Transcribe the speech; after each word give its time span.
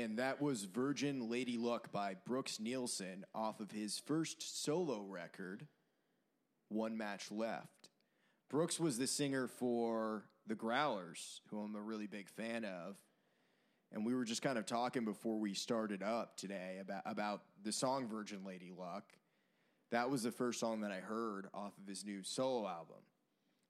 And 0.00 0.18
that 0.18 0.40
was 0.40 0.64
Virgin 0.64 1.28
Lady 1.28 1.58
Luck 1.58 1.92
by 1.92 2.16
Brooks 2.24 2.58
Nielsen 2.58 3.26
off 3.34 3.60
of 3.60 3.70
his 3.70 3.98
first 3.98 4.64
solo 4.64 5.02
record, 5.02 5.66
One 6.70 6.96
Match 6.96 7.30
Left. 7.30 7.90
Brooks 8.48 8.80
was 8.80 8.96
the 8.96 9.06
singer 9.06 9.46
for 9.46 10.24
The 10.46 10.54
Growlers, 10.54 11.42
who 11.50 11.60
I'm 11.60 11.76
a 11.76 11.82
really 11.82 12.06
big 12.06 12.30
fan 12.30 12.64
of. 12.64 12.96
And 13.92 14.06
we 14.06 14.14
were 14.14 14.24
just 14.24 14.40
kind 14.40 14.56
of 14.56 14.64
talking 14.64 15.04
before 15.04 15.38
we 15.38 15.52
started 15.52 16.02
up 16.02 16.34
today 16.38 16.78
about, 16.80 17.02
about 17.04 17.42
the 17.62 17.72
song 17.72 18.08
Virgin 18.08 18.42
Lady 18.42 18.72
Luck. 18.74 19.04
That 19.90 20.08
was 20.08 20.22
the 20.22 20.32
first 20.32 20.60
song 20.60 20.80
that 20.80 20.92
I 20.92 21.00
heard 21.00 21.48
off 21.52 21.76
of 21.76 21.86
his 21.86 22.06
new 22.06 22.22
solo 22.22 22.66
album. 22.66 23.02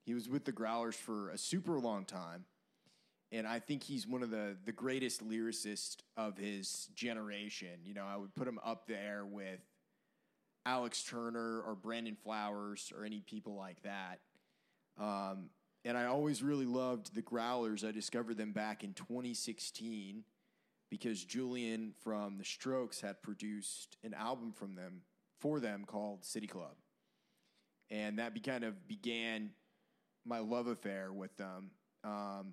He 0.07 0.15
was 0.15 0.29
with 0.29 0.45
The 0.45 0.53
Growlers 0.53 0.95
for 0.95 1.31
a 1.31 1.39
super 1.39 1.81
long 1.81 2.05
time 2.05 2.45
and 3.33 3.47
I 3.47 3.61
think 3.61 3.83
he's 3.83 4.07
one 4.07 4.23
of 4.23 4.31
the 4.31 4.57
the 4.65 4.73
greatest 4.73 5.27
lyricists 5.27 5.99
of 6.17 6.37
his 6.37 6.89
generation. 6.95 7.81
You 7.85 7.95
know, 7.95 8.05
I 8.07 8.17
would 8.17 8.35
put 8.35 8.49
him 8.49 8.59
up 8.65 8.87
there 8.87 9.25
with 9.25 9.61
Alex 10.67 11.03
Turner 11.03 11.61
or 11.61 11.75
Brandon 11.75 12.17
Flowers 12.17 12.93
or 12.97 13.05
any 13.05 13.21
people 13.21 13.55
like 13.55 13.83
that. 13.83 14.21
Um, 14.99 15.51
and 15.85 15.97
I 15.97 16.07
always 16.07 16.43
really 16.43 16.67
loved 16.67 17.15
the 17.15 17.23
Growlers. 17.23 17.85
I 17.85 17.93
discovered 17.93 18.37
them 18.37 18.53
back 18.53 18.85
in 18.85 18.93
2016 18.93 20.25
because 20.91 21.25
Julian 21.25 21.95
from 22.03 22.37
The 22.37 22.45
Strokes 22.45 23.01
had 23.01 23.23
produced 23.23 23.97
an 24.03 24.13
album 24.13 24.53
from 24.53 24.75
them 24.75 25.03
for 25.39 25.61
them 25.61 25.85
called 25.87 26.25
City 26.25 26.47
Club, 26.47 26.75
and 27.91 28.19
that 28.19 28.35
be 28.35 28.41
kind 28.41 28.65
of 28.65 28.87
began 28.87 29.51
my 30.27 30.41
love 30.41 30.67
affair 30.67 31.11
with 31.13 31.35
them. 31.39 31.71
Um, 32.05 32.53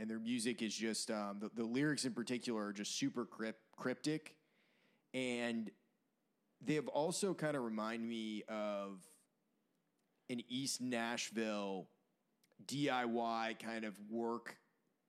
and 0.00 0.08
their 0.08 0.18
music 0.18 0.62
is 0.62 0.74
just, 0.74 1.10
um, 1.10 1.36
the, 1.40 1.50
the 1.54 1.62
lyrics 1.62 2.06
in 2.06 2.12
particular 2.12 2.66
are 2.66 2.72
just 2.72 2.98
super 2.98 3.26
crypt, 3.26 3.60
cryptic. 3.76 4.34
And 5.12 5.70
they 6.64 6.74
have 6.74 6.88
also 6.88 7.34
kind 7.34 7.54
of 7.54 7.62
remind 7.62 8.08
me 8.08 8.42
of 8.48 9.02
an 10.30 10.40
East 10.48 10.80
Nashville 10.80 11.88
DIY 12.66 13.58
kind 13.58 13.84
of 13.84 13.94
work, 14.08 14.56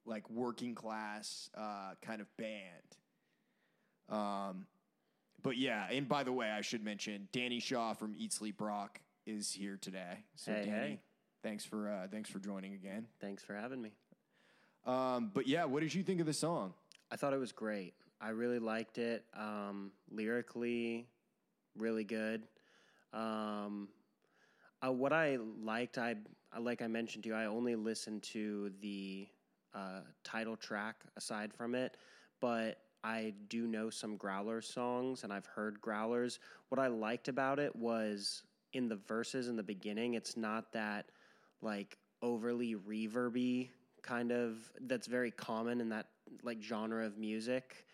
like 0.05 0.29
working 0.29 0.75
class 0.75 1.49
uh, 1.57 1.93
kind 2.01 2.19
of 2.19 2.27
band. 2.35 2.97
Um, 4.09 4.65
but 5.41 5.55
yeah, 5.57 5.87
and 5.89 6.07
by 6.07 6.23
the 6.23 6.33
way, 6.33 6.49
I 6.49 6.61
should 6.61 6.83
mention 6.83 7.29
Danny 7.31 7.61
Shaw 7.61 7.93
from 7.93 8.13
Eat 8.17 8.33
Sleep 8.33 8.59
Rock 8.59 8.99
is 9.25 9.53
here 9.53 9.77
today. 9.79 10.25
So 10.35 10.51
Hey, 10.51 10.65
Danny, 10.65 10.87
hey. 10.89 10.99
thanks 11.43 11.63
for 11.63 11.89
uh, 11.89 12.07
thanks 12.11 12.29
for 12.29 12.39
joining 12.39 12.73
again. 12.73 13.07
Thanks 13.21 13.41
for 13.41 13.55
having 13.55 13.81
me. 13.81 13.91
Um, 14.85 15.31
but 15.33 15.47
yeah, 15.47 15.65
what 15.65 15.81
did 15.81 15.93
you 15.93 16.03
think 16.03 16.19
of 16.19 16.25
the 16.25 16.33
song? 16.33 16.73
I 17.11 17.15
thought 17.15 17.33
it 17.33 17.39
was 17.39 17.51
great. 17.51 17.93
I 18.19 18.29
really 18.29 18.59
liked 18.59 18.97
it. 18.97 19.25
Um, 19.35 19.91
lyrically, 20.11 21.07
really 21.77 22.03
good. 22.03 22.43
Um, 23.13 23.89
uh, 24.85 24.91
what 24.91 25.13
I 25.13 25.37
liked, 25.63 25.97
I 25.97 26.15
I- 26.53 26.59
like 26.59 26.81
I 26.81 26.87
mentioned 26.87 27.23
to 27.23 27.29
you, 27.29 27.35
I 27.35 27.45
only 27.45 27.75
listened 27.75 28.23
to 28.23 28.71
the 28.81 29.27
uh, 29.73 30.01
title 30.23 30.57
track 30.57 31.05
aside 31.15 31.53
from 31.53 31.75
it, 31.75 31.95
but 32.41 32.77
I 33.05 33.33
do 33.47 33.67
know 33.67 33.89
some 33.89 34.17
Growlers 34.17 34.67
songs, 34.67 35.23
and 35.23 35.31
I've 35.31 35.45
heard 35.45 35.79
Growlers. 35.79 36.39
What 36.67 36.77
I 36.79 36.87
liked 36.87 37.29
about 37.29 37.57
it 37.57 37.73
was 37.73 38.43
in 38.73 38.89
the 38.89 38.97
verses 38.97 39.47
in 39.47 39.55
the 39.55 39.63
beginning, 39.63 40.15
it's 40.15 40.35
not 40.35 40.73
that 40.73 41.09
like 41.61 41.97
overly 42.21 42.75
reverby 42.75 43.69
kind 44.01 44.31
of 44.31 44.57
that's 44.81 45.07
very 45.07 45.31
common 45.31 45.81
in 45.81 45.89
that 45.89 46.07
like 46.43 46.61
genre 46.61 47.05
of 47.05 47.17
music. 47.17 47.85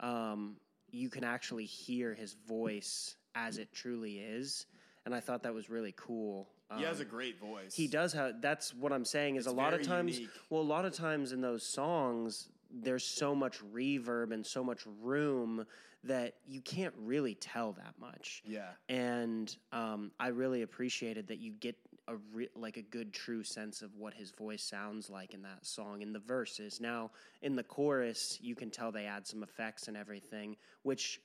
Um, 0.00 0.56
you 0.90 1.08
can 1.08 1.24
actually 1.24 1.64
hear 1.64 2.14
his 2.14 2.34
voice 2.46 3.16
as 3.34 3.58
it 3.58 3.72
truly 3.72 4.18
is, 4.18 4.66
and 5.04 5.14
I 5.14 5.20
thought 5.20 5.42
that 5.42 5.54
was 5.54 5.68
really 5.68 5.94
cool. 5.96 6.48
He 6.76 6.82
has 6.82 6.96
Um, 7.00 7.02
a 7.02 7.08
great 7.08 7.38
voice. 7.38 7.74
he 7.74 7.86
does 7.86 8.12
have. 8.12 8.40
That's 8.42 8.74
what 8.74 8.92
I'm 8.92 9.04
saying. 9.04 9.36
Is 9.36 9.46
It's 9.46 9.52
a 9.52 9.56
lot 9.56 9.72
of 9.74 9.82
times. 9.82 10.16
unique. 10.18 10.30
Well, 10.50 10.62
a 10.62 10.64
lot 10.64 10.84
of 10.84 10.92
times 10.92 11.32
in 11.32 11.40
those 11.40 11.62
songs, 11.62 12.48
there's 12.70 13.04
so 13.04 13.34
much 13.34 13.60
reverb 13.72 14.32
and 14.32 14.44
so 14.44 14.64
much 14.64 14.80
room 15.00 15.64
that 16.04 16.34
you 16.46 16.60
can't 16.60 16.94
really 16.98 17.34
tell 17.36 17.72
that 17.72 17.94
much. 18.00 18.42
Yeah. 18.46 18.70
And 18.88 19.54
um, 19.72 20.10
I 20.20 20.28
really 20.28 20.62
appreciated 20.62 21.28
that 21.28 21.38
you 21.38 21.52
get 21.52 21.76
a 22.08 22.16
re- 22.32 22.48
like 22.54 22.76
a 22.76 22.82
good 22.82 23.12
true 23.12 23.42
sense 23.42 23.82
of 23.82 23.96
what 23.96 24.14
his 24.14 24.30
voice 24.30 24.62
sounds 24.62 25.10
like 25.10 25.34
in 25.34 25.42
that 25.42 25.66
song 25.66 26.02
in 26.02 26.12
the 26.12 26.18
verses. 26.20 26.80
Now 26.80 27.10
in 27.42 27.56
the 27.56 27.62
chorus, 27.64 28.38
you 28.40 28.54
can 28.54 28.70
tell 28.70 28.92
they 28.92 29.06
add 29.06 29.26
some 29.26 29.42
effects 29.42 29.88
and 29.88 29.96
everything, 29.96 30.56
which 30.82 31.20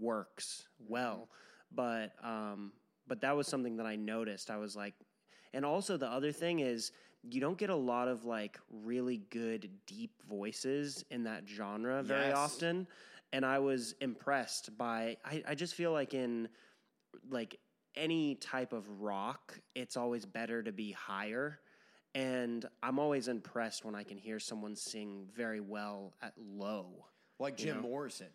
works 0.00 0.64
well. 0.88 1.28
But 1.72 2.12
um, 2.22 2.72
but 3.06 3.20
that 3.20 3.36
was 3.36 3.46
something 3.46 3.76
that 3.76 3.86
I 3.86 3.96
noticed. 3.96 4.50
I 4.50 4.56
was 4.56 4.74
like, 4.74 4.94
and 5.52 5.64
also 5.64 5.96
the 5.96 6.08
other 6.08 6.32
thing 6.32 6.60
is 6.60 6.92
you 7.22 7.40
don't 7.40 7.56
get 7.58 7.70
a 7.70 7.74
lot 7.76 8.08
of 8.08 8.24
like 8.24 8.58
really 8.70 9.22
good 9.30 9.70
deep 9.86 10.12
voices 10.28 11.04
in 11.10 11.24
that 11.24 11.48
genre 11.48 12.02
very 12.02 12.28
Yes. 12.28 12.36
often. 12.36 12.86
And 13.32 13.44
I 13.44 13.58
was 13.58 13.94
impressed 14.00 14.76
by 14.76 15.16
I, 15.24 15.42
I 15.48 15.54
just 15.54 15.74
feel 15.74 15.92
like 15.92 16.14
in 16.14 16.48
like 17.30 17.58
any 17.96 18.34
type 18.36 18.72
of 18.72 19.00
rock, 19.00 19.58
it's 19.74 19.96
always 19.96 20.24
better 20.26 20.62
to 20.62 20.72
be 20.72 20.92
higher. 20.92 21.58
And 22.14 22.64
I'm 22.82 22.98
always 22.98 23.28
impressed 23.28 23.84
when 23.84 23.94
I 23.94 24.04
can 24.04 24.16
hear 24.18 24.38
someone 24.38 24.76
sing 24.76 25.26
very 25.34 25.60
well 25.60 26.14
at 26.22 26.32
low. 26.38 27.06
Like 27.40 27.58
You 27.58 27.66
Jim 27.66 27.76
know? 27.76 27.82
Morrison. 27.82 28.28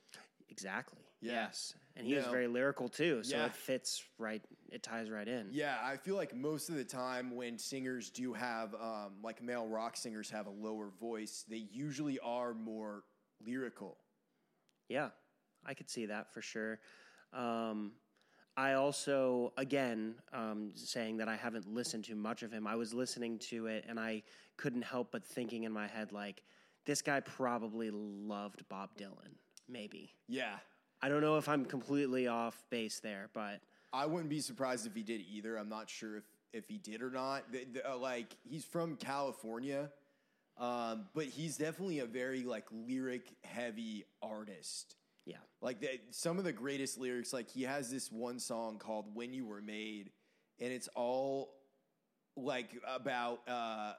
Exactly. 0.50 1.00
Yeah. 1.22 1.32
Yes. 1.34 1.74
And 1.96 2.06
he 2.08 2.16
was 2.16 2.26
very 2.26 2.48
lyrical 2.48 2.90
too. 2.90 3.24
So 3.24 3.38
Yeah. 3.38 3.46
it 3.46 3.54
fits 3.54 4.04
right, 4.18 4.42
it 4.72 4.84
ties 4.84 5.10
right 5.10 5.28
in. 5.28 5.50
Yeah, 5.52 5.78
I 5.82 5.98
feel 5.98 6.16
like 6.16 6.34
most 6.36 6.70
of 6.70 6.76
the 6.76 6.84
time 6.84 7.36
when 7.36 7.58
singers 7.58 8.10
do 8.10 8.34
have, 8.34 8.74
um, 8.76 9.18
like 9.22 9.42
male 9.42 9.68
rock 9.68 9.96
singers 9.96 10.30
have 10.30 10.48
a 10.48 10.52
lower 10.52 10.90
voice, 11.00 11.46
they 11.48 11.58
usually 11.72 12.20
are 12.20 12.54
more 12.54 13.04
lyrical. 13.46 13.98
Yeah, 14.88 15.10
I 15.66 15.74
could 15.74 15.90
see 15.90 16.08
that 16.08 16.34
for 16.34 16.42
sure. 16.42 16.80
Um, 17.34 17.92
I 18.60 18.74
also, 18.74 19.54
again, 19.56 20.16
um, 20.34 20.72
saying 20.76 21.16
that 21.18 21.30
I 21.30 21.38
haven't 21.38 21.74
listened 21.74 22.04
to 22.06 22.16
much 22.16 22.44
of 22.44 22.52
him. 22.52 22.68
I 22.68 22.76
was 22.76 22.94
listening 22.94 23.40
to 23.40 23.68
it 23.68 23.86
and 23.88 23.98
I 23.98 24.22
couldn't 24.58 24.82
help 24.82 25.14
but 25.14 25.24
thinking 25.24 25.64
in 25.64 25.72
my 25.72 25.88
head, 25.88 26.12
like, 26.12 26.44
this 26.86 27.02
guy 27.02 27.22
probably 27.22 27.90
loved 27.90 28.68
Bob 28.68 28.90
Dylan. 28.98 29.32
Maybe. 29.70 30.14
Yeah, 30.28 30.58
I 31.02 31.08
don't 31.08 31.22
know 31.22 31.38
if 31.38 31.48
I'm 31.48 31.64
completely 31.64 32.28
off 32.28 32.62
base 32.70 33.00
there, 33.00 33.30
but 33.34 33.62
I 33.94 34.06
wouldn't 34.06 34.30
be 34.30 34.42
surprised 34.42 34.86
if 34.86 34.94
he 34.94 35.04
did 35.04 35.22
either. 35.32 35.56
I'm 35.56 35.70
not 35.70 35.90
sure 35.90 36.18
if, 36.18 36.26
if 36.52 36.68
he 36.68 36.80
did 36.80 37.02
or 37.02 37.12
not. 37.12 37.50
The, 37.54 37.66
the, 37.72 37.90
uh, 37.90 37.96
like 37.96 38.36
he's 38.44 38.66
from 38.66 38.98
California, 38.98 39.90
um, 40.58 41.06
but 41.14 41.24
he's 41.24 41.56
definitely 41.56 42.00
a 42.00 42.06
very 42.06 42.44
like 42.44 42.66
lyric 42.74 43.32
heavy 43.46 44.04
artist. 44.22 44.96
Yeah. 45.30 45.38
Like 45.62 45.80
the, 45.80 46.00
some 46.10 46.40
of 46.40 46.44
the 46.44 46.52
greatest 46.52 46.98
lyrics, 46.98 47.32
like 47.32 47.50
he 47.50 47.64
has 47.64 47.92
this 47.92 48.12
one 48.12 48.40
song 48.40 48.80
called 48.80 49.06
"When 49.14 49.32
You 49.32 49.46
Were 49.46 49.62
Made," 49.62 50.10
and 50.60 50.74
it's 50.74 50.90
all 50.96 51.54
like 52.36 52.70
about 52.88 53.42
uh, 53.48 53.94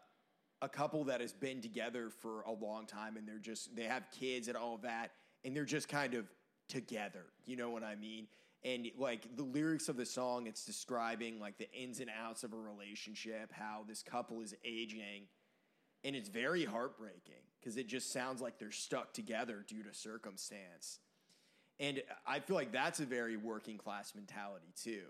a 0.60 0.68
couple 0.68 1.04
that 1.04 1.20
has 1.20 1.32
been 1.32 1.60
together 1.60 2.10
for 2.10 2.40
a 2.42 2.52
long 2.52 2.87
time, 2.87 3.16
and 3.16 3.28
they're 3.28 3.38
just 3.38 3.76
they 3.76 3.84
have 3.84 4.04
kids 4.10 4.49
and 4.49 4.56
all 4.56 4.75
of 4.75 4.82
that, 4.82 5.12
and 5.44 5.54
they're 5.54 5.64
just 5.64 5.88
kind 5.88 6.14
of 6.14 6.26
together. 6.68 7.26
You 7.44 7.56
know 7.56 7.70
what 7.70 7.84
I 7.84 7.94
mean? 7.94 8.26
And 8.64 8.88
like 8.99 9.37
the 9.37 9.44
lyrics 9.44 9.88
of 9.88 9.96
the 9.96 10.06
song, 10.06 10.49
it's 10.49 10.64
describing 10.64 11.38
like 11.38 11.58
the 11.58 11.70
ins 11.72 12.00
and 12.00 12.10
outs 12.10 12.42
of 12.42 12.52
a 12.52 12.58
relationship, 12.58 13.52
how 13.52 13.84
this 13.87 14.02
couple 14.02 14.40
is 14.40 14.54
aging, 14.64 15.28
and 16.02 16.16
it's 16.16 16.28
very 16.28 16.64
heartbreaking 16.64 17.44
because 17.60 17.76
it 17.76 17.87
just 17.87 18.12
sounds 18.12 18.40
like 18.40 18.58
they're 18.58 18.72
stuck 18.72 19.12
together 19.12 19.64
due 19.68 19.82
to 19.84 19.94
circumstance. 19.94 20.99
And 21.80 22.02
I 22.26 22.38
feel 22.40 22.54
like 22.56 22.70
that's 22.72 23.00
a 23.00 23.06
very 23.06 23.37
working 23.37 23.78
class 23.78 24.14
mentality 24.14 24.72
too. 24.76 25.06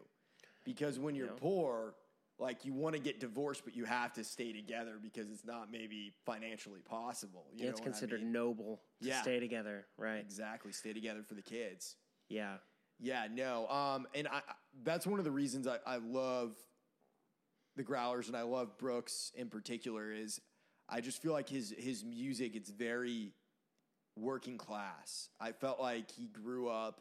Because 0.64 0.98
when 0.98 1.14
you're 1.14 1.26
Yeah. 1.26 1.36
poor, 1.38 1.94
like 2.38 2.64
you 2.64 2.72
want 2.72 2.94
to 2.94 3.02
get 3.02 3.18
divorced, 3.20 3.64
but 3.64 3.74
you 3.76 3.84
have 3.84 4.12
to 4.14 4.24
stay 4.24 4.52
together 4.52 4.98
because 5.02 5.28
it's 5.30 5.44
not 5.44 5.70
maybe 5.70 6.12
financially 6.24 6.80
possible. 6.80 7.46
You 7.52 7.64
Yeah, 7.64 7.70
it's 7.70 7.80
what 7.80 7.88
I 7.88 7.90
considered 7.90 8.20
mean? 8.22 8.32
noble 8.32 8.82
to 9.02 9.08
Yeah. 9.08 9.20
stay 9.20 9.40
together, 9.40 9.86
right? 9.98 10.18
Exactly. 10.20 10.72
Stay 10.72 10.92
together 10.94 11.22
for 11.22 11.34
the 11.34 11.42
kids. 11.42 11.96
Yeah. 12.28 12.58
Yeah, 12.98 13.26
no. 13.30 13.66
Um, 13.68 14.06
and 14.14 14.28
I, 14.28 14.38
I- 14.38 14.54
that's 14.84 15.06
one 15.06 15.18
of 15.18 15.24
the 15.24 15.30
reasons 15.32 15.66
I, 15.66 15.78
I 15.84 15.96
love 15.96 16.56
the 17.76 17.82
Growlers 17.82 18.28
and 18.28 18.36
I 18.36 18.42
love 18.42 18.78
Brooks 18.78 19.32
in 19.34 19.48
particular 19.48 20.12
is 20.12 20.40
I 20.88 21.00
just 21.00 21.22
feel 21.22 21.32
like 21.32 21.48
his 21.48 21.70
his 21.78 22.04
music 22.04 22.54
it's 22.56 22.70
very 22.70 23.32
working 24.16 24.58
class. 24.58 25.28
I 25.40 25.52
felt 25.52 25.80
like 25.80 26.10
he 26.10 26.26
grew 26.26 26.68
up 26.68 27.00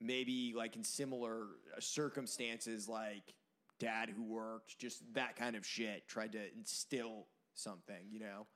maybe 0.00 0.52
like 0.56 0.76
in 0.76 0.84
similar 0.84 1.46
circumstances 1.78 2.88
like 2.88 3.34
dad 3.78 4.10
who 4.10 4.22
worked, 4.22 4.78
just 4.78 5.02
that 5.14 5.36
kind 5.36 5.56
of 5.56 5.66
shit, 5.66 6.06
tried 6.08 6.32
to 6.32 6.40
instill 6.56 7.26
something, 7.54 8.04
you 8.10 8.20
know. 8.20 8.46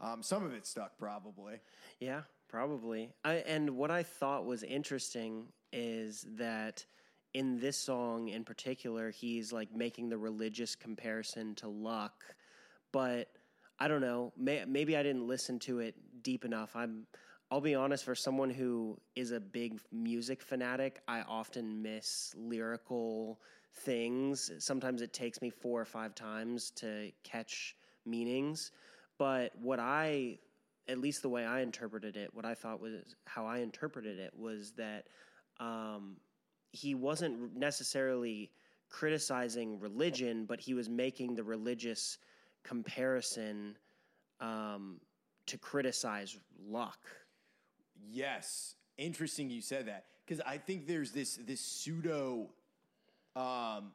Um, 0.00 0.22
some 0.22 0.44
of 0.44 0.52
it 0.52 0.66
stuck 0.66 0.98
probably. 0.98 1.60
Yeah, 2.00 2.22
probably. 2.48 3.12
I, 3.24 3.34
and 3.34 3.70
what 3.70 3.90
I 3.90 4.02
thought 4.02 4.44
was 4.44 4.62
interesting 4.62 5.46
is 5.72 6.26
that 6.36 6.84
in 7.34 7.58
this 7.60 7.76
song 7.78 8.28
in 8.28 8.44
particular, 8.44 9.10
he's 9.10 9.52
like 9.52 9.74
making 9.74 10.08
the 10.08 10.18
religious 10.18 10.74
comparison 10.74 11.54
to 11.56 11.68
luck, 11.68 12.24
but 12.92 13.28
I 13.82 13.88
don't 13.88 14.00
know. 14.00 14.32
May, 14.36 14.64
maybe 14.64 14.96
I 14.96 15.02
didn't 15.02 15.26
listen 15.26 15.58
to 15.60 15.80
it 15.80 15.96
deep 16.22 16.44
enough. 16.44 16.76
I'm. 16.76 17.04
I'll 17.50 17.60
be 17.60 17.74
honest. 17.74 18.04
For 18.04 18.14
someone 18.14 18.48
who 18.48 18.96
is 19.16 19.32
a 19.32 19.40
big 19.40 19.80
music 19.90 20.40
fanatic, 20.40 21.00
I 21.08 21.22
often 21.22 21.82
miss 21.82 22.32
lyrical 22.38 23.40
things. 23.74 24.52
Sometimes 24.60 25.02
it 25.02 25.12
takes 25.12 25.42
me 25.42 25.50
four 25.50 25.80
or 25.80 25.84
five 25.84 26.14
times 26.14 26.70
to 26.76 27.10
catch 27.24 27.74
meanings. 28.06 28.70
But 29.18 29.50
what 29.60 29.80
I 29.80 30.38
at 30.86 30.98
least 30.98 31.22
the 31.22 31.28
way 31.28 31.44
I 31.44 31.60
interpreted 31.60 32.16
it, 32.16 32.32
what 32.32 32.44
I 32.44 32.54
thought 32.54 32.80
was 32.80 33.16
how 33.24 33.46
I 33.46 33.58
interpreted 33.58 34.20
it 34.20 34.32
was 34.36 34.72
that 34.76 35.08
um, 35.58 36.18
he 36.70 36.94
wasn't 36.94 37.56
necessarily 37.56 38.52
criticizing 38.88 39.80
religion, 39.80 40.44
but 40.44 40.60
he 40.60 40.72
was 40.72 40.88
making 40.88 41.34
the 41.34 41.42
religious 41.42 42.18
comparison 42.62 43.76
um, 44.40 45.00
to 45.46 45.58
criticize 45.58 46.36
luck. 46.68 46.98
Yes, 48.10 48.74
interesting 48.98 49.50
you 49.50 49.60
said 49.60 49.86
that 49.86 50.06
because 50.26 50.40
I 50.46 50.58
think 50.58 50.86
there's 50.86 51.12
this 51.12 51.36
this 51.36 51.60
pseudo 51.60 52.48
um, 53.36 53.92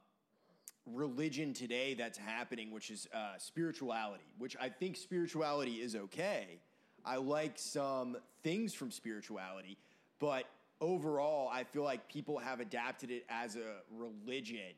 religion 0.86 1.54
today 1.54 1.94
that's 1.94 2.18
happening, 2.18 2.72
which 2.72 2.90
is 2.90 3.08
uh, 3.14 3.38
spirituality. 3.38 4.24
Which 4.38 4.56
I 4.60 4.70
think 4.70 4.98
spirituality 4.98 5.76
is 5.76 5.96
okay. 5.96 6.60
I 7.06 7.18
like 7.18 7.58
some 7.58 8.18
things 8.44 8.74
from 8.74 8.92
spirituality, 8.92 9.78
but 10.20 10.46
overall, 10.82 11.50
I 11.52 11.64
feel 11.64 11.84
like 11.84 12.08
people 12.10 12.38
have 12.38 12.60
adapted 12.60 13.12
it 13.12 13.26
as 13.30 13.56
a 13.56 13.82
religion. 13.96 14.74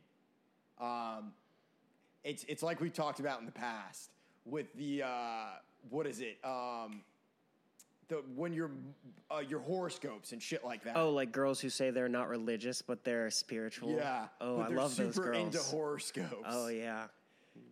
Um, 0.79 1.33
it's 2.23 2.43
it's 2.47 2.63
like 2.63 2.81
we've 2.81 2.93
talked 2.93 3.19
about 3.19 3.39
in 3.39 3.45
the 3.45 3.51
past 3.51 4.11
with 4.45 4.73
the 4.75 5.03
uh, 5.03 5.45
what 5.89 6.05
is 6.07 6.21
it? 6.21 6.37
Um, 6.43 7.01
the 8.07 8.23
when 8.35 8.53
your 8.53 8.71
uh, 9.31 9.39
your 9.39 9.59
horoscopes 9.59 10.31
and 10.31 10.41
shit 10.41 10.63
like 10.65 10.83
that. 10.83 10.97
Oh, 10.97 11.11
like 11.11 11.31
girls 11.31 11.59
who 11.59 11.69
say 11.69 11.91
they're 11.91 12.09
not 12.09 12.27
religious 12.27 12.81
but 12.81 13.03
they're 13.03 13.29
spiritual. 13.29 13.91
yeah. 13.95 14.27
Oh, 14.41 14.59
I 14.59 14.67
love 14.67 14.95
those 14.95 15.15
super 15.15 15.31
girls. 15.31 15.45
into 15.55 15.59
horoscopes. 15.59 16.43
oh 16.47 16.67
yeah. 16.67 17.03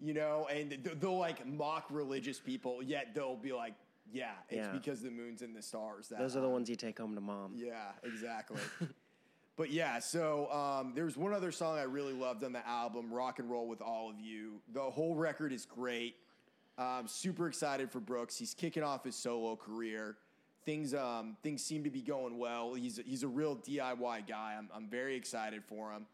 you 0.01 0.13
know, 0.13 0.47
and 0.51 0.69
th- 0.69 0.97
they'll 0.99 1.17
like 1.17 1.45
mock 1.47 1.85
religious 1.89 2.39
people, 2.39 2.83
yet 2.83 3.13
they'll 3.15 3.35
be 3.35 3.51
like, 3.53 3.73
"Yeah, 4.11 4.31
it's 4.49 4.57
Yeah. 4.67 4.71
because 4.73 5.01
the 5.01 5.09
moon's 5.09 5.41
in 5.41 5.53
the 5.53 5.61
stars." 5.61 6.09
That 6.09 6.19
Those 6.19 6.35
are 6.35 6.41
the 6.41 6.47
high." 6.47 6.53
ones 6.53 6.69
you 6.69 6.75
take 6.75 6.99
home 6.99 7.15
to 7.15 7.21
mom. 7.21 7.53
Yeah, 7.55 7.91
exactly. 8.03 8.59
but 9.57 9.71
yeah, 9.71 9.97
so 9.99 10.51
um, 10.51 10.93
there's 10.95 11.17
one 11.17 11.33
other 11.33 11.51
song 11.51 11.79
I 11.79 11.83
really 11.83 12.13
loved 12.13 12.43
on 12.43 12.53
the 12.53 12.65
album, 12.67 13.11
"Rock 13.11 13.39
and 13.39 13.49
Roll 13.49 13.67
with 13.67 13.81
All 13.81 14.09
of 14.09 14.19
You." 14.19 14.61
The 14.71 14.81
whole 14.81 15.15
record 15.15 15.51
is 15.51 15.65
great. 15.65 16.15
Um, 16.77 17.07
super 17.07 17.47
excited 17.47 17.91
for 17.91 17.99
Brooks. 17.99 18.37
He's 18.37 18.53
kicking 18.53 18.83
off 18.83 19.03
his 19.03 19.15
solo 19.15 19.55
career. 19.55 20.17
Things 20.63 20.93
um, 20.93 21.37
things 21.41 21.63
seem 21.63 21.83
to 21.85 21.89
be 21.89 22.01
going 22.01 22.37
well. 22.37 22.75
He's 22.75 22.99
he's 23.03 23.23
a 23.23 23.27
real 23.27 23.55
DIY 23.55 24.27
guy. 24.27 24.55
I'm 24.57 24.69
I'm 24.75 24.87
very 24.87 25.15
excited 25.15 25.63
for 25.65 25.91
him. 25.91 26.05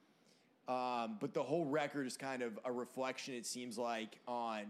Um, 0.73 1.17
but 1.19 1.33
the 1.33 1.43
whole 1.43 1.65
record 1.65 2.07
is 2.07 2.15
kind 2.15 2.41
of 2.41 2.57
a 2.63 2.71
reflection. 2.71 3.33
It 3.33 3.45
seems 3.45 3.77
like 3.77 4.17
on 4.25 4.63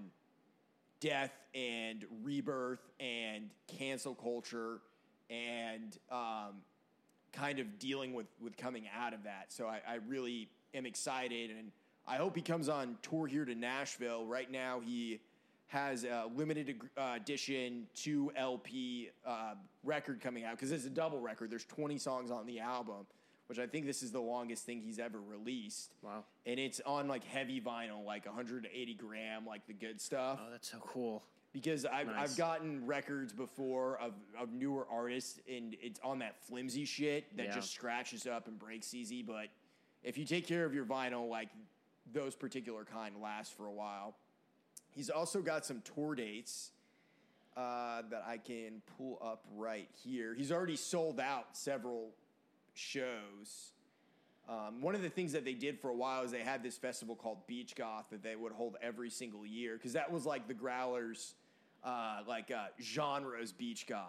death 1.00 1.34
and 1.54 2.04
rebirth 2.24 2.80
and 3.00 3.52
cancel 3.68 4.16
culture 4.16 4.80
and 5.30 5.98
um, 6.10 6.62
kind 7.34 7.60
of 7.60 7.80
dealing 7.80 8.14
with 8.14 8.28
with 8.42 8.56
coming 8.56 8.86
out 8.98 9.14
of 9.14 9.24
that. 9.24 9.52
So 9.52 9.68
I, 9.68 9.82
I 9.88 9.96
really 10.08 10.50
am 10.74 10.86
excited, 10.86 11.52
and 11.52 11.72
I 12.08 12.16
hope 12.16 12.36
he 12.36 12.42
comes 12.42 12.70
on 12.70 12.98
tour 13.02 13.28
here 13.28 13.46
to 13.46 13.56
Nashville. 13.56 14.26
Right 14.26 14.50
now, 14.50 14.80
he 14.80 15.20
has 15.68 16.04
a 16.04 16.30
limited 16.36 16.80
uh, 16.96 17.14
edition 17.16 17.88
two 17.96 18.32
LP 18.36 19.10
uh, 19.26 19.56
record 19.84 20.22
coming 20.22 20.44
out 20.46 20.52
because 20.52 20.72
it's 20.72 20.86
a 20.86 20.90
double 20.90 21.20
record. 21.20 21.50
There's 21.50 21.66
20 21.66 21.98
songs 21.98 22.30
on 22.30 22.46
the 22.46 22.60
album, 22.60 23.08
which 23.48 23.58
I 23.58 23.66
think 23.66 23.88
this 23.88 24.04
is 24.04 24.12
the 24.12 24.22
longest 24.22 24.66
thing 24.66 24.82
he's 24.82 25.00
ever 25.00 25.20
released. 25.20 25.96
Wow. 26.04 26.26
And 26.46 26.60
it's 26.60 26.80
on 26.86 27.08
like 27.08 27.24
heavy 27.24 27.60
vinyl, 27.60 28.06
like 28.06 28.26
180 28.28 28.94
gram, 28.94 29.46
like 29.48 29.66
the 29.66 29.74
good 29.74 30.00
stuff 30.00 30.40
Oh, 30.42 30.52
that's 30.52 30.70
so 30.70 30.78
cool. 30.80 31.24
Because 31.54 31.86
I've, 31.86 32.08
Nice. 32.08 32.32
I've 32.32 32.38
gotten 32.38 32.86
records 32.86 33.32
before 33.32 33.98
of, 34.00 34.14
of 34.38 34.52
newer 34.52 34.88
artists 34.92 35.40
and 35.48 35.76
it's 35.82 36.00
on 36.04 36.20
that 36.20 36.36
flimsy 36.44 36.84
shit 36.86 37.36
that 37.38 37.46
Yeah. 37.48 37.56
just 37.56 37.72
scratches 37.74 38.28
up 38.28 38.48
and 38.48 38.58
breaks 38.60 38.94
easy. 38.94 39.22
But 39.22 39.48
if 40.04 40.18
you 40.18 40.26
take 40.26 40.48
care 40.48 40.66
of 40.66 40.74
your 40.74 40.86
vinyl, 40.86 41.30
like 41.30 41.50
those 42.12 42.36
particular 42.36 42.84
kind 42.84 43.16
last 43.22 43.56
for 43.56 43.68
a 43.68 43.72
while. 43.72 44.16
He's 44.92 45.10
also 45.10 45.42
got 45.42 45.66
some 45.66 45.82
tour 45.96 46.16
dates 46.16 46.72
uh, 47.56 48.02
that 48.10 48.24
I 48.28 48.38
can 48.38 48.82
pull 48.98 49.18
up 49.24 49.46
right 49.56 49.88
here. 50.04 50.34
He's 50.36 50.52
already 50.52 50.76
sold 50.76 51.20
out 51.20 51.46
several 51.56 52.12
shows. 52.74 53.72
Um, 54.50 54.82
one 54.82 54.94
of 54.94 55.02
the 55.02 55.10
things 55.10 55.32
that 55.32 55.46
they 55.46 55.54
did 55.54 55.80
for 55.80 55.90
a 55.90 55.96
while 55.96 56.24
is 56.24 56.32
they 56.32 56.42
had 56.42 56.62
this 56.64 56.78
festival 56.78 57.16
called 57.16 57.48
Beach 57.48 57.76
Goth 57.76 58.08
that 58.12 58.22
they 58.22 58.36
would 58.36 58.52
hold 58.52 58.76
every 58.82 59.10
single 59.10 59.46
year 59.46 59.78
because 59.78 59.94
that 59.94 60.12
was 60.12 60.26
like 60.26 60.48
the 60.48 60.54
Growlers, 60.54 61.34
uh, 61.84 62.22
like 62.28 62.52
uh, 62.52 62.68
genres 62.82 63.52
Beach 63.52 63.86
Goth, 63.88 64.08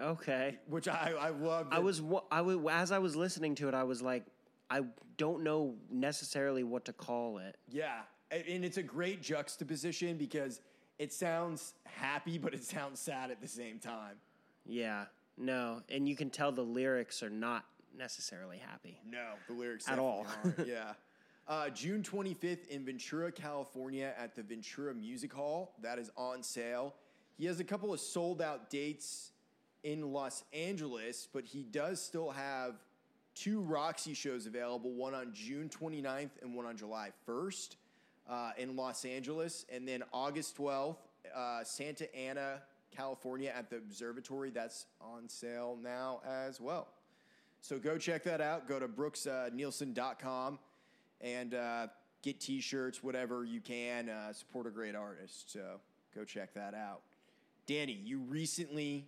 Okay. 0.00 0.58
which 0.68 0.88
I 0.88 1.12
I 1.18 1.28
loved. 1.30 1.72
I 1.72 1.78
was 1.80 2.00
wa- 2.02 2.24
I 2.30 2.40
was 2.42 2.58
as 2.70 2.92
I 2.92 2.98
was 2.98 3.16
listening 3.16 3.54
to 3.56 3.68
it, 3.68 3.74
I 3.74 3.84
was 3.84 4.02
like, 4.02 4.24
I 4.70 4.82
don't 5.16 5.42
know 5.42 5.74
necessarily 5.90 6.62
what 6.64 6.84
to 6.86 6.92
call 6.92 7.38
it. 7.38 7.56
yeah, 7.68 8.00
and 8.30 8.64
it's 8.64 8.76
a 8.76 8.82
great 8.82 9.22
juxtaposition 9.22 10.16
because 10.16 10.60
it 10.98 11.12
sounds 11.12 11.74
happy 11.84 12.38
but 12.38 12.54
it 12.54 12.64
sounds 12.64 13.00
sad 13.00 13.30
at 13.30 13.40
the 13.40 13.48
same 13.48 13.78
time. 13.78 14.16
Yeah. 14.64 15.06
No, 15.38 15.82
and 15.90 16.08
you 16.08 16.16
can 16.16 16.30
tell 16.30 16.50
the 16.50 16.62
lyrics 16.62 17.22
are 17.22 17.28
not 17.30 17.66
necessarily 17.96 18.56
happy. 18.58 18.98
No, 19.06 19.32
the 19.48 19.52
lyrics 19.54 19.86
At 19.88 19.98
all. 19.98 20.26
yeah. 20.66 20.92
Uh, 21.48 21.68
June 21.70 22.02
25th 22.02 22.66
in 22.70 22.84
Ventura, 22.84 23.30
California, 23.30 24.12
at 24.18 24.34
the 24.34 24.42
Ventura 24.42 24.92
Music 24.92 25.32
Hall. 25.32 25.76
That 25.80 25.96
is 26.00 26.10
on 26.16 26.42
sale. 26.42 26.96
He 27.38 27.46
has 27.46 27.60
a 27.60 27.64
couple 27.64 27.92
of 27.92 28.00
sold 28.00 28.40
out 28.40 28.70
dates 28.70 29.32
in 29.82 30.12
Los 30.12 30.42
Angeles, 30.52 31.28
but 31.32 31.44
he 31.44 31.62
does 31.62 32.02
still 32.02 32.30
have 32.30 32.74
two 33.34 33.60
Roxy 33.60 34.14
shows 34.14 34.46
available 34.46 34.92
one 34.92 35.14
on 35.14 35.32
June 35.32 35.68
29th 35.68 36.30
and 36.42 36.54
one 36.54 36.64
on 36.64 36.76
July 36.76 37.10
1st 37.28 37.76
uh, 38.28 38.50
in 38.56 38.74
Los 38.74 39.04
Angeles. 39.04 39.66
And 39.72 39.86
then 39.86 40.02
August 40.12 40.56
12th, 40.56 40.96
uh, 41.34 41.62
Santa 41.62 42.14
Ana, 42.16 42.62
California, 42.90 43.52
at 43.54 43.68
the 43.68 43.76
Observatory. 43.76 44.50
That's 44.50 44.86
on 45.00 45.28
sale 45.28 45.78
now 45.82 46.20
as 46.26 46.60
well. 46.60 46.88
So 47.60 47.78
go 47.78 47.98
check 47.98 48.24
that 48.24 48.40
out. 48.40 48.66
Go 48.66 48.78
to 48.78 48.88
brooksnielsen.com 48.88 50.58
and 51.20 51.54
uh, 51.54 51.86
get 52.22 52.40
t 52.40 52.60
shirts, 52.60 53.02
whatever 53.02 53.44
you 53.44 53.60
can. 53.60 54.08
Uh, 54.08 54.32
support 54.32 54.66
a 54.66 54.70
great 54.70 54.94
artist. 54.94 55.52
So 55.52 55.80
go 56.14 56.24
check 56.24 56.54
that 56.54 56.74
out. 56.74 57.02
Danny, 57.66 58.00
you 58.04 58.20
recently 58.20 59.06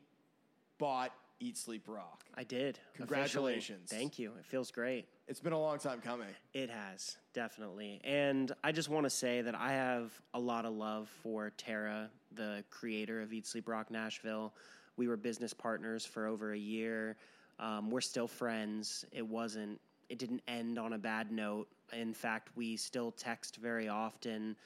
bought 0.79 1.13
Eat 1.41 1.57
Sleep 1.57 1.85
Rock. 1.87 2.25
I 2.35 2.43
did. 2.43 2.79
officially. 2.95 3.07
Congratulations. 3.07 3.91
Thank 3.91 4.19
you. 4.19 4.33
It 4.39 4.45
feels 4.45 4.71
great. 4.73 5.07
It's 5.29 5.39
been 5.39 5.53
a 5.53 5.61
long 5.61 5.79
time 5.79 6.01
coming. 6.01 6.27
It 6.55 6.69
has, 6.69 7.17
definitely. 7.33 8.01
And 8.03 8.51
I 8.65 8.73
just 8.73 8.89
want 8.89 9.05
to 9.05 9.11
say 9.11 9.43
that 9.43 9.55
I 9.55 9.73
have 9.73 10.11
a 10.35 10.41
lot 10.41 10.65
of 10.65 10.73
love 10.73 11.09
for 11.23 11.51
Tara, 11.51 12.11
the 12.35 12.65
creator 12.71 13.21
of 13.21 13.33
Eat 13.33 13.47
Sleep 13.47 13.69
Rock 13.69 13.91
Nashville. 13.91 14.53
We 14.97 15.07
were 15.07 15.17
business 15.17 15.55
partners 15.55 16.05
for 16.05 16.27
over 16.27 16.53
a 16.53 16.59
year. 16.59 17.17
Um, 17.61 17.91
we're 17.91 18.01
still 18.01 18.27
friends. 18.27 19.05
It 19.13 19.27
wasn't, 19.27 19.81
it 20.09 20.19
didn't 20.19 20.43
end 20.49 20.79
on 20.79 20.95
a 20.95 20.99
bad 20.99 21.31
note. 21.31 21.69
In 21.93 22.13
fact, 22.13 22.49
we 22.57 22.77
still 22.77 23.13
text 23.13 23.57
very 23.57 23.89
often 23.89 24.57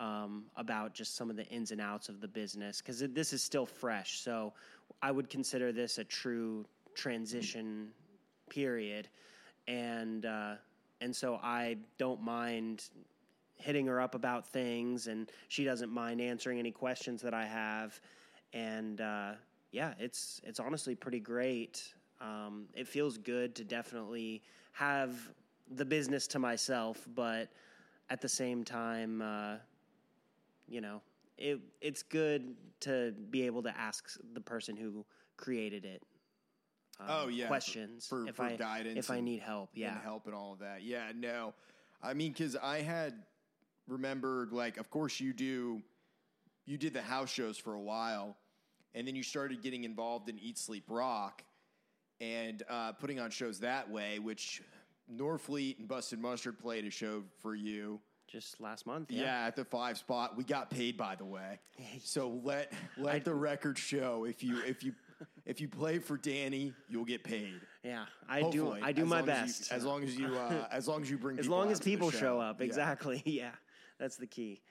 um, 0.00 0.44
about 0.56 0.94
just 0.94 1.14
some 1.14 1.30
of 1.30 1.36
the 1.36 1.46
ins 1.48 1.70
and 1.70 1.80
outs 1.80 2.08
of 2.08 2.20
the 2.20 2.26
business 2.26 2.80
because 2.80 3.00
this 3.12 3.32
is 3.32 3.42
still 3.42 3.66
fresh. 3.66 4.18
So 4.18 4.52
I 5.02 5.12
would 5.12 5.28
consider 5.28 5.72
this 5.72 5.98
a 5.98 6.04
true 6.04 6.64
transition 6.94 7.90
period, 8.48 9.08
and 9.68 10.24
uh, 10.24 10.54
and 11.00 11.14
so 11.14 11.38
I 11.42 11.76
don't 11.98 12.22
mind 12.22 12.84
hitting 13.56 13.86
her 13.86 14.00
up 14.00 14.14
about 14.14 14.48
things, 14.48 15.06
and 15.06 15.30
she 15.48 15.64
doesn't 15.64 15.92
mind 15.92 16.20
answering 16.20 16.58
any 16.58 16.70
questions 16.70 17.20
that 17.22 17.34
I 17.34 17.44
have, 17.44 18.00
and 18.54 19.02
uh, 19.02 19.32
yeah, 19.70 19.92
it's 19.98 20.40
it's 20.44 20.58
honestly 20.58 20.94
pretty 20.94 21.20
great. 21.20 21.94
Um, 22.22 22.64
it 22.74 22.88
feels 22.88 23.18
good 23.18 23.54
to 23.56 23.64
definitely 23.64 24.42
have 24.72 25.14
the 25.76 25.84
business 25.84 26.26
to 26.28 26.38
myself, 26.38 27.06
but 27.14 27.48
at 28.08 28.20
the 28.20 28.28
same 28.28 28.64
time, 28.64 29.22
uh, 29.22 29.56
you 30.70 30.80
know, 30.80 31.02
it 31.36 31.60
it's 31.82 32.02
good 32.02 32.54
to 32.80 33.12
be 33.30 33.42
able 33.42 33.62
to 33.64 33.76
ask 33.76 34.08
the 34.32 34.40
person 34.40 34.76
who 34.76 35.04
created 35.36 35.84
it. 35.84 36.02
um, 36.98 37.06
Oh, 37.10 37.28
yeah, 37.28 37.46
questions 37.48 38.06
for- 38.06 38.26
if 38.28 38.36
for 38.36 38.44
I 38.44 38.56
guidance 38.56 38.98
if 38.98 39.10
I 39.10 39.20
need 39.20 39.40
help. 39.40 39.70
Yeah, 39.74 39.92
and 39.92 40.00
help 40.02 40.26
and 40.26 40.34
all 40.34 40.52
of 40.54 40.60
that. 40.60 40.82
Yeah, 40.82 41.12
no. 41.14 41.52
I 42.02 42.14
mean, 42.14 42.32
because 42.32 42.56
I 42.56 42.80
had 42.82 43.22
remembered, 43.88 44.52
like, 44.52 44.76
of 44.78 44.90
course 44.90 45.18
you 45.20 45.32
do, 45.32 45.82
you 46.66 46.78
did 46.78 46.92
the 46.94 47.02
house 47.02 47.30
shows 47.30 47.58
for 47.58 47.74
a 47.74 47.80
while, 47.80 48.36
and 48.94 49.06
then 49.06 49.16
you 49.16 49.22
started 49.22 49.62
getting 49.62 49.84
involved 49.84 50.28
in 50.28 50.38
Eat 50.38 50.56
Sleep 50.58 50.84
Rock 50.88 51.42
and 52.20 52.62
uh, 52.68 52.92
putting 52.92 53.18
on 53.18 53.30
shows 53.30 53.60
that 53.60 53.90
way, 53.90 54.18
which 54.18 54.62
Norfleet 55.12 55.78
and 55.78 55.88
Busted 55.88 56.18
Mustard 56.18 56.58
played 56.58 56.84
a 56.84 56.90
show 56.90 57.24
for 57.40 57.54
you. 57.54 58.00
Just 58.30 58.60
last 58.60 58.86
month. 58.86 59.10
Yeah. 59.10 59.22
Yeah, 59.22 59.46
at 59.46 59.56
the 59.56 59.64
five 59.64 59.98
spot. 59.98 60.36
We 60.36 60.44
got 60.44 60.70
paid 60.70 60.96
by 60.96 61.14
the 61.16 61.24
way. 61.24 61.58
So 62.02 62.40
let 62.44 62.72
let 62.96 63.24
the 63.24 63.34
record 63.34 63.78
show 63.78 64.24
if 64.24 64.42
you 64.42 64.62
if 64.64 64.82
you 64.84 64.94
if 65.44 65.60
you 65.60 65.68
play 65.68 65.98
for 65.98 66.16
Danny, 66.16 66.72
you'll 66.88 67.04
get 67.04 67.24
paid. 67.24 67.60
Yeah, 67.82 68.04
I 68.28 68.40
Hopefully, 68.40 68.80
do. 68.80 68.86
I 68.86 68.92
do 68.92 69.04
my 69.04 69.20
long 69.20 69.28
as 69.28 69.36
you- 69.38 69.44
best. 69.64 69.72
as 69.72 69.84
long 69.84 70.04
as 70.04 70.16
you, 70.16 70.26
uh, 70.34 70.66
as 70.70 70.86
long 70.88 71.02
as 71.02 71.10
you 71.10 71.18
bring, 71.18 71.38
as 71.38 71.48
long 71.48 71.70
as 71.70 71.80
people 71.80 72.10
show 72.10 72.38
up 72.40 72.60
Yeah. 72.60 72.66
exactly 72.66 73.22
yeah 73.26 73.50
that's 73.98 74.16
the 74.16 74.26
key 74.26 74.62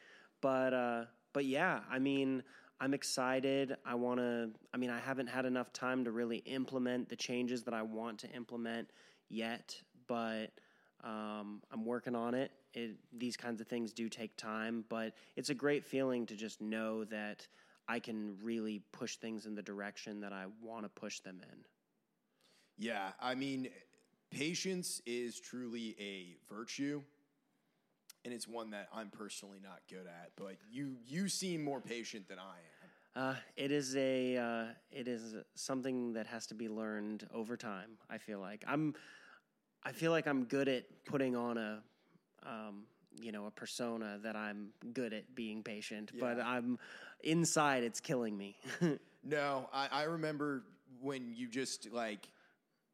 but 0.41 0.73
uh 0.73 1.05
but 1.33 1.45
yeah 1.45 1.81
i 1.91 1.99
mean 1.99 2.41
i'm 2.81 2.93
excited 2.95 3.75
i 3.85 3.93
want 3.93 4.19
to 4.19 4.49
i 4.73 4.77
mean 4.77 4.89
i 4.89 4.97
haven't 4.99 5.27
had 5.27 5.45
enough 5.45 5.71
time 5.71 6.03
to 6.05 6.11
really 6.11 6.37
implement 6.45 7.09
the 7.09 7.15
changes 7.15 7.63
that 7.63 7.73
i 7.75 7.81
want 7.83 8.17
to 8.19 8.27
implement 8.31 8.89
yet 9.29 9.75
but 10.07 10.47
um, 11.03 11.61
i'm 11.71 11.85
working 11.85 12.15
on 12.15 12.33
it. 12.33 12.51
It 12.73 12.95
these 13.17 13.35
kinds 13.35 13.61
of 13.61 13.67
things 13.67 13.91
do 13.93 14.09
take 14.09 14.35
time 14.37 14.83
but 14.89 15.13
it's 15.35 15.49
a 15.49 15.53
great 15.55 15.83
feeling 15.83 16.25
to 16.25 16.35
just 16.35 16.61
know 16.61 17.03
that 17.03 17.47
i 17.87 17.99
can 17.99 18.37
really 18.43 18.81
push 18.91 19.15
things 19.17 19.45
in 19.45 19.55
the 19.55 19.61
direction 19.61 20.19
that 20.21 20.33
i 20.33 20.45
want 20.61 20.83
to 20.83 20.89
push 20.89 21.19
them 21.19 21.41
in 21.51 21.65
Yeah, 22.79 23.11
I 23.19 23.35
mean, 23.35 23.67
patience 24.31 25.01
is 25.05 25.37
truly 25.37 25.97
a 25.99 26.37
virtue, 26.53 27.01
and 28.23 28.33
it's 28.33 28.47
one 28.47 28.69
that 28.71 28.87
I'm 28.93 29.09
personally 29.09 29.59
not 29.61 29.81
good 29.89 30.07
at. 30.07 30.31
But 30.37 30.55
you, 30.71 30.95
you 31.05 31.27
seem 31.27 31.61
more 31.61 31.81
patient 31.81 32.29
than 32.29 32.39
I 32.39 32.55
am. 33.15 33.21
Uh, 33.21 33.35
it 33.57 33.71
is 33.71 33.97
a 33.97 34.37
uh, 34.37 34.65
it 34.91 35.09
is 35.09 35.35
something 35.55 36.13
that 36.13 36.25
has 36.27 36.47
to 36.47 36.53
be 36.53 36.69
learned 36.69 37.27
over 37.33 37.57
time. 37.57 37.97
I 38.09 38.17
feel 38.17 38.39
like 38.39 38.63
I'm 38.65 38.95
I 39.83 39.91
feel 39.91 40.11
like 40.11 40.25
I'm 40.25 40.45
good 40.45 40.69
at 40.69 40.83
putting 41.03 41.35
on 41.35 41.57
a 41.57 41.83
um, 42.45 42.83
you 43.21 43.31
know 43.31 43.45
a 43.45 43.51
persona 43.51 44.19
that 44.23 44.35
I'm 44.35 44.69
good 44.93 45.13
at 45.13 45.35
being 45.35 45.63
patient, 45.63 46.11
but 46.19 46.39
I'm 46.39 46.77
inside 47.23 47.83
it's 47.83 47.99
killing 47.99 48.37
me. 48.37 48.57
No, 49.23 49.69
I, 49.73 49.87
I 49.91 50.03
remember 50.03 50.63
when 51.01 51.33
you 51.33 51.47
just 51.47 51.91
like 51.91 52.29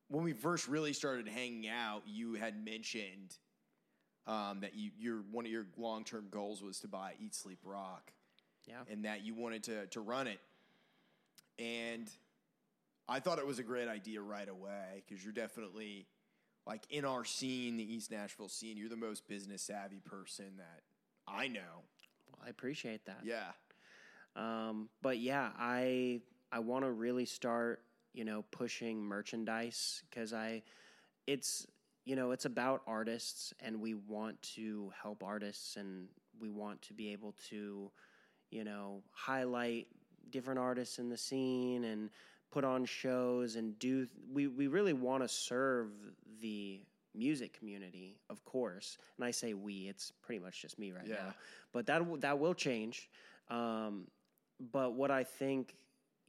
when 0.10 0.24
we 0.24 0.34
first 0.34 0.68
really 0.68 0.94
started 0.94 1.28
hanging 1.28 1.68
out. 1.68 2.04
You 2.06 2.34
had 2.34 2.64
mentioned 2.64 3.38
um, 4.28 4.60
that 4.62 4.76
you 4.76 4.92
your 4.98 5.24
one 5.32 5.46
of 5.46 5.52
your 5.52 5.68
long 5.78 6.04
term 6.04 6.26
goals 6.32 6.64
was 6.64 6.80
to 6.80 6.88
buy 6.88 7.14
Eat 7.20 7.36
Sleep 7.36 7.60
Rock. 7.64 8.12
yeah. 8.68 8.82
and 8.92 9.06
that 9.06 9.24
you 9.24 9.34
wanted 9.34 9.64
to 9.64 9.86
to 9.88 10.02
run 10.02 10.28
it. 10.28 10.40
And 11.60 12.10
I 13.08 13.20
thought 13.20 13.38
it 13.38 13.46
was 13.46 13.60
a 13.60 13.64
great 13.64 13.88
idea 13.88 14.22
right 14.22 14.50
away 14.50 15.04
because 15.08 15.24
you're 15.24 15.34
definitely 15.34 16.08
like 16.68 16.84
in 16.90 17.06
our 17.06 17.24
scene, 17.24 17.78
the 17.78 17.94
East 17.94 18.12
Nashville 18.12 18.50
scene. 18.50 18.78
You're 18.78 18.90
the 18.90 18.96
most 18.96 19.28
business 19.28 19.62
savvy 19.62 20.00
person 20.00 20.58
that 20.58 20.82
I 21.28 21.48
know. 21.48 21.84
Well, 22.28 22.40
I 22.46 22.50
appreciate 22.50 23.06
that. 23.06 23.20
Yeah, 23.24 23.52
Um, 24.36 24.90
but 25.02 25.18
yeah, 25.20 25.52
I 25.58 26.22
I 26.52 26.60
want 26.60 26.86
to 26.86 26.92
really 26.92 27.26
start, 27.26 27.82
you 28.14 28.26
know, 28.26 28.44
pushing 28.52 29.02
merchandise 29.04 30.04
because 30.10 30.34
I, 30.34 30.64
it's 31.28 31.68
you 32.06 32.16
know, 32.16 32.32
it's 32.32 32.46
about 32.46 32.82
artists, 32.86 33.54
and 33.60 33.82
we 33.82 33.96
want 33.96 34.40
to 34.42 34.92
help 35.02 35.24
artists, 35.24 35.76
and 35.76 36.08
we 36.40 36.50
want 36.50 36.82
to 36.84 36.94
be 36.94 37.12
able 37.12 37.34
to, 37.50 37.90
you 38.52 38.64
know, 38.64 39.02
highlight 39.12 39.88
different 40.30 40.60
artists 40.60 41.00
in 41.00 41.10
the 41.10 41.18
scene 41.18 41.84
and 41.86 42.10
put 42.56 42.64
on 42.64 42.86
shows 42.86 43.58
and 43.58 43.78
do. 43.80 44.08
We 44.34 44.48
we 44.48 44.68
really 44.68 44.94
want 44.94 45.24
to 45.24 45.28
serve 45.28 45.90
the 46.42 46.80
music 47.14 47.52
community, 47.58 48.16
of 48.30 48.44
course. 48.46 48.98
And 49.18 49.26
I 49.26 49.32
say 49.32 49.54
we; 49.54 49.90
it's 49.90 50.14
pretty 50.22 50.40
much 50.40 50.62
just 50.62 50.80
me 50.80 50.94
right 50.94 51.06
Yeah. 51.06 51.16
now. 51.16 51.34
But 51.74 51.86
that 51.88 52.22
that 52.22 52.40
will 52.40 52.54
change. 52.54 53.10
Um, 53.50 54.08
but 54.72 54.94
what 54.94 55.12
I 55.12 55.26
think, 55.26 55.76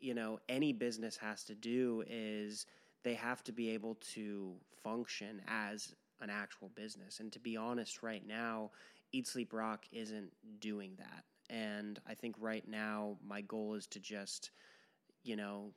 you 0.01 0.15
know, 0.15 0.41
any 0.49 0.73
business 0.73 1.17
has 1.19 1.45
to 1.45 1.55
do 1.55 2.03
is 2.09 2.67
they 3.05 3.15
have 3.15 3.45
to 3.45 3.53
be 3.53 3.71
able 3.71 3.95
to 4.15 4.53
function 4.83 5.41
as 5.47 5.95
an 6.21 6.29
actual 6.29 6.71
business. 6.71 7.21
And 7.21 7.33
to 7.33 7.39
be 7.39 7.57
honest, 7.57 8.03
right 8.03 8.27
now, 8.27 8.73
Eat 9.12 9.29
Sleep 9.29 9.53
Rock 9.53 9.87
isn't 9.93 10.33
doing 10.59 10.97
that. 10.99 11.25
And 11.49 12.01
I 12.09 12.15
think 12.15 12.35
right 12.41 12.67
now, 12.67 13.17
my 13.25 13.43
goal 13.43 13.75
is 13.75 13.87
to 13.89 14.01
just, 14.01 14.51
you 15.23 15.37
know, 15.37 15.71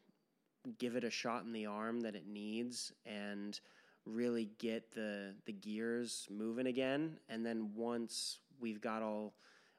give 0.78 0.96
it 0.96 1.04
a 1.04 1.10
shot 1.10 1.44
in 1.44 1.54
the 1.54 1.66
arm 1.66 2.02
that 2.02 2.16
it 2.16 2.28
needs 2.28 2.92
and 3.06 3.60
really 4.06 4.50
get 4.58 4.92
the 4.94 5.34
the 5.46 5.54
gears 5.54 6.28
moving 6.30 6.68
again. 6.68 7.18
And 7.30 7.46
then 7.46 7.72
once 7.76 8.40
we've 8.60 8.82
got 8.82 9.02
all 9.02 9.34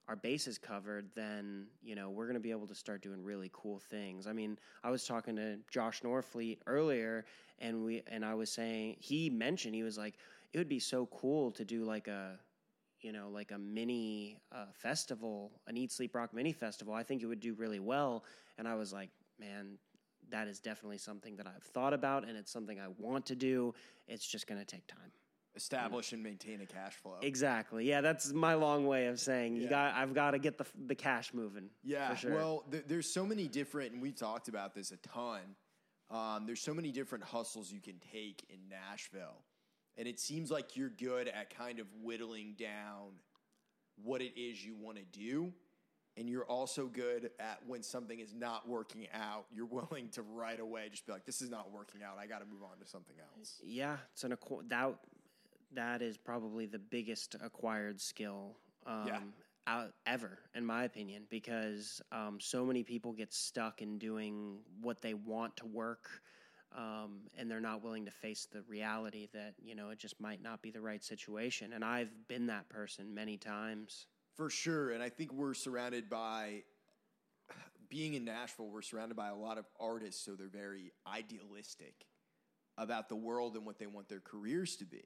our 0.09 0.16
bases 0.16 0.59
covered 0.59 1.09
then 1.14 1.66
you 1.83 1.95
know 1.95 2.11
we're 2.11 2.25
going 2.25 2.35
to 2.35 2.40
be 2.40 2.51
able 2.51 2.66
to 2.66 2.75
start 2.75 3.01
doing 3.01 3.23
really 3.23 3.51
cool 3.53 3.79
things. 3.79 4.27
I 4.27 4.33
mean 4.33 4.59
i 4.83 4.90
was 4.90 5.07
talking 5.07 5.37
to 5.37 5.59
josh 5.71 6.03
norfleet 6.03 6.59
earlier 6.66 7.25
and 7.61 7.85
we 7.85 8.03
and 8.09 8.25
i 8.25 8.35
was 8.35 8.51
saying 8.51 8.97
he 8.99 9.31
mentioned 9.31 9.75
he 9.75 9.85
was 9.85 9.97
like 9.97 10.14
it 10.53 10.59
would 10.59 10.69
be 10.69 10.81
so 10.81 11.07
cool 11.07 11.53
to 11.53 11.64
do 11.64 11.85
like 11.85 12.09
a 12.09 12.38
you 13.03 13.12
know 13.12 13.29
like 13.33 13.53
a 13.53 13.59
mini 13.59 14.40
uh, 14.53 14.64
festival 14.73 15.53
an 15.69 15.77
eat 15.77 15.93
sleep 15.93 16.14
rock 16.14 16.35
mini 16.35 16.53
festival. 16.53 16.93
I 16.93 17.05
think 17.05 17.23
it 17.23 17.27
would 17.27 17.40
do 17.40 17.55
really 17.55 17.81
well. 17.81 18.25
And 18.59 18.66
i 18.66 18.75
was 18.75 18.93
like 18.93 19.11
man 19.38 19.79
that 20.31 20.49
is 20.49 20.61
definitely 20.61 20.99
something 20.99 21.37
that 21.37 21.47
I've 21.47 21.62
thought 21.62 21.93
about 21.93 22.27
and 22.27 22.37
it's 22.37 22.51
something 22.53 22.79
I 22.81 22.88
want 22.99 23.27
to 23.27 23.35
do. 23.35 23.75
It's 24.09 24.27
just 24.27 24.47
going 24.47 24.61
to 24.61 24.64
take 24.64 24.87
time. 24.87 25.12
establish 25.57 26.12
and 26.12 26.23
maintain 26.23 26.61
a 26.61 26.66
cash 26.66 26.95
flow. 26.95 27.16
Exactly. 27.23 27.85
Yeah, 27.88 28.01
that's 28.01 28.33
my 28.33 28.55
long 28.55 28.87
way 28.87 29.07
of 29.07 29.19
saying 29.19 29.57
you 29.57 29.62
Yeah. 29.64 29.69
got 29.71 29.95
I've 29.95 30.14
got 30.14 30.31
to 30.31 30.38
get 30.38 30.57
the 30.59 30.66
the 30.87 30.95
cash 30.95 31.35
moving. 31.35 31.71
Yeah, 31.83 32.11
for 32.11 32.16
sure. 32.16 32.35
well, 32.35 32.64
th- 32.71 32.85
there's 32.87 33.12
so 33.12 33.27
many 33.27 33.49
different, 33.49 33.93
and 33.93 34.01
we 34.01 34.12
talked 34.12 34.47
about 34.49 34.75
this 34.75 34.93
a 34.93 34.97
ton. 34.99 35.40
Um, 36.09 36.47
there's 36.47 36.61
so 36.62 36.73
many 36.73 36.93
different 36.93 37.25
hustles 37.25 37.71
you 37.73 37.81
can 37.81 37.99
take 38.12 38.45
in 38.49 38.59
Nashville, 38.69 39.43
and 39.97 40.07
it 40.07 40.21
seems 40.21 40.51
like 40.53 40.77
you're 40.77 40.88
good 40.88 41.27
at 41.27 41.51
kind 41.57 41.81
of 41.81 41.87
whittling 42.01 42.55
down 42.57 43.19
what 44.03 44.23
it 44.23 44.38
is 44.40 44.64
you 44.64 44.75
want 44.77 44.99
to 44.99 45.05
do, 45.19 45.53
and 46.16 46.29
you're 46.29 46.44
also 46.44 46.87
good 46.87 47.31
at 47.38 47.61
when 47.66 47.83
something 47.83 48.18
is 48.20 48.35
not 48.35 48.68
working 48.68 49.07
out, 49.14 49.46
you're 49.53 49.66
willing 49.70 50.09
to 50.11 50.23
right 50.23 50.59
away 50.61 50.88
just 50.90 51.07
be 51.07 51.12
like, 51.12 51.25
"This 51.27 51.40
is 51.42 51.51
not 51.51 51.70
working 51.73 52.03
out. 52.03 52.18
I 52.18 52.27
got 52.27 52.40
to 52.40 52.46
move 52.46 52.62
on 52.62 52.79
to 52.79 52.87
something 52.87 53.16
else." 53.18 53.61
yeah, 53.62 53.96
it's 54.12 54.25
an 54.25 54.33
acqu- 54.33 54.68
that 54.68 54.94
that 55.73 56.03
is 56.03 56.16
probably 56.16 56.66
the 56.66 56.79
biggest 56.81 57.37
acquired 57.42 58.01
skill 58.01 58.57
um, 58.87 59.07
Yeah. 59.07 59.20
out 59.68 59.92
ever, 60.05 60.38
in 60.55 60.64
my 60.66 60.83
opinion, 60.85 61.27
because 61.31 62.03
um, 62.11 62.38
so 62.40 62.64
many 62.64 62.83
people 62.83 63.12
get 63.12 63.33
stuck 63.33 63.81
in 63.81 63.96
doing 63.99 64.59
what 64.81 65.01
they 65.01 65.14
want 65.14 65.57
to 65.59 65.66
work. 65.66 66.09
Um, 66.73 67.23
and 67.37 67.51
they're 67.51 67.61
not 67.61 67.83
willing 67.83 68.05
to 68.05 68.12
face 68.12 68.46
the 68.53 68.62
reality 68.62 69.27
that 69.33 69.55
you 69.61 69.75
know 69.75 69.90
it 69.90 69.99
just 69.99 70.20
might 70.20 70.40
not 70.40 70.62
be 70.62 70.70
the 70.70 70.81
right 70.81 71.03
situation. 71.03 71.73
And 71.73 71.85
I've 71.85 72.12
been 72.29 72.46
that 72.46 72.68
person 72.68 73.12
many 73.12 73.37
times. 73.37 74.07
For 74.40 74.48
sure. 74.48 74.92
And 74.92 75.03
I 75.03 75.11
think 75.11 75.35
we're 75.35 75.53
surrounded 75.53 76.09
by, 76.09 76.62
being 77.90 78.14
in 78.14 78.24
Nashville, 78.24 78.70
we're 78.70 78.81
surrounded 78.81 79.14
by 79.14 79.29
a 79.29 79.35
lot 79.35 79.59
of 79.59 79.66
artists, 79.79 80.24
so 80.24 80.35
they're 80.35 80.48
very 80.48 80.92
idealistic 81.07 82.07
about 82.79 83.11
the 83.11 83.16
world 83.16 83.55
and 83.55 83.66
what 83.66 83.79
they 83.79 83.87
want 83.87 84.09
their 84.09 84.20
careers 84.20 84.76
to 84.76 84.87
be, 84.87 85.05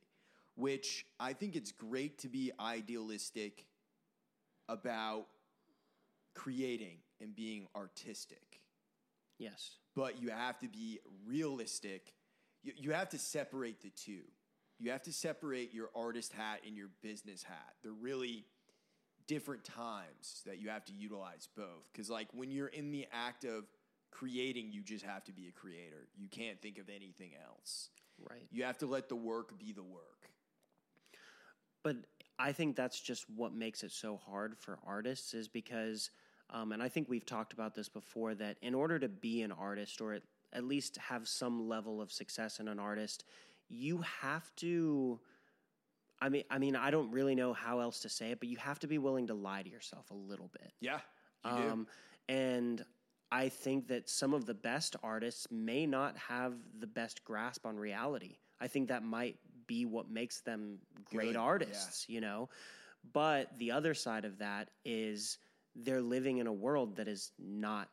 which 0.55 1.05
I 1.19 1.33
think 1.33 1.57
it's 1.57 1.73
great 1.73 2.19
to 2.19 2.29
be 2.29 2.53
idealistic 2.61 3.67
about 4.69 5.27
creating 6.37 6.99
and 7.21 7.35
being 7.35 7.67
artistic, 7.75 8.61
Yes. 9.41 9.79
but 9.97 10.23
you 10.23 10.31
have 10.31 10.61
to 10.61 10.69
be 10.69 11.01
realistic. 11.27 12.15
You, 12.63 12.73
you 12.77 12.93
have 12.93 13.09
to 13.09 13.19
separate 13.19 13.83
the 13.83 13.91
two. 13.91 14.23
You 14.79 14.93
have 14.93 15.03
to 15.03 15.13
separate 15.13 15.75
your 15.75 15.91
artist 15.93 16.33
hat 16.33 16.61
and 16.65 16.77
your 16.77 16.91
business 17.03 17.43
hat. 17.43 17.75
They're 17.83 17.91
really 17.91 18.45
different 19.27 19.65
times 19.65 20.43
that 20.47 20.59
you 20.59 20.69
have 20.69 20.85
to 20.87 20.93
utilize 20.93 21.49
both. 21.57 21.91
Because, 21.93 22.11
like, 22.11 22.29
when 22.33 22.51
you're 22.51 22.69
in 22.69 22.91
the 22.91 23.07
act 23.13 23.45
of 23.45 23.65
creating, 24.11 24.71
you 24.73 24.83
just 24.83 25.05
have 25.05 25.25
to 25.25 25.33
be 25.33 25.49
a 25.49 25.53
creator. 25.53 26.09
You 26.17 26.29
can't 26.29 26.61
think 26.61 26.79
of 26.79 26.89
anything 26.89 27.33
else. 27.47 27.91
Right. 28.31 28.47
You 28.51 28.65
have 28.65 28.79
to 28.79 28.87
let 28.87 29.09
the 29.09 29.17
work 29.17 29.59
be 29.59 29.73
the 29.73 29.83
work. 29.83 30.31
But 31.83 31.97
I 32.39 32.53
think 32.53 32.77
that's 32.77 33.01
just 33.01 33.27
what 33.29 33.53
makes 33.53 33.83
it 33.83 33.93
so 33.93 34.17
hard 34.17 34.57
for 34.57 34.79
artists 34.87 35.35
is 35.35 35.49
because, 35.49 36.11
um, 36.51 36.73
and 36.73 36.83
I 36.83 36.89
think 36.89 37.09
we've 37.09 37.27
talked 37.27 37.53
about 37.53 37.75
this 37.75 37.89
before, 37.89 38.35
that 38.37 38.57
in 38.63 38.75
order 38.75 38.99
to 38.99 39.09
be 39.09 39.43
an 39.43 39.53
artist 39.53 40.01
or 40.01 40.15
at, 40.15 40.23
at 40.53 40.65
least 40.65 40.97
have 40.97 41.29
some 41.29 41.69
level 41.69 42.01
of 42.01 42.13
success 42.13 42.61
in 42.61 42.69
an 42.69 42.79
artist, 42.79 43.25
you 43.69 43.99
have 44.23 44.55
to. 44.57 45.21
I 46.25 46.31
mean, 46.31 46.45
I 46.51 46.59
mean, 46.59 46.75
I 46.75 46.91
don't 46.91 47.11
really 47.11 47.35
know 47.35 47.53
how 47.53 47.81
else 47.81 48.01
to 48.01 48.09
say 48.09 48.31
it, 48.31 48.41
but 48.41 48.49
you 48.49 48.57
have 48.57 48.79
to 48.79 48.87
be 48.87 48.97
willing 48.97 49.27
to 49.27 49.35
lie 49.35 49.63
to 49.63 49.69
yourself 49.69 50.11
a 50.11 50.15
little 50.15 50.49
bit. 50.53 50.73
Yeah, 50.81 51.01
you 51.45 51.51
do. 51.51 51.69
Um, 51.69 51.87
and 52.31 52.83
I 53.31 53.51
think 53.51 53.89
that 53.89 54.09
some 54.09 54.33
of 54.33 54.47
the 54.47 54.55
best 54.55 54.97
artists 55.03 55.47
may 55.51 55.85
not 55.85 56.17
have 56.17 56.55
the 56.79 56.87
best 56.87 57.25
grasp 57.25 57.67
on 57.67 57.77
reality. 57.77 58.39
I 58.59 58.69
think 58.69 58.89
that 58.89 59.03
might 59.05 59.37
be 59.67 59.85
what 59.85 60.11
makes 60.11 60.41
them 60.41 60.79
great 61.05 61.35
Good, 61.35 61.37
artists, 61.37 62.09
you 62.09 62.23
know? 62.23 62.49
But 63.13 63.59
the 63.59 63.73
other 63.73 63.93
side 63.93 64.25
of 64.25 64.39
that 64.39 64.71
is 64.83 65.37
they're 65.77 66.01
living 66.01 66.39
in 66.39 66.47
a 66.47 66.53
world 66.53 66.97
that 66.97 67.07
is 67.07 67.33
not 67.39 67.91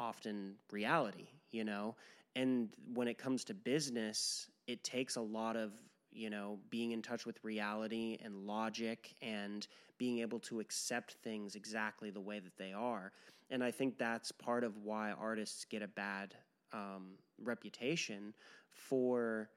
often 0.00 0.56
reality, 0.72 1.28
you 1.52 1.62
know? 1.62 1.94
and 2.38 2.68
when 2.94 3.08
it 3.08 3.18
comes 3.18 3.42
to 3.44 3.54
business, 3.54 4.48
it 4.68 4.84
takes 4.84 5.16
a 5.16 5.20
lot 5.20 5.56
of 5.56 5.72
you 6.18 6.30
know 6.30 6.58
being 6.70 6.90
in 6.90 7.00
touch 7.00 7.24
with 7.24 7.42
reality 7.44 8.18
and 8.24 8.46
logic 8.46 9.14
and 9.22 9.66
being 9.98 10.18
able 10.18 10.38
to 10.40 10.60
accept 10.60 11.16
things 11.22 11.54
exactly 11.54 12.10
the 12.10 12.20
way 12.20 12.38
that 12.38 12.56
they 12.56 12.72
are. 12.72 13.12
And 13.50 13.64
I 13.64 13.70
think 13.70 13.98
that's 13.98 14.30
part 14.30 14.64
of 14.64 14.76
why 14.78 15.12
artists 15.12 15.64
get 15.64 15.82
a 15.82 15.88
bad 15.88 16.34
um, 16.72 17.12
reputation 17.42 18.34
for 18.70 19.48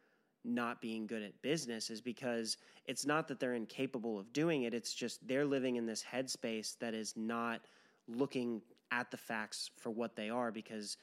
not 0.43 0.81
being 0.81 1.05
good 1.05 1.21
at 1.21 1.39
business 1.41 1.89
is 1.89 2.01
because 2.01 2.57
it's 2.85 3.05
not 3.05 3.27
that 3.27 3.39
they're 3.39 3.53
incapable 3.53 4.17
of 4.17 4.33
doing 4.33 4.63
it 4.63 4.73
it's 4.73 4.91
just 4.91 5.25
they're 5.27 5.45
living 5.45 5.75
in 5.75 5.85
this 5.85 6.03
headspace 6.03 6.75
that 6.79 6.95
is 6.95 7.13
not 7.15 7.61
looking 8.07 8.59
at 8.91 9.11
the 9.11 9.17
facts 9.17 9.69
for 9.77 9.91
what 9.91 10.15
they 10.15 10.31
are 10.31 10.51
because 10.51 10.97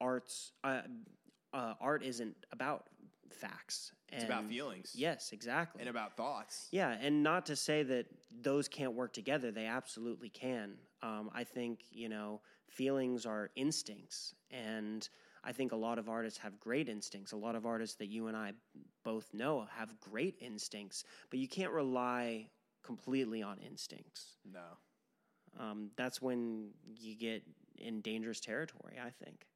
arts 0.00 0.52
uh, 0.62 0.82
uh, 1.54 1.72
art 1.80 2.02
isn't 2.02 2.36
about 2.52 2.88
facts 3.32 3.92
It's 4.12 4.24
about 4.24 4.46
feelings. 4.48 4.92
yes 4.94 5.32
exactly 5.32 5.80
And 5.80 5.88
about 5.88 6.16
thoughts. 6.16 6.68
yeah, 6.70 6.96
and 7.00 7.22
not 7.22 7.46
to 7.46 7.56
say 7.56 7.82
that 7.84 8.06
those 8.42 8.68
can't 8.68 8.94
work 8.94 9.12
together. 9.12 9.50
They 9.50 9.66
absolutely 9.66 10.28
can. 10.28 10.74
Um, 11.02 11.30
I 11.34 11.44
think, 11.44 11.80
you 11.90 12.08
know, 12.08 12.40
feelings 12.68 13.26
are 13.26 13.50
instincts. 13.56 14.34
And 14.50 15.08
I 15.44 15.52
think 15.52 15.72
a 15.72 15.76
lot 15.76 15.98
of 15.98 16.08
artists 16.08 16.38
have 16.40 16.58
great 16.58 16.88
instincts. 16.88 17.32
A 17.32 17.36
lot 17.36 17.54
of 17.54 17.66
artists 17.66 17.96
that 17.96 18.06
you 18.08 18.26
and 18.28 18.36
I 18.36 18.52
both 19.04 19.32
know 19.34 19.66
have 19.76 19.98
great 20.00 20.36
instincts, 20.40 21.04
but 21.30 21.38
you 21.38 21.48
can't 21.48 21.72
rely 21.72 22.48
completely 22.82 23.42
on 23.42 23.58
instincts. 23.58 24.36
No. 24.50 24.78
Um, 25.58 25.90
that's 25.96 26.20
when 26.20 26.70
you 26.96 27.14
get 27.16 27.42
in 27.78 28.00
dangerous 28.00 28.40
territory, 28.40 28.96
I 29.04 29.10
think. 29.10 29.46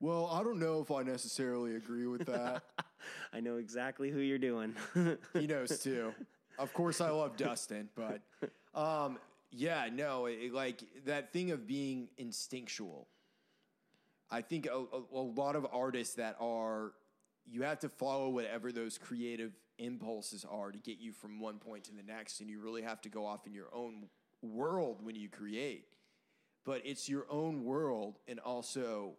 Well, 0.00 0.26
I 0.26 0.42
don't 0.42 0.58
know 0.58 0.80
if 0.80 0.90
I 0.90 1.02
necessarily 1.02 1.76
agree 1.76 2.06
with 2.06 2.26
that. 2.26 2.62
I 3.32 3.40
know 3.40 3.56
exactly 3.56 4.10
who 4.10 4.20
you're 4.20 4.38
doing. 4.38 4.74
he 5.32 5.46
knows 5.46 5.78
too. 5.78 6.12
Of 6.58 6.72
course, 6.72 7.00
I 7.00 7.10
love 7.10 7.36
Dustin, 7.36 7.88
but 7.94 8.20
um, 8.74 9.18
yeah, 9.50 9.88
no, 9.92 10.26
it, 10.26 10.52
like 10.52 10.82
that 11.06 11.32
thing 11.32 11.50
of 11.50 11.66
being 11.66 12.08
instinctual. 12.18 13.08
I 14.30 14.42
think 14.42 14.66
a, 14.66 14.76
a, 14.76 15.02
a 15.14 15.20
lot 15.20 15.56
of 15.56 15.66
artists 15.72 16.14
that 16.16 16.36
are, 16.40 16.92
you 17.46 17.62
have 17.62 17.78
to 17.80 17.88
follow 17.88 18.28
whatever 18.28 18.72
those 18.72 18.98
creative 18.98 19.52
impulses 19.78 20.44
are 20.50 20.72
to 20.72 20.78
get 20.78 20.98
you 20.98 21.12
from 21.12 21.40
one 21.40 21.58
point 21.58 21.84
to 21.84 21.92
the 21.94 22.02
next, 22.02 22.40
and 22.40 22.50
you 22.50 22.60
really 22.60 22.82
have 22.82 23.00
to 23.02 23.08
go 23.08 23.24
off 23.24 23.46
in 23.46 23.54
your 23.54 23.68
own 23.72 24.08
world 24.42 24.98
when 25.02 25.14
you 25.14 25.28
create. 25.28 25.86
But 26.64 26.82
it's 26.84 27.08
your 27.08 27.26
own 27.30 27.64
world 27.64 28.18
and 28.26 28.40
also 28.40 29.12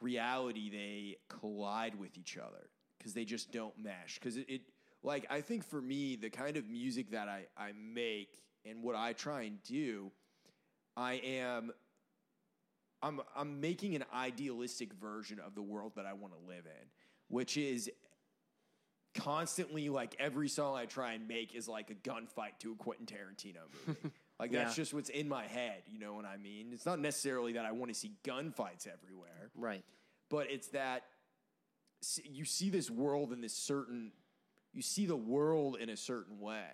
reality 0.00 0.70
they 0.70 1.16
collide 1.28 1.94
with 1.98 2.16
each 2.16 2.36
other 2.38 2.70
because 2.98 3.14
they 3.14 3.24
just 3.24 3.52
don't 3.52 3.76
mesh. 3.78 4.18
Because 4.18 4.36
it, 4.36 4.46
it 4.48 4.62
like 5.02 5.26
i 5.30 5.40
think 5.40 5.64
for 5.64 5.80
me 5.80 6.16
the 6.16 6.30
kind 6.30 6.56
of 6.56 6.68
music 6.68 7.10
that 7.10 7.28
I, 7.28 7.46
I 7.56 7.72
make 7.72 8.40
and 8.64 8.82
what 8.82 8.96
i 8.96 9.12
try 9.12 9.42
and 9.42 9.62
do 9.62 10.10
i 10.96 11.14
am 11.14 11.70
i'm 13.02 13.20
i'm 13.36 13.60
making 13.60 13.94
an 13.94 14.04
idealistic 14.14 14.92
version 14.94 15.38
of 15.44 15.54
the 15.54 15.62
world 15.62 15.92
that 15.96 16.06
i 16.06 16.12
want 16.12 16.32
to 16.34 16.48
live 16.48 16.66
in 16.66 16.88
which 17.28 17.56
is 17.56 17.90
constantly 19.14 19.88
like 19.88 20.16
every 20.18 20.48
song 20.48 20.76
i 20.76 20.84
try 20.84 21.12
and 21.12 21.26
make 21.26 21.54
is 21.54 21.68
like 21.68 21.90
a 21.90 21.94
gunfight 21.94 22.58
to 22.60 22.72
a 22.72 22.74
quentin 22.76 23.06
tarantino 23.06 23.60
movie 23.86 24.12
like 24.38 24.52
that's 24.52 24.76
Yeah. 24.76 24.82
just 24.82 24.94
what's 24.94 25.08
in 25.10 25.28
my 25.28 25.46
head 25.46 25.82
you 25.86 25.98
know 25.98 26.14
what 26.14 26.24
i 26.24 26.36
mean 26.36 26.70
it's 26.72 26.86
not 26.86 26.98
necessarily 26.98 27.52
that 27.54 27.64
i 27.64 27.72
want 27.72 27.92
to 27.92 27.98
see 27.98 28.12
gunfights 28.24 28.86
everywhere 28.86 29.50
right. 29.56 29.84
but 30.30 30.50
it's 30.50 30.68
that 30.68 31.04
you 32.24 32.44
see 32.44 32.70
this 32.70 32.90
world 32.90 33.32
in 33.32 33.40
this 33.40 33.54
certain 33.54 34.12
you 34.72 34.82
see 34.82 35.06
the 35.06 35.16
world 35.16 35.76
in 35.80 35.88
a 35.88 35.96
certain 35.96 36.38
way 36.40 36.68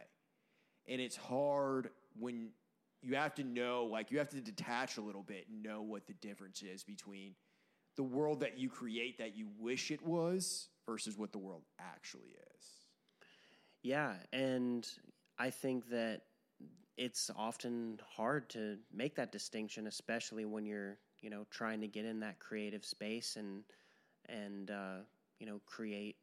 and 0.86 1.00
it's 1.00 1.16
hard 1.16 1.90
when 2.18 2.50
you 3.02 3.14
have 3.16 3.34
to 3.34 3.44
know 3.44 3.84
like 3.84 4.10
you 4.10 4.18
have 4.18 4.28
to 4.28 4.40
detach 4.40 4.96
a 4.96 5.00
little 5.00 5.22
bit 5.22 5.46
and 5.48 5.62
know 5.62 5.82
what 5.82 6.06
the 6.06 6.12
difference 6.14 6.62
is 6.62 6.84
between 6.84 7.34
the 7.96 8.02
world 8.02 8.40
that 8.40 8.58
you 8.58 8.68
create 8.68 9.18
that 9.18 9.36
you 9.36 9.48
wish 9.58 9.90
it 9.90 10.04
was 10.04 10.68
versus 10.86 11.16
what 11.16 11.32
the 11.32 11.38
world 11.38 11.62
actually 11.78 12.34
is 12.58 12.66
Yeah, 13.82 14.14
and 14.32 14.86
I 15.38 15.50
think 15.50 15.88
that 15.90 16.22
it's 16.96 17.30
often 17.36 17.98
hard 18.06 18.48
to 18.50 18.78
make 18.92 19.14
that 19.16 19.32
distinction, 19.32 19.86
especially 19.86 20.44
when 20.44 20.64
you're, 20.64 20.98
you 21.20 21.30
know, 21.30 21.46
trying 21.50 21.80
to 21.80 21.88
get 21.88 22.04
in 22.04 22.20
that 22.20 22.38
creative 22.38 22.84
space 22.84 23.36
and 23.36 23.62
and 24.28 24.70
uh, 24.70 24.98
you 25.38 25.46
know 25.46 25.60
create 25.66 26.16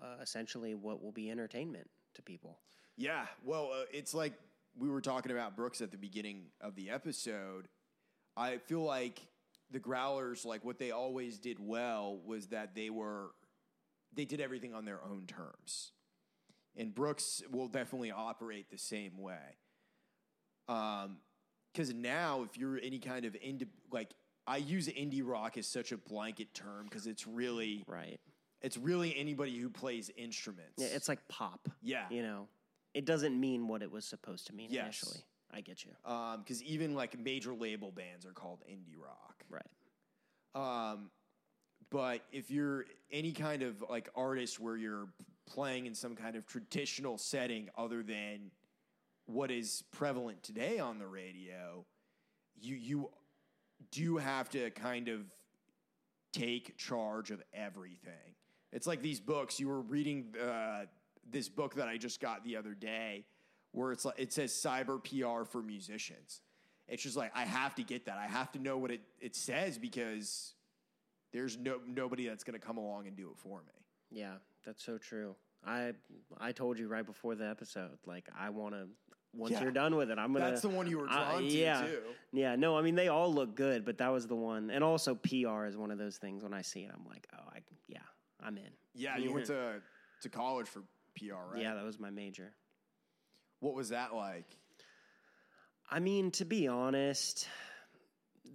uh, 0.00 0.16
essentially 0.20 0.74
what 0.74 1.02
will 1.02 1.12
be 1.12 1.30
entertainment 1.30 1.88
to 2.14 2.22
people. 2.22 2.58
Yeah, 2.96 3.26
well, 3.44 3.70
uh, 3.72 3.84
it's 3.92 4.14
like 4.14 4.34
we 4.76 4.88
were 4.88 5.00
talking 5.00 5.32
about 5.32 5.56
Brooks 5.56 5.80
at 5.80 5.90
the 5.90 5.98
beginning 5.98 6.46
of 6.60 6.74
the 6.74 6.90
episode. 6.90 7.68
I 8.36 8.58
feel 8.58 8.82
like 8.82 9.20
the 9.70 9.78
Growlers, 9.78 10.44
like 10.44 10.64
what 10.64 10.78
they 10.78 10.90
always 10.90 11.38
did 11.38 11.58
well, 11.60 12.18
was 12.24 12.48
that 12.48 12.74
they 12.74 12.90
were 12.90 13.30
they 14.14 14.24
did 14.24 14.40
everything 14.40 14.74
on 14.74 14.84
their 14.84 15.02
own 15.02 15.26
terms, 15.26 15.92
and 16.76 16.94
Brooks 16.94 17.42
will 17.50 17.68
definitely 17.68 18.10
operate 18.10 18.70
the 18.70 18.78
same 18.78 19.18
way. 19.18 19.56
Um, 20.72 21.18
because 21.72 21.94
now 21.94 22.42
if 22.42 22.58
you're 22.58 22.78
any 22.82 22.98
kind 22.98 23.24
of 23.24 23.32
indie, 23.34 23.66
like 23.90 24.10
I 24.46 24.58
use 24.58 24.88
indie 24.88 25.22
rock 25.24 25.56
as 25.56 25.66
such 25.66 25.90
a 25.92 25.96
blanket 25.96 26.52
term 26.52 26.84
because 26.84 27.06
it's 27.06 27.26
really 27.26 27.82
Right. 27.86 28.20
it's 28.60 28.76
really 28.76 29.16
anybody 29.16 29.56
who 29.58 29.70
plays 29.70 30.10
instruments. 30.16 30.74
Yeah, 30.76 30.88
it's 30.88 31.08
like 31.08 31.26
pop. 31.28 31.68
Yeah. 31.82 32.06
You 32.10 32.22
know, 32.22 32.48
it 32.92 33.06
doesn't 33.06 33.38
mean 33.38 33.68
what 33.68 33.82
it 33.82 33.90
was 33.90 34.04
supposed 34.04 34.46
to 34.48 34.54
mean 34.54 34.68
Yes. 34.70 34.84
initially. 35.02 35.24
I 35.54 35.60
get 35.60 35.84
you. 35.84 35.92
because 36.38 36.62
even 36.62 36.94
like 36.94 37.18
major 37.18 37.54
label 37.54 37.90
bands 37.90 38.24
are 38.26 38.32
called 38.32 38.62
indie 38.70 38.96
rock. 38.98 39.42
Right. 39.48 39.62
Um, 40.54 41.10
but 41.90 42.22
if 42.32 42.50
you're 42.50 42.84
any 43.10 43.32
kind 43.32 43.62
of 43.62 43.82
like 43.88 44.08
artist 44.14 44.60
where 44.60 44.76
you're 44.76 45.08
playing 45.46 45.86
in 45.86 45.94
some 45.94 46.14
kind 46.16 46.36
of 46.36 46.46
traditional 46.46 47.16
setting 47.18 47.68
other 47.76 48.02
than 48.02 48.50
what 49.32 49.50
is 49.50 49.84
prevalent 49.92 50.42
today 50.42 50.78
on 50.78 50.98
the 50.98 51.06
radio, 51.06 51.84
you 52.60 52.76
you 52.76 53.10
do 53.90 54.16
have 54.16 54.48
to 54.50 54.70
kind 54.70 55.08
of 55.08 55.20
take 56.32 56.76
charge 56.76 57.30
of 57.30 57.42
everything. 57.52 58.36
It's 58.72 58.86
like 58.86 59.02
these 59.02 59.20
books. 59.20 59.60
You 59.60 59.68
were 59.68 59.80
reading 59.80 60.34
uh, 60.42 60.86
this 61.30 61.48
book 61.48 61.74
that 61.74 61.88
I 61.88 61.96
just 61.96 62.20
got 62.20 62.44
the 62.44 62.56
other 62.56 62.74
day, 62.74 63.24
where 63.72 63.92
it's 63.92 64.04
like 64.04 64.18
it 64.18 64.32
says 64.32 64.52
cyber 64.52 65.02
PR 65.02 65.44
for 65.44 65.62
musicians. 65.62 66.40
It's 66.88 67.02
just 67.02 67.16
like 67.16 67.32
I 67.34 67.44
have 67.44 67.74
to 67.76 67.82
get 67.82 68.06
that. 68.06 68.18
I 68.18 68.26
have 68.26 68.50
to 68.52 68.58
know 68.58 68.78
what 68.78 68.90
it, 68.90 69.00
it 69.20 69.36
says 69.36 69.78
because 69.78 70.54
there's 71.32 71.56
no 71.56 71.78
nobody 71.86 72.26
that's 72.26 72.44
going 72.44 72.58
to 72.58 72.64
come 72.64 72.78
along 72.78 73.06
and 73.06 73.16
do 73.16 73.28
it 73.30 73.38
for 73.38 73.58
me. 73.60 73.72
Yeah, 74.10 74.34
that's 74.64 74.84
so 74.84 74.98
true. 74.98 75.36
I 75.64 75.92
I 76.38 76.52
told 76.52 76.78
you 76.78 76.88
right 76.88 77.06
before 77.06 77.34
the 77.34 77.48
episode, 77.48 77.98
like 78.06 78.28
I 78.38 78.50
want 78.50 78.74
to. 78.74 78.88
Once 79.34 79.52
Yeah. 79.52 79.62
you're 79.62 79.72
done 79.72 79.96
with 79.96 80.10
it, 80.10 80.18
I'm 80.18 80.32
gonna. 80.32 80.46
That's 80.50 80.62
the 80.62 80.68
one 80.68 80.86
you 80.86 80.98
were 80.98 81.06
drawn 81.06 81.42
to 81.42 81.44
yeah, 81.48 81.82
too. 81.86 82.02
yeah. 82.32 82.54
No, 82.56 82.76
I 82.76 82.82
mean 82.82 82.94
they 82.94 83.08
all 83.08 83.32
look 83.32 83.54
good, 83.54 83.84
but 83.84 83.98
that 83.98 84.08
was 84.08 84.26
the 84.26 84.36
one. 84.36 84.70
And 84.70 84.84
also 84.84 85.14
PR 85.14 85.64
is 85.64 85.76
one 85.76 85.90
of 85.90 85.98
those 85.98 86.18
things. 86.18 86.42
When 86.42 86.52
I 86.52 86.62
see 86.62 86.80
it, 86.80 86.90
I'm 86.94 87.06
like, 87.08 87.26
oh, 87.34 87.48
I 87.50 87.60
yeah, 87.88 87.98
I'm 88.42 88.58
in. 88.58 88.70
Yeah, 88.94 89.16
you 89.16 89.32
went 89.32 89.46
to 89.46 89.80
to 90.22 90.28
college 90.28 90.68
for 90.68 90.82
PR, 91.16 91.34
right? 91.52 91.62
Yeah, 91.62 91.74
that 91.74 91.84
was 91.84 91.98
my 91.98 92.10
major. 92.10 92.52
What 93.60 93.74
was 93.74 93.90
that 93.90 94.14
like? 94.14 94.56
I 95.90 96.00
mean, 96.00 96.30
to 96.32 96.44
be 96.44 96.68
honest, 96.68 97.46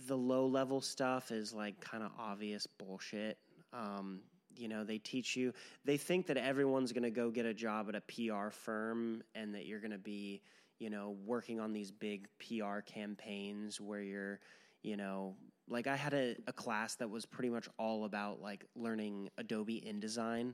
the 0.07 0.17
low 0.17 0.45
level 0.47 0.81
stuff 0.81 1.31
is 1.31 1.53
like 1.53 1.79
kind 1.81 2.03
of 2.03 2.11
obvious 2.19 2.67
bullshit. 2.67 3.37
Um, 3.73 4.21
you 4.55 4.67
know, 4.67 4.83
they 4.83 4.97
teach 4.97 5.35
you, 5.35 5.53
they 5.85 5.97
think 5.97 6.27
that 6.27 6.37
everyone's 6.37 6.91
going 6.91 7.03
to 7.03 7.11
go 7.11 7.29
get 7.29 7.45
a 7.45 7.53
job 7.53 7.89
at 7.89 7.95
a 7.95 8.01
PR 8.01 8.49
firm 8.49 9.21
and 9.35 9.53
that 9.53 9.65
you're 9.67 9.79
going 9.79 9.91
to 9.91 9.97
be, 9.99 10.41
you 10.79 10.89
know, 10.89 11.15
working 11.25 11.59
on 11.59 11.73
these 11.73 11.91
big 11.91 12.27
PR 12.39 12.79
campaigns 12.85 13.81
where 13.81 14.01
you're, 14.01 14.39
you 14.83 14.97
know, 14.97 15.35
like 15.67 15.87
I 15.87 15.95
had 15.95 16.13
a, 16.13 16.35
a 16.47 16.53
class 16.53 16.95
that 16.95 17.09
was 17.09 17.25
pretty 17.25 17.49
much 17.49 17.67
all 17.77 18.05
about 18.05 18.41
like 18.41 18.65
learning 18.75 19.29
Adobe 19.37 19.81
InDesign, 19.85 20.53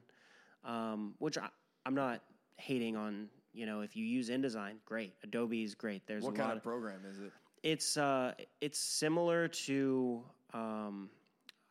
um, 0.64 1.14
which 1.20 1.38
I, 1.38 1.50
I'm 1.86 1.96
not 1.96 2.22
hating 2.58 2.96
on. 2.96 3.30
You 3.54 3.68
know, 3.68 3.82
if 3.82 3.96
you 3.96 4.04
use 4.06 4.30
InDesign, 4.30 4.78
great. 4.86 5.14
Adobe 5.24 5.64
is 5.64 5.76
great. 5.76 6.08
There's 6.08 6.24
What 6.24 6.34
a 6.34 6.38
kind 6.38 6.48
lot 6.50 6.58
of 6.58 6.64
program 6.64 7.02
is 7.08 7.20
it? 7.20 7.32
it's 7.62 7.98
uh, 7.98 8.34
it's 8.62 8.80
similar 8.80 9.48
to. 9.48 10.24
Um, 10.54 11.10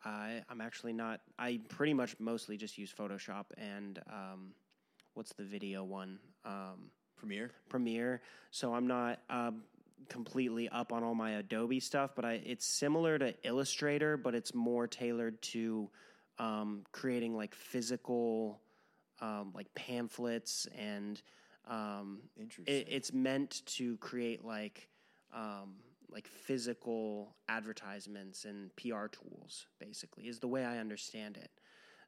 I 0.05 0.41
I'm 0.49 0.61
actually 0.61 0.93
not. 0.93 1.21
I 1.39 1.59
pretty 1.69 1.93
much 1.93 2.15
mostly 2.19 2.57
just 2.57 2.77
use 2.77 2.93
Photoshop 2.93 3.45
and 3.57 3.99
um, 4.09 4.53
what's 5.13 5.33
the 5.33 5.43
video 5.43 5.83
one? 5.83 6.19
Um, 6.45 6.91
Premiere. 7.23 7.51
Premiere. 7.69 8.21
So 8.51 8.73
I'm 8.73 8.87
not. 8.87 9.19
Um, 9.29 9.63
completely 10.09 10.67
up 10.67 10.91
on 10.91 11.01
all 11.01 11.15
my 11.15 11.31
Adobe 11.31 11.79
stuff, 11.79 12.11
but 12.13 12.25
I 12.25 12.33
it's 12.45 12.65
similar 12.65 13.17
to 13.17 13.33
Illustrator, 13.47 14.17
but 14.17 14.35
it's 14.35 14.53
more 14.53 14.85
tailored 14.85 15.41
to 15.43 15.89
um, 16.39 16.83
creating 16.91 17.37
like 17.37 17.55
physical 17.55 18.59
um, 19.21 19.51
like 19.53 19.73
pamphlets 19.75 20.67
and 20.77 21.21
um, 21.69 22.19
Interesting. 22.37 22.75
it, 22.75 22.87
it's 22.89 23.13
meant 23.13 23.65
to 23.65 23.95
create 23.97 24.43
like 24.43 24.89
um, 25.33 25.75
like 26.11 26.27
physical 26.27 27.35
advertisements 27.47 28.45
and 28.45 28.75
PR 28.75 29.07
tools. 29.07 29.67
Basically, 29.79 30.27
is 30.27 30.39
the 30.39 30.47
way 30.47 30.65
I 30.65 30.79
understand 30.79 31.37
it. 31.37 31.51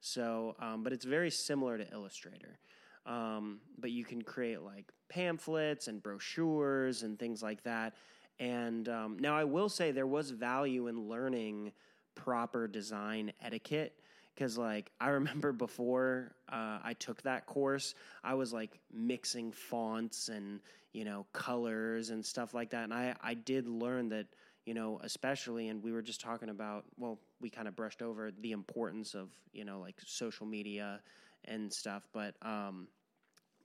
So, 0.02 0.56
um, 0.60 0.84
but 0.84 0.94
it's 0.94 1.06
very 1.06 1.32
similar 1.32 1.78
to 1.78 1.92
Illustrator. 1.92 2.60
Um, 3.06 3.60
but 3.78 3.92
you 3.92 4.04
can 4.04 4.22
create 4.22 4.62
like 4.62 4.92
pamphlets 5.10 5.88
and 5.88 6.02
brochures 6.02 7.04
and 7.04 7.18
things 7.18 7.42
like 7.44 7.64
that. 7.64 7.94
And 8.40 8.90
um, 8.90 9.18
now 9.20 9.36
I 9.36 9.46
will 9.46 9.70
say 9.70 9.92
there 9.92 10.08
was 10.08 10.32
value 10.32 10.88
in 10.88 11.08
learning 11.08 11.72
proper 12.16 12.68
design 12.68 13.32
etiquette 13.42 14.00
because 14.34 14.58
like 14.58 14.92
i 15.00 15.10
remember 15.10 15.52
before 15.66 16.34
uh, 16.50 16.80
i 16.84 16.96
took 16.98 17.22
that 17.24 17.46
course 17.46 17.94
i 18.24 18.34
was 18.34 18.54
like 18.54 18.80
mixing 18.94 19.52
fonts 19.52 20.30
and 20.30 20.60
you 20.94 21.04
know 21.04 21.26
colors 21.34 22.10
and 22.10 22.26
stuff 22.26 22.54
like 22.54 22.70
that 22.70 22.86
and 22.86 22.94
i 22.94 23.14
i 23.22 23.34
did 23.34 23.68
learn 23.68 24.10
that 24.10 24.28
you 24.66 24.74
know 24.74 25.00
especially 25.04 25.68
and 25.68 25.84
we 25.84 25.92
were 25.92 26.02
just 26.02 26.22
talking 26.22 26.50
about 26.50 26.86
well 26.98 27.20
we 27.42 27.50
kind 27.50 27.68
of 27.68 27.76
brushed 27.76 28.02
over 28.02 28.32
the 28.42 28.52
importance 28.52 29.14
of 29.14 29.30
you 29.54 29.66
know 29.66 29.80
like 29.80 29.96
social 30.06 30.46
media 30.46 31.02
and 31.46 31.72
stuff 31.72 32.08
but 32.14 32.36
um 32.42 32.88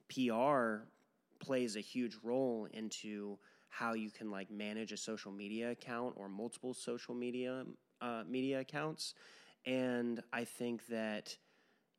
pr 0.09 0.83
plays 1.41 1.77
a 1.77 1.81
huge 1.81 2.17
role 2.23 2.69
into 2.73 3.39
how 3.69 3.95
you 3.95 4.11
can 4.11 4.31
like 4.31 4.51
manage 4.51 4.93
a 4.93 4.97
social 4.97 5.33
media 5.33 5.71
account 5.71 6.15
or 6.17 6.29
multiple 6.29 6.75
social 6.75 7.15
media 7.15 7.65
uh, 8.01 8.23
media 8.29 8.61
accounts 8.61 9.15
and 9.67 10.23
I 10.33 10.45
think 10.45 10.87
that, 10.87 11.37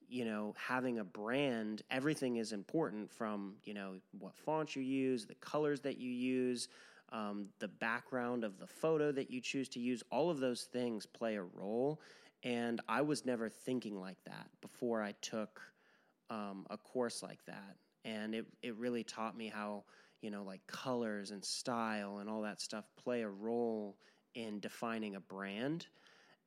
you 0.08 0.26
know, 0.26 0.56
having 0.58 1.00
a 1.00 1.04
brand, 1.04 1.84
everything 1.92 2.38
is 2.38 2.54
important 2.54 3.12
from, 3.12 3.56
you 3.64 3.74
know, 3.74 3.96
what 4.18 4.36
fonts 4.36 4.76
you 4.76 4.82
use, 4.82 5.26
the 5.26 5.36
colors 5.36 5.82
that 5.82 5.98
you 5.98 6.10
use, 6.10 6.68
um, 7.12 7.48
the 7.60 7.68
background 7.68 8.44
of 8.44 8.58
the 8.58 8.68
photo 8.68 9.12
that 9.12 9.30
you 9.30 9.42
choose 9.42 9.70
to 9.70 9.80
use. 9.80 10.02
All 10.12 10.30
of 10.30 10.40
those 10.40 10.64
things 10.64 11.06
play 11.06 11.36
a 11.36 11.44
role. 11.44 12.02
And 12.44 12.82
I 12.88 13.02
was 13.02 13.26
never 13.26 13.50
thinking 13.50 14.00
like 14.00 14.24
that 14.26 14.48
before 14.62 15.04
I 15.04 15.14
took 15.22 15.62
um, 16.30 16.66
a 16.70 16.78
course 16.78 17.22
like 17.22 17.46
that. 17.46 17.76
And 18.06 18.34
it, 18.34 18.46
it 18.62 18.76
really 18.78 19.04
taught 19.04 19.38
me 19.38 19.48
how, 19.48 19.84
you 20.22 20.32
know, 20.32 20.44
like 20.44 20.66
colors 20.68 21.32
and 21.32 21.44
style 21.44 22.18
and 22.18 22.30
all 22.30 22.42
that 22.42 22.62
stuff 22.62 22.86
play 22.96 23.22
a 23.22 23.30
role 23.30 23.98
in 24.36 24.60
defining 24.60 25.16
a 25.16 25.20
brand. 25.20 25.88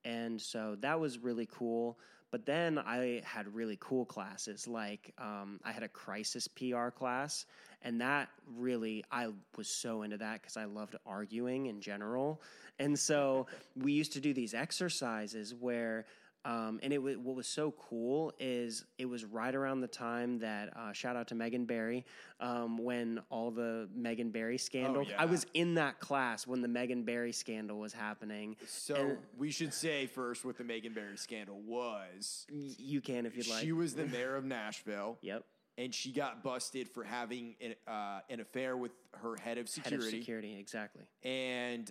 And 0.05 0.41
so 0.41 0.77
that 0.81 0.99
was 0.99 1.19
really 1.19 1.49
cool. 1.51 1.99
But 2.31 2.47
then 2.47 2.79
I 2.79 3.23
had 3.25 3.55
really 3.55 3.79
cool 3.81 4.05
classes. 4.05 4.67
Like 4.67 5.15
um, 5.19 5.61
I 5.65 5.71
had 5.71 5.85
a 5.85 5.89
crisis 5.89 6.49
PR 6.49 6.89
class, 6.89 7.47
and 7.83 8.01
that 8.01 8.29
really, 8.57 9.05
I 9.13 9.29
was 9.57 9.69
so 9.69 10.03
into 10.03 10.17
that 10.17 10.43
because 10.43 10.57
I 10.57 10.65
loved 10.65 10.97
arguing 11.07 11.67
in 11.67 11.81
general. 11.81 12.43
And 12.81 12.99
so 12.99 13.47
we 13.77 13.93
used 13.93 14.13
to 14.15 14.21
do 14.21 14.35
these 14.35 14.53
exercises 14.53 15.55
where 15.55 16.07
um, 16.45 16.79
and 16.83 16.93
it 16.93 16.97
w- 16.97 17.19
what 17.19 17.35
was 17.37 17.47
so 17.47 17.73
cool 17.73 18.33
is 18.39 18.85
it 18.99 19.07
was 19.07 19.25
right 19.25 19.55
around 19.55 19.81
the 19.81 19.87
time 19.89 20.39
that 20.41 20.77
uh, 20.77 20.93
shout 20.93 21.17
out 21.17 21.29
to 21.29 21.35
Megan 21.35 21.65
Barry 21.65 22.05
um, 22.41 22.77
when 22.79 23.21
all 23.31 23.51
the 23.51 23.89
Megan 23.95 24.31
Barry 24.31 24.59
scandal. 24.59 25.05
yeah. 25.05 25.15
I 25.19 25.25
was 25.25 25.47
in 25.55 25.75
that 25.75 26.01
class 26.01 26.47
when 26.47 26.61
the 26.61 26.69
Megan 26.69 27.03
Barry 27.05 27.33
scandal 27.33 27.79
was 27.79 27.93
happening. 27.93 28.57
so 28.67 28.95
and- 28.95 29.19
we 29.39 29.51
should 29.51 29.73
say 29.73 30.07
first 30.07 30.45
what 30.45 30.59
the 30.59 30.65
Megan 30.65 30.93
Barry 30.93 31.17
scandal 31.17 31.61
was. 31.67 32.47
Y- 32.53 32.75
you 32.79 33.01
can 33.01 33.25
if 33.27 33.37
you'd 33.37 33.49
like. 33.49 33.63
She 33.63 33.73
was 33.73 33.95
the 33.95 34.07
mayor 34.07 34.37
of 34.37 34.45
Nashville. 34.45 35.19
Yep. 35.23 35.45
and 35.79 35.95
she 35.95 36.13
got 36.13 36.43
busted 36.45 36.89
for 36.89 37.03
having 37.05 37.57
an, 37.61 37.75
uh, 37.89 38.21
an 38.29 38.41
affair 38.41 38.77
with 38.77 38.93
her 39.15 39.35
head 39.37 39.57
of 39.59 39.65
Head 39.67 39.69
security. 39.85 40.07
of 40.07 40.13
security, 40.23 40.57
exactly. 40.59 41.03
And 41.23 41.91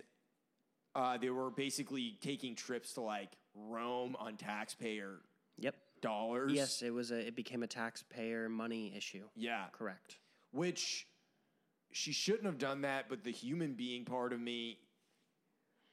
uh, 0.94 1.18
they 1.18 1.30
were 1.30 1.50
basically 1.50 2.16
taking 2.22 2.54
trips 2.54 2.94
to 2.94 3.00
like 3.00 3.36
Rome 3.54 4.16
on 4.18 4.36
taxpayer 4.36 5.20
Yep. 5.58 5.76
dollars. 6.00 6.52
Yes, 6.52 6.82
it 6.82 6.90
was 6.90 7.10
a. 7.12 7.26
It 7.26 7.36
became 7.36 7.62
a 7.62 7.66
taxpayer 7.68 8.48
money 8.48 8.94
issue. 8.96 9.28
Yeah. 9.36 9.66
Correct. 9.72 10.18
Which 10.52 11.06
she 11.92 12.12
shouldn't 12.12 12.46
have 12.46 12.58
done 12.58 12.82
that, 12.82 13.08
but 13.08 13.22
the 13.22 13.30
human 13.30 13.74
being 13.74 14.04
part 14.04 14.32
of 14.32 14.40
me, 14.40 14.78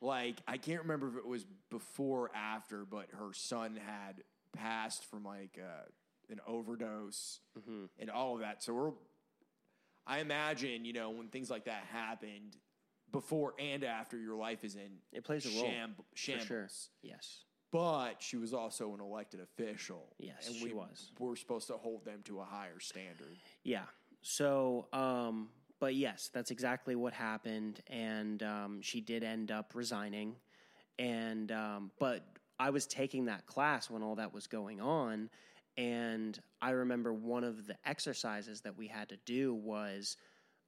like, 0.02 0.38
I 0.48 0.58
can't 0.58 0.82
remember 0.82 1.10
if 1.10 1.16
it 1.16 1.26
was 1.28 1.46
before 1.70 2.28
or 2.28 2.36
after, 2.36 2.86
but 2.86 3.08
her 3.12 3.34
son 3.34 3.76
had 3.76 4.24
passed 4.54 5.06
from 5.06 5.24
like 5.24 5.60
uh, 5.62 5.86
an 6.30 6.40
overdose 6.48 7.40
Mm-hmm. 7.60 7.86
and 8.00 8.10
all 8.10 8.34
of 8.36 8.42
that. 8.42 8.64
So 8.64 8.74
we're, 8.74 8.92
I 10.08 10.20
imagine, 10.20 10.86
you 10.86 10.94
know, 10.94 11.12
when 11.12 11.28
things 11.28 11.50
like 11.52 11.66
that 11.66 11.84
happened, 11.92 12.58
before 13.12 13.54
and 13.60 13.84
after 13.84 14.18
your 14.18 14.36
life 14.36 14.64
is 14.64 14.76
in 14.76 14.90
It 15.12 15.24
plays 15.24 15.46
a 15.46 15.50
role. 15.50 15.66
sham- 15.70 15.94
for 15.98 16.04
shambles. 16.16 16.48
sure. 16.48 16.68
Yes. 17.04 17.44
But 17.72 18.16
she 18.22 18.36
was 18.38 18.54
also 18.54 18.94
an 18.94 19.00
elected 19.00 19.40
official. 19.40 20.14
Yes, 20.20 20.48
and 20.48 20.56
she 20.56 20.66
we 20.66 20.74
was. 20.74 21.12
We're 21.20 21.36
supposed 21.36 21.68
to 21.68 21.74
hold 21.74 22.04
them 22.04 22.20
to 22.26 22.42
a 22.42 22.44
higher 22.44 22.80
standard. 22.80 23.38
Yeah. 23.64 23.84
So, 24.22 24.88
um, 24.92 25.50
but 25.80 25.96
yes, 25.96 26.30
that's 26.34 26.52
exactly 26.52 26.96
what 26.96 27.14
happened, 27.14 27.82
and 27.88 28.44
um, 28.44 28.82
she 28.82 29.02
did 29.02 29.24
end 29.24 29.52
up 29.52 29.72
resigning. 29.74 30.36
And 31.00 31.52
um, 31.52 31.92
but 31.98 32.24
I 32.60 32.70
was 32.70 32.86
taking 32.86 33.26
that 33.26 33.48
class 33.48 33.90
when 33.90 34.04
all 34.04 34.16
that 34.16 34.34
was 34.34 34.48
going 34.48 34.82
on, 34.82 35.30
and 35.78 36.40
I 36.62 36.72
remember 36.72 37.14
one 37.14 37.44
of 37.44 37.66
the 37.66 37.76
exercises 37.86 38.62
that 38.62 38.78
we 38.78 38.88
had 38.88 39.10
to 39.10 39.18
do 39.26 39.54
was, 39.54 40.18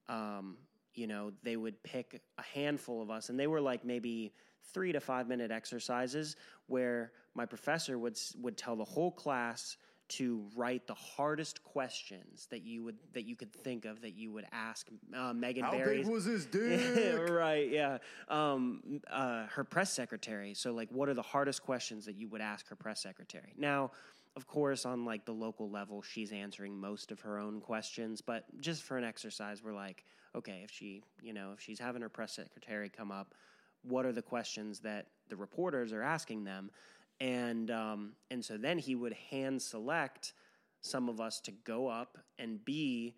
um, 0.09 0.57
you 0.95 1.05
know, 1.05 1.31
they 1.43 1.57
would 1.57 1.83
pick 1.83 2.21
a 2.39 2.41
handful 2.41 3.01
of 3.01 3.11
us, 3.11 3.29
and 3.29 3.39
they 3.39 3.47
were 3.47 3.61
like 3.61 3.85
maybe 3.85 4.33
three 4.73 4.91
to 4.91 4.99
five 4.99 5.27
minute 5.27 5.51
exercises 5.51 6.35
where 6.67 7.11
my 7.35 7.45
professor 7.45 7.97
would 7.97 8.17
would 8.41 8.57
tell 8.57 8.75
the 8.75 8.85
whole 8.85 9.11
class 9.11 9.77
to 10.09 10.43
write 10.55 10.85
the 10.85 10.93
hardest 10.93 11.63
questions 11.63 12.47
that 12.51 12.61
you 12.63 12.83
would 12.83 12.97
that 13.13 13.23
you 13.25 13.35
could 13.35 13.51
think 13.53 13.85
of 13.85 14.01
that 14.01 14.13
you 14.13 14.31
would 14.31 14.45
ask 14.51 14.87
uh, 15.15 15.33
Megan 15.33 15.63
How 15.63 15.71
Barry's 15.71 16.05
big 16.05 16.13
was 16.13 16.25
his 16.25 16.45
dick? 16.51 17.29
right, 17.29 17.69
yeah. 17.69 17.97
Um, 18.27 19.01
uh, 19.09 19.47
her 19.47 19.63
press 19.63 19.91
secretary. 19.91 20.53
So, 20.53 20.73
like, 20.73 20.89
what 20.91 21.09
are 21.09 21.13
the 21.13 21.21
hardest 21.21 21.63
questions 21.63 22.05
that 22.05 22.15
you 22.15 22.27
would 22.29 22.41
ask 22.41 22.67
her 22.67 22.75
press 22.75 23.01
secretary? 23.01 23.53
Now, 23.57 23.91
of 24.35 24.45
course, 24.47 24.85
on 24.85 25.05
like 25.05 25.25
the 25.25 25.31
local 25.31 25.69
level, 25.69 26.01
she's 26.01 26.31
answering 26.31 26.77
most 26.77 27.11
of 27.11 27.21
her 27.21 27.39
own 27.39 27.61
questions. 27.61 28.21
But 28.21 28.45
just 28.59 28.83
for 28.83 28.97
an 28.97 29.03
exercise, 29.03 29.63
we're 29.63 29.73
like, 29.73 30.03
okay, 30.35 30.61
if 30.63 30.71
she, 30.71 31.01
you 31.21 31.33
know, 31.33 31.51
if 31.53 31.61
she's 31.61 31.79
having 31.79 32.01
her 32.01 32.09
press 32.09 32.33
secretary 32.33 32.89
come 32.89 33.11
up, 33.11 33.33
what 33.83 34.05
are 34.05 34.11
the 34.11 34.21
questions 34.21 34.79
that 34.79 35.07
the 35.29 35.35
reporters 35.35 35.93
are 35.93 36.01
asking 36.01 36.43
them? 36.43 36.71
And 37.19 37.69
um, 37.71 38.13
and 38.31 38.43
so 38.43 38.57
then 38.57 38.79
he 38.79 38.95
would 38.95 39.13
hand 39.13 39.61
select 39.61 40.33
some 40.81 41.09
of 41.09 41.21
us 41.21 41.39
to 41.41 41.51
go 41.51 41.87
up 41.87 42.17
and 42.37 42.63
be 42.63 43.15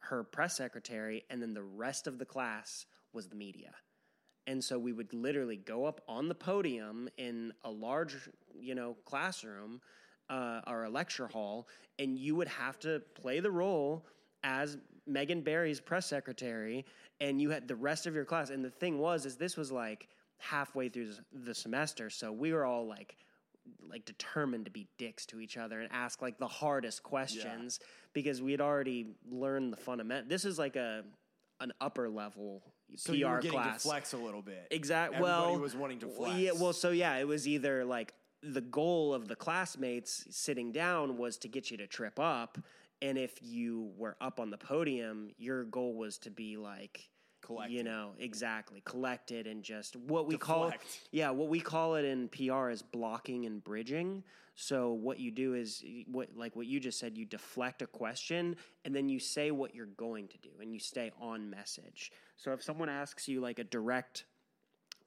her 0.00 0.24
press 0.24 0.56
secretary, 0.56 1.24
and 1.30 1.40
then 1.40 1.54
the 1.54 1.62
rest 1.62 2.06
of 2.06 2.18
the 2.18 2.24
class 2.24 2.86
was 3.12 3.28
the 3.28 3.36
media. 3.36 3.70
And 4.46 4.62
so 4.62 4.78
we 4.78 4.92
would 4.92 5.14
literally 5.14 5.56
go 5.56 5.84
up 5.84 6.00
on 6.08 6.28
the 6.28 6.34
podium 6.34 7.08
in 7.16 7.52
a 7.64 7.70
large, 7.70 8.16
you 8.58 8.74
know, 8.74 8.96
classroom 9.04 9.80
uh, 10.28 10.60
or 10.66 10.84
a 10.84 10.90
lecture 10.90 11.28
hall, 11.28 11.68
and 11.98 12.18
you 12.18 12.34
would 12.34 12.48
have 12.48 12.78
to 12.80 13.00
play 13.14 13.38
the 13.38 13.50
role 13.50 14.04
as 14.42 14.76
Megan 15.06 15.42
Barry's 15.42 15.80
press 15.80 16.06
secretary, 16.06 16.84
and 17.20 17.40
you 17.40 17.50
had 17.50 17.68
the 17.68 17.76
rest 17.76 18.06
of 18.06 18.14
your 18.14 18.24
class. 18.24 18.50
And 18.50 18.64
the 18.64 18.70
thing 18.70 18.98
was, 18.98 19.26
is 19.26 19.36
this 19.36 19.56
was 19.56 19.72
like 19.72 20.08
halfway 20.38 20.88
through 20.88 21.12
the 21.32 21.54
semester, 21.54 22.10
so 22.10 22.32
we 22.32 22.52
were 22.52 22.64
all 22.64 22.86
like 22.86 23.16
like 23.88 24.04
determined 24.04 24.64
to 24.64 24.72
be 24.72 24.88
dicks 24.98 25.24
to 25.26 25.40
each 25.40 25.56
other 25.56 25.80
and 25.80 25.88
ask 25.92 26.20
like 26.20 26.36
the 26.38 26.48
hardest 26.48 27.02
questions 27.04 27.78
because 28.12 28.42
we 28.42 28.50
had 28.50 28.60
already 28.60 29.06
learned 29.30 29.72
the 29.72 29.76
fundament. 29.76 30.28
This 30.28 30.44
is 30.44 30.58
like 30.58 30.74
a 30.74 31.04
an 31.60 31.72
upper 31.80 32.08
level 32.08 32.62
So 32.96 33.12
PR 33.12 33.16
you 33.18 33.26
were 33.28 33.36
getting 33.36 33.52
class. 33.52 33.82
to 33.82 33.88
flex 33.88 34.12
a 34.14 34.16
little 34.16 34.42
bit. 34.42 34.66
Exactly. 34.70 35.20
Well, 35.20 35.58
was 35.58 35.76
wanting 35.76 36.00
to 36.00 36.08
flex. 36.08 36.36
Yeah. 36.36 36.50
Well, 36.52 36.72
so 36.72 36.90
yeah, 36.90 37.16
it 37.18 37.26
was 37.26 37.46
either 37.46 37.84
like 37.84 38.14
the 38.42 38.60
goal 38.60 39.14
of 39.14 39.28
the 39.28 39.36
classmates 39.36 40.26
sitting 40.30 40.72
down 40.72 41.16
was 41.16 41.36
to 41.38 41.48
get 41.48 41.70
you 41.70 41.76
to 41.76 41.86
trip 41.86 42.18
up, 42.18 42.58
and 43.02 43.18
if 43.18 43.38
you 43.42 43.90
were 43.96 44.16
up 44.20 44.40
on 44.40 44.50
the 44.50 44.56
podium, 44.56 45.30
your 45.36 45.64
goal 45.64 45.94
was 45.94 46.18
to 46.18 46.30
be 46.30 46.56
like. 46.56 47.08
You 47.68 47.82
know 47.82 48.12
exactly 48.20 48.82
collected 48.84 49.48
and 49.48 49.64
just 49.64 49.96
what 49.96 50.28
we 50.28 50.36
call 50.38 50.70
Deflect. 50.70 51.00
yeah 51.10 51.30
what 51.30 51.48
we 51.48 51.58
call 51.58 51.96
it 51.96 52.04
in 52.04 52.28
PR 52.28 52.70
is 52.70 52.82
blocking 52.82 53.46
and 53.46 53.62
bridging. 53.62 54.22
So 54.54 54.92
what 54.92 55.18
you 55.18 55.32
do 55.32 55.54
is 55.54 55.84
what 56.06 56.28
like 56.36 56.54
what 56.54 56.66
you 56.66 56.78
just 56.78 57.00
said, 57.00 57.18
you 57.18 57.24
deflect 57.24 57.82
a 57.82 57.86
question 57.88 58.54
and 58.84 58.94
then 58.94 59.08
you 59.08 59.18
say 59.18 59.50
what 59.50 59.74
you're 59.74 59.86
going 59.86 60.28
to 60.28 60.38
do 60.38 60.50
and 60.60 60.72
you 60.72 60.78
stay 60.78 61.10
on 61.20 61.50
message. 61.50 62.12
So 62.36 62.52
if 62.52 62.62
someone 62.62 62.88
asks 62.88 63.26
you 63.26 63.40
like 63.40 63.58
a 63.58 63.64
direct 63.64 64.24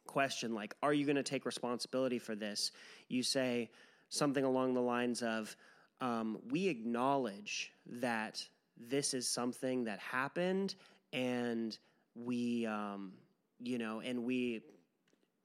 question 0.06 0.54
like 0.54 0.76
are 0.84 0.94
you 0.94 1.06
going 1.06 1.16
to 1.16 1.24
take 1.24 1.46
responsibility 1.46 2.20
for 2.20 2.36
this 2.36 2.72
you 3.10 3.24
say 3.24 3.70
something 4.10 4.44
along 4.44 4.74
the 4.74 4.82
lines 4.82 5.24
of 5.24 5.56
um, 6.02 6.38
we 6.52 6.68
acknowledge 6.68 7.72
that 7.88 8.48
this 8.78 9.14
is 9.14 9.28
something 9.28 9.84
that 9.86 10.00
happened 10.00 10.76
and 11.14 11.78
we 12.16 12.66
um, 12.66 13.14
you 13.60 13.78
know 13.78 14.02
and 14.02 14.24
we 14.24 14.62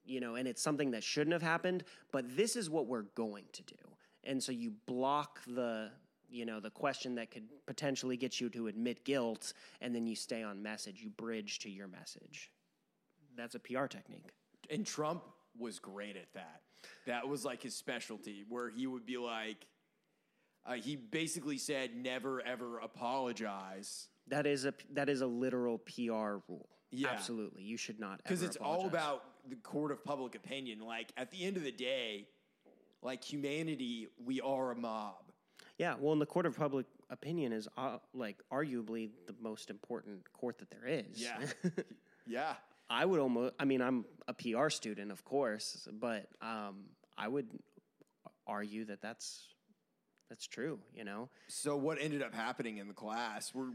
you 0.03 0.19
know 0.19 0.35
and 0.35 0.47
it's 0.47 0.61
something 0.61 0.91
that 0.91 1.03
shouldn't 1.03 1.33
have 1.33 1.41
happened 1.41 1.83
but 2.11 2.35
this 2.35 2.55
is 2.55 2.69
what 2.69 2.87
we're 2.87 3.03
going 3.15 3.45
to 3.53 3.63
do. 3.63 3.75
And 4.23 4.41
so 4.41 4.51
you 4.51 4.73
block 4.85 5.39
the 5.47 5.89
you 6.29 6.45
know 6.45 6.59
the 6.59 6.69
question 6.69 7.15
that 7.15 7.31
could 7.31 7.43
potentially 7.65 8.17
get 8.17 8.39
you 8.39 8.49
to 8.49 8.67
admit 8.67 9.03
guilt 9.03 9.53
and 9.81 9.93
then 9.93 10.05
you 10.05 10.15
stay 10.15 10.43
on 10.43 10.61
message. 10.61 11.01
You 11.01 11.09
bridge 11.09 11.59
to 11.59 11.69
your 11.69 11.87
message. 11.87 12.51
That's 13.35 13.55
a 13.55 13.59
pr 13.59 13.85
technique. 13.85 14.31
And 14.69 14.85
Trump 14.85 15.23
was 15.57 15.79
great 15.79 16.15
at 16.15 16.31
that. 16.33 16.61
That 17.05 17.27
was 17.27 17.45
like 17.45 17.61
his 17.61 17.75
specialty, 17.75 18.45
where 18.47 18.69
he 18.69 18.87
would 18.87 19.05
be 19.05 19.17
like, 19.17 19.65
uh, 20.65 20.73
he 20.73 20.95
basically 20.95 21.57
said, 21.57 21.95
never 21.95 22.41
ever 22.41 22.79
apologize. 22.79 24.07
That 24.27 24.45
is 24.45 24.65
a 24.65 24.73
that 24.93 25.09
is 25.09 25.21
a 25.21 25.27
literal 25.27 25.79
PR 25.79 26.37
rule. 26.47 26.69
Yeah. 26.91 27.09
Absolutely, 27.09 27.63
you 27.63 27.77
should 27.77 27.99
not 27.99 28.17
Because 28.17 28.41
it's 28.43 28.57
all 28.57 28.85
about 28.85 29.23
the 29.49 29.55
court 29.55 29.91
of 29.91 30.03
public 30.03 30.35
opinion. 30.35 30.79
Like, 30.81 31.11
at 31.15 31.31
the 31.31 31.43
end 31.43 31.55
of 31.57 31.63
the 31.63 31.71
day, 31.71 32.27
like 33.01 33.23
humanity, 33.23 34.07
we 34.23 34.41
are 34.41 34.71
a 34.71 34.75
mob. 34.75 35.31
yeah. 35.77 35.95
Well, 35.99 36.11
in 36.13 36.19
the 36.19 36.25
court 36.25 36.45
of 36.45 36.55
public 36.57 36.85
opinion 37.09 37.53
is 37.53 37.67
uh, 37.77 37.97
like 38.13 38.37
arguably 38.51 39.09
the 39.25 39.35
most 39.41 39.69
important 39.69 40.31
court 40.33 40.59
that 40.59 40.69
there 40.69 40.85
is. 40.85 41.21
Yeah. 41.21 41.37
Yeah. 42.27 42.53
I 42.89 43.03
would 43.05 43.19
almost. 43.19 43.53
I 43.59 43.65
mean, 43.65 43.81
I'm 43.81 44.05
a 44.27 44.33
PR 44.33 44.69
student, 44.69 45.11
of 45.11 45.25
course, 45.25 45.87
but 45.91 46.27
um, 46.41 46.83
I 47.17 47.27
would 47.27 47.47
argue 48.45 48.85
that 48.85 49.01
that's 49.01 49.47
that's 50.31 50.47
true. 50.47 50.79
You 50.95 51.03
know, 51.03 51.27
So 51.49 51.75
what 51.75 51.97
ended 52.01 52.23
up 52.23 52.33
happening 52.33 52.77
in 52.77 52.87
the 52.87 52.93
class? 52.93 53.53
Were, 53.53 53.67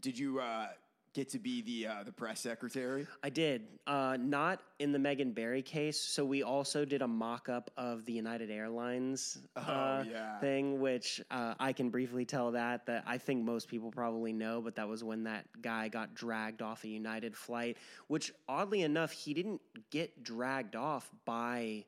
did 0.00 0.18
you 0.18 0.40
uh, 0.40 0.68
get 1.12 1.28
to 1.28 1.38
be 1.38 1.60
the 1.60 1.86
uh, 1.92 2.02
the 2.04 2.10
press 2.10 2.40
secretary? 2.40 3.06
I 3.22 3.28
did. 3.28 3.66
Uh, 3.86 4.16
not 4.18 4.62
in 4.78 4.92
the 4.92 4.98
Megan 4.98 5.32
Barry 5.32 5.60
case. 5.60 6.00
So 6.00 6.24
we 6.24 6.42
also 6.42 6.86
did 6.86 7.02
a 7.02 7.06
mock 7.06 7.50
up 7.50 7.70
of 7.76 8.06
the 8.06 8.14
United 8.14 8.50
Airlines 8.50 9.36
uh, 9.56 9.60
Oh, 9.68 10.08
yeah. 10.10 10.38
thing, 10.38 10.80
which 10.80 11.20
uh, 11.30 11.52
I 11.60 11.74
can 11.74 11.90
briefly 11.90 12.24
tell 12.24 12.52
that 12.52 12.86
that 12.86 13.04
I 13.06 13.18
think 13.18 13.44
most 13.44 13.68
people 13.68 13.90
probably 13.90 14.32
know, 14.32 14.62
but 14.62 14.76
that 14.76 14.88
was 14.88 15.04
when 15.04 15.24
that 15.24 15.44
guy 15.60 15.88
got 15.88 16.14
dragged 16.14 16.62
off 16.62 16.82
a 16.84 16.88
United 16.88 17.36
flight. 17.36 17.76
Which 18.06 18.32
oddly 18.48 18.80
enough, 18.80 19.12
he 19.12 19.34
didn't 19.34 19.60
get 19.90 20.22
dragged 20.24 20.76
off 20.76 21.10
by 21.26 21.84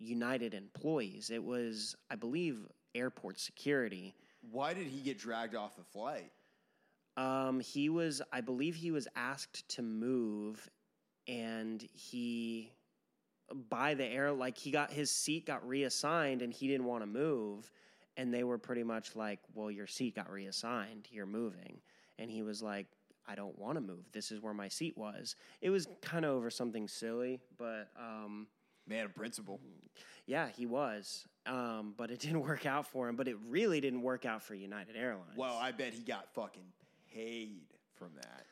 United 0.00 0.54
employees. 0.54 1.30
It 1.30 1.44
was, 1.44 1.94
I 2.10 2.16
believe, 2.16 2.66
airport 2.94 3.38
security. 3.38 4.14
Why 4.50 4.74
did 4.74 4.86
he 4.86 5.00
get 5.00 5.18
dragged 5.18 5.54
off 5.54 5.76
the 5.76 5.84
flight? 5.84 6.32
Um, 7.16 7.60
he 7.60 7.88
was, 7.88 8.22
I 8.32 8.40
believe, 8.40 8.74
he 8.74 8.90
was 8.90 9.06
asked 9.16 9.68
to 9.70 9.82
move, 9.82 10.70
and 11.28 11.82
he, 11.92 12.72
by 13.68 13.94
the 13.94 14.04
air, 14.04 14.32
like 14.32 14.56
he 14.56 14.70
got 14.70 14.90
his 14.90 15.10
seat 15.10 15.46
got 15.46 15.66
reassigned, 15.66 16.40
and 16.42 16.52
he 16.52 16.68
didn't 16.68 16.86
want 16.86 17.02
to 17.02 17.06
move, 17.06 17.70
and 18.16 18.32
they 18.32 18.44
were 18.44 18.58
pretty 18.58 18.84
much 18.84 19.16
like, 19.16 19.40
"Well, 19.54 19.70
your 19.70 19.86
seat 19.86 20.14
got 20.14 20.30
reassigned, 20.30 21.08
you're 21.10 21.26
moving," 21.26 21.80
and 22.18 22.30
he 22.30 22.42
was 22.42 22.62
like, 22.62 22.86
"I 23.26 23.34
don't 23.34 23.58
want 23.58 23.74
to 23.74 23.80
move. 23.82 24.10
This 24.12 24.30
is 24.30 24.40
where 24.40 24.54
my 24.54 24.68
seat 24.68 24.96
was." 24.96 25.34
It 25.60 25.70
was 25.70 25.88
kind 26.00 26.24
of 26.24 26.30
over 26.30 26.48
something 26.48 26.88
silly, 26.88 27.40
but 27.58 27.90
um, 27.98 28.46
Man 28.90 29.06
of 29.06 29.14
principle. 29.14 29.60
yeah, 30.26 30.48
he 30.48 30.66
was. 30.66 31.26
Um, 31.46 31.94
but 31.96 32.10
it 32.10 32.18
didn't 32.20 32.40
work 32.40 32.66
out 32.66 32.86
for 32.86 33.08
him. 33.08 33.16
But 33.16 33.28
it 33.28 33.36
really 33.48 33.80
didn't 33.80 34.02
work 34.02 34.26
out 34.26 34.42
for 34.42 34.54
United 34.54 34.96
Airlines. 34.96 35.36
Well, 35.36 35.56
I 35.56 35.72
bet 35.72 35.94
he 35.94 36.02
got 36.02 36.34
fucking 36.34 36.64
paid 37.14 37.62
from 37.94 38.10
that. 38.16 38.44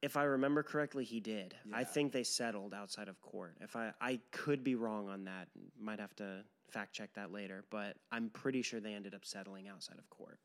If 0.00 0.16
I 0.16 0.22
remember 0.22 0.62
correctly, 0.62 1.04
he 1.04 1.20
did. 1.20 1.54
I 1.74 1.84
think 1.84 2.12
they 2.12 2.22
settled 2.22 2.72
outside 2.72 3.08
of 3.08 3.20
court. 3.20 3.56
If 3.60 3.76
I, 3.76 3.92
I 4.00 4.18
could 4.30 4.64
be 4.64 4.74
wrong 4.74 5.10
on 5.10 5.24
that, 5.24 5.48
might 5.78 6.00
have 6.00 6.16
to 6.16 6.42
fact 6.70 6.94
check 6.94 7.10
that 7.16 7.32
later. 7.32 7.64
But 7.68 7.96
I'm 8.10 8.30
pretty 8.30 8.62
sure 8.62 8.80
they 8.80 8.94
ended 8.94 9.14
up 9.14 9.26
settling 9.26 9.68
outside 9.68 9.98
of 9.98 10.08
court. 10.08 10.38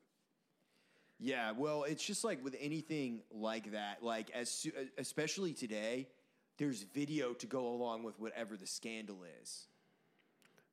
Yeah, 1.20 1.52
well, 1.52 1.84
it's 1.84 2.04
just 2.04 2.26
like 2.26 2.44
with 2.44 2.58
anything 2.60 3.22
like 3.32 3.72
that, 3.72 4.04
like 4.04 4.30
as 4.32 4.68
especially 4.98 5.54
today, 5.54 6.10
there's 6.58 6.84
video 6.84 7.34
to 7.34 7.46
go 7.46 7.68
along 7.68 8.04
with 8.04 8.20
whatever 8.20 8.56
the 8.58 8.68
scandal 8.68 9.18
is. 9.42 9.68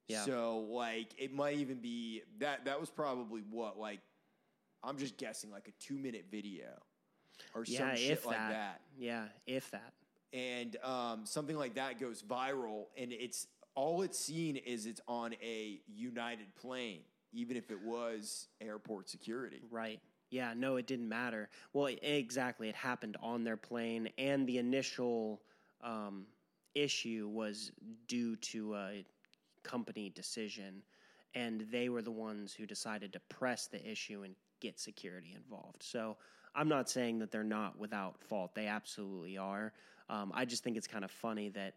Yeah. 0.09 0.25
So 0.25 0.59
like 0.71 1.09
it 1.19 1.33
might 1.33 1.57
even 1.59 1.79
be 1.79 2.23
that 2.39 2.65
that 2.67 2.81
was 2.81 2.91
probably 2.91 3.43
what 3.51 3.79
like 3.79 4.01
I'm 4.85 4.99
just 4.99 5.17
guessing 5.17 5.51
like 5.51 5.69
a 5.69 5.93
2-minute 5.93 6.27
video 6.31 6.67
or 7.55 7.65
Yeah, 7.67 7.79
some 7.91 7.97
shit 7.97 8.11
if 8.11 8.27
like 8.27 8.37
that. 8.37 8.51
that. 8.51 8.81
Yeah, 8.99 9.25
if 9.47 9.71
that. 9.71 9.93
And 10.33 10.77
um, 10.83 11.21
something 11.25 11.57
like 11.57 11.75
that 11.75 12.01
goes 12.01 12.23
viral 12.23 12.87
and 12.97 13.13
it's 13.13 13.47
all 13.75 14.03
it's 14.03 14.19
seen 14.19 14.57
is 14.57 14.87
it's 14.87 15.01
on 15.09 15.35
a 15.43 15.81
United 15.87 16.55
plane, 16.57 17.01
even 17.33 17.57
if 17.57 17.71
it 17.71 17.81
was 17.83 18.49
airport 18.61 19.09
security. 19.09 19.63
Right. 19.71 20.01
Yeah, 20.31 20.53
no, 20.57 20.77
it 20.77 20.87
didn't 20.87 21.09
matter. 21.09 21.49
Well, 21.73 21.89
e- 21.91 21.99
exactly. 22.03 22.69
It 22.69 22.75
happened 22.75 23.17
on 23.23 23.45
their 23.45 23.57
plane, 23.59 24.09
and 24.19 24.47
the 24.47 24.59
initial 24.59 25.43
um, 25.83 26.27
issue 26.75 27.29
was 27.33 27.73
due 28.07 28.37
to 28.37 28.75
a 28.75 29.05
company 29.63 30.11
decision, 30.11 30.83
and 31.35 31.67
they 31.71 31.89
were 31.89 32.03
the 32.03 32.11
ones 32.11 32.53
who 32.53 32.67
decided 32.67 33.13
to 33.13 33.21
press 33.29 33.67
the 33.67 33.91
issue 33.91 34.23
and 34.23 34.35
get 34.61 34.79
security 34.79 35.35
involved. 35.35 35.83
So 35.83 36.17
I'm 36.55 36.69
not 36.69 36.89
saying 36.89 37.19
that 37.21 37.31
they're 37.31 37.45
not 37.45 37.79
without 37.79 38.23
fault. 38.23 38.55
They 38.55 38.67
absolutely 38.67 39.39
are. 39.39 39.73
Um, 40.09 40.33
I 40.35 40.45
just 40.45 40.63
think 40.63 40.77
it's 40.77 40.87
kind 40.87 41.05
of 41.05 41.11
funny 41.11 41.49
that 41.51 41.75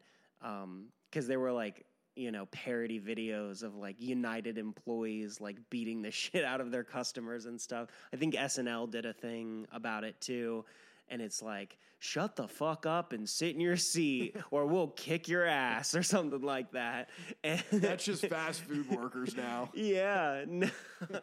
because 1.10 1.28
there 1.28 1.40
were 1.40 1.52
like 1.52 1.86
you 2.16 2.32
know 2.32 2.46
parody 2.48 3.00
videos 3.00 3.64
of 3.64 3.76
like 3.76 4.00
United 4.00 4.58
employees 4.58 5.42
like 5.42 5.58
beating 5.70 6.02
the 6.02 6.12
shit 6.22 6.44
out 6.44 6.62
of 6.62 6.72
their 6.72 6.84
customers 6.84 7.46
and 7.46 7.60
stuff. 7.60 7.90
I 8.14 8.18
think 8.18 8.36
SNL 8.36 8.90
did 8.92 9.06
a 9.06 9.14
thing 9.14 9.68
about 9.72 10.04
it 10.04 10.20
too. 10.22 10.66
And 11.10 11.22
it's 11.22 11.42
like, 11.42 11.78
shut 12.00 12.36
the 12.36 12.48
fuck 12.48 12.86
up 12.86 13.14
and 13.14 13.28
sit 13.30 13.54
in 13.54 13.62
your 13.62 13.78
seat, 13.78 14.36
or 14.52 14.66
we'll 14.66 14.88
kick 14.88 15.28
your 15.28 15.46
ass, 15.46 15.94
or 15.96 16.04
something 16.04 16.42
like 16.42 16.72
that. 16.72 17.10
And 17.44 17.64
That's 17.72 18.04
just 18.04 18.26
fast 18.28 18.62
food 18.62 18.90
workers 18.90 19.36
now. 19.36 19.70
yeah 19.74 20.46
no. 20.48 20.70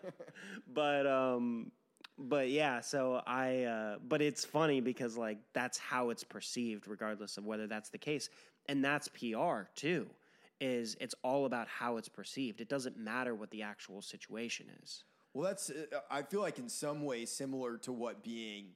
but 0.73 1.07
um 1.07 1.73
but 2.19 2.51
yeah 2.51 2.81
so 2.81 3.23
i 3.27 3.63
uh 3.65 3.97
but 4.07 4.21
it's 4.21 4.45
funny 4.45 4.81
because 4.81 5.17
like 5.17 5.39
that's 5.55 5.79
how 5.79 6.11
it's 6.11 6.23
perceived 6.23 6.87
regardless 6.87 7.39
of 7.39 7.45
whether 7.47 7.67
that's 7.67 7.89
the 7.89 7.99
case 7.99 8.29
and 8.67 8.85
that's 8.85 9.09
pr 9.09 9.63
too 9.75 10.07
is 10.61 10.95
it's 11.01 11.15
all 11.25 11.47
about 11.47 11.67
how 11.69 11.97
it's 11.97 12.09
perceived 12.11 12.61
it 12.61 12.69
doesn't 12.69 12.97
matter 12.99 13.35
what 13.35 13.51
the 13.51 13.63
actual 13.63 14.03
situation 14.03 14.67
is 14.83 15.05
Well, 15.35 15.49
that's 15.49 15.71
uh, 15.71 16.01
I 16.11 16.23
feel 16.23 16.43
like 16.43 16.59
in 16.59 16.69
some 16.69 17.03
way 17.05 17.25
similar 17.25 17.79
to 17.79 17.93
what 17.93 18.23
being 18.23 18.67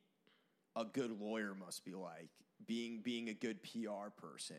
a 0.77 0.85
good 0.85 1.18
lawyer 1.20 1.55
must 1.59 1.85
be 1.85 1.95
like, 1.95 2.29
being 2.66 3.01
being 3.03 3.29
a 3.29 3.35
good 3.35 3.59
PR 3.62 4.11
person, 4.16 4.57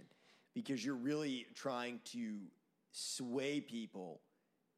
because 0.53 0.83
you're 0.83 0.95
really 0.95 1.45
trying 1.55 1.99
to 2.05 2.39
sway 2.91 3.61
people 3.61 4.21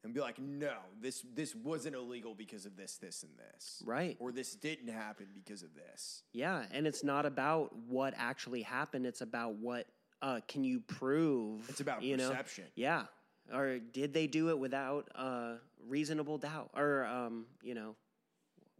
and 0.02 0.14
be 0.14 0.20
like, 0.20 0.38
no, 0.38 0.72
this 1.00 1.24
this 1.34 1.54
wasn't 1.54 1.94
illegal 1.94 2.34
because 2.34 2.64
of 2.66 2.76
this, 2.76 2.96
this, 2.96 3.22
and 3.22 3.32
this, 3.38 3.82
Right. 3.84 4.16
Or 4.20 4.32
this 4.32 4.54
didn't 4.54 4.88
happen 4.88 5.26
because 5.34 5.62
of 5.62 5.70
this. 5.74 6.22
yeah 6.32 6.64
and 6.72 6.86
it's 6.86 7.04
not 7.04 7.26
about 7.26 7.74
what 7.88 8.14
actually 8.16 8.62
happened 8.62 9.04
it's 9.06 9.20
about 9.20 9.54
what 9.56 9.86
uh 10.22 10.40
can 10.48 10.64
you 10.64 10.80
prove 10.80 11.68
It's 11.68 11.80
about 11.80 12.02
you 12.02 12.16
know? 12.16 12.30
perception. 12.30 12.64
Yeah. 12.74 13.04
Or 13.52 13.78
did 13.78 14.14
they 14.14 14.26
do 14.26 14.50
it 14.50 14.58
without 14.58 15.08
uh, 15.14 15.54
reasonable 15.88 16.38
doubt? 16.38 16.70
Or 16.76 17.04
um, 17.06 17.46
you 17.62 17.74
know, 17.74 17.96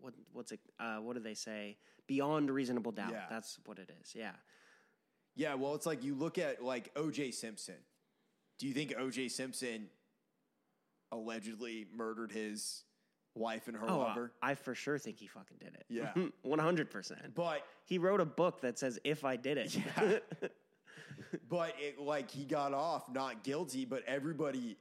what 0.01 0.15
what's 0.33 0.53
it? 0.53 0.61
Uh, 0.79 0.97
what 0.99 1.15
do 1.17 1.21
they 1.21 1.35
say? 1.35 1.77
Beyond 2.07 2.51
reasonable 2.51 2.93
doubt. 2.93 3.11
Yeah. 3.13 3.25
That's 3.31 3.59
what 3.67 3.79
it 3.79 3.91
is. 4.01 4.15
Yeah. 4.15 4.33
Yeah, 5.37 5.55
well, 5.55 5.75
it's 5.75 5.87
like 5.87 6.03
you 6.03 6.15
look 6.15 6.39
at 6.39 6.63
like 6.63 6.91
O.J. 6.97 7.31
Simpson. 7.31 7.77
Do 8.59 8.67
you 8.67 8.75
think 8.75 8.93
O.J. 8.99 9.29
Simpson 9.29 9.89
allegedly 11.13 11.87
murdered 11.95 12.33
his 12.33 12.85
wife 13.35 13.69
and 13.69 13.77
her 13.77 13.89
Oh, 13.89 13.99
lover? 13.99 14.33
I 14.43 14.55
for 14.55 14.75
sure 14.75 14.99
think 14.99 15.19
he 15.19 15.27
fucking 15.29 15.59
did 15.61 15.75
it. 15.75 15.85
Yeah. 15.89 16.13
One 16.43 16.59
hundred 16.59 16.91
percent. 16.91 17.35
But 17.35 17.63
He 17.85 17.99
wrote 17.99 18.21
a 18.21 18.25
book 18.27 18.61
that 18.63 18.79
says 18.79 18.99
"If 19.05 19.25
I 19.25 19.37
did 19.37 19.57
it." 19.59 19.77
Yeah. 19.77 20.19
but 21.49 21.75
it, 21.79 22.01
like 22.01 22.31
he 22.31 22.45
got 22.45 22.75
off 22.75 23.09
not 23.13 23.45
guilty, 23.45 23.85
but 23.85 24.03
everybody 24.07 24.77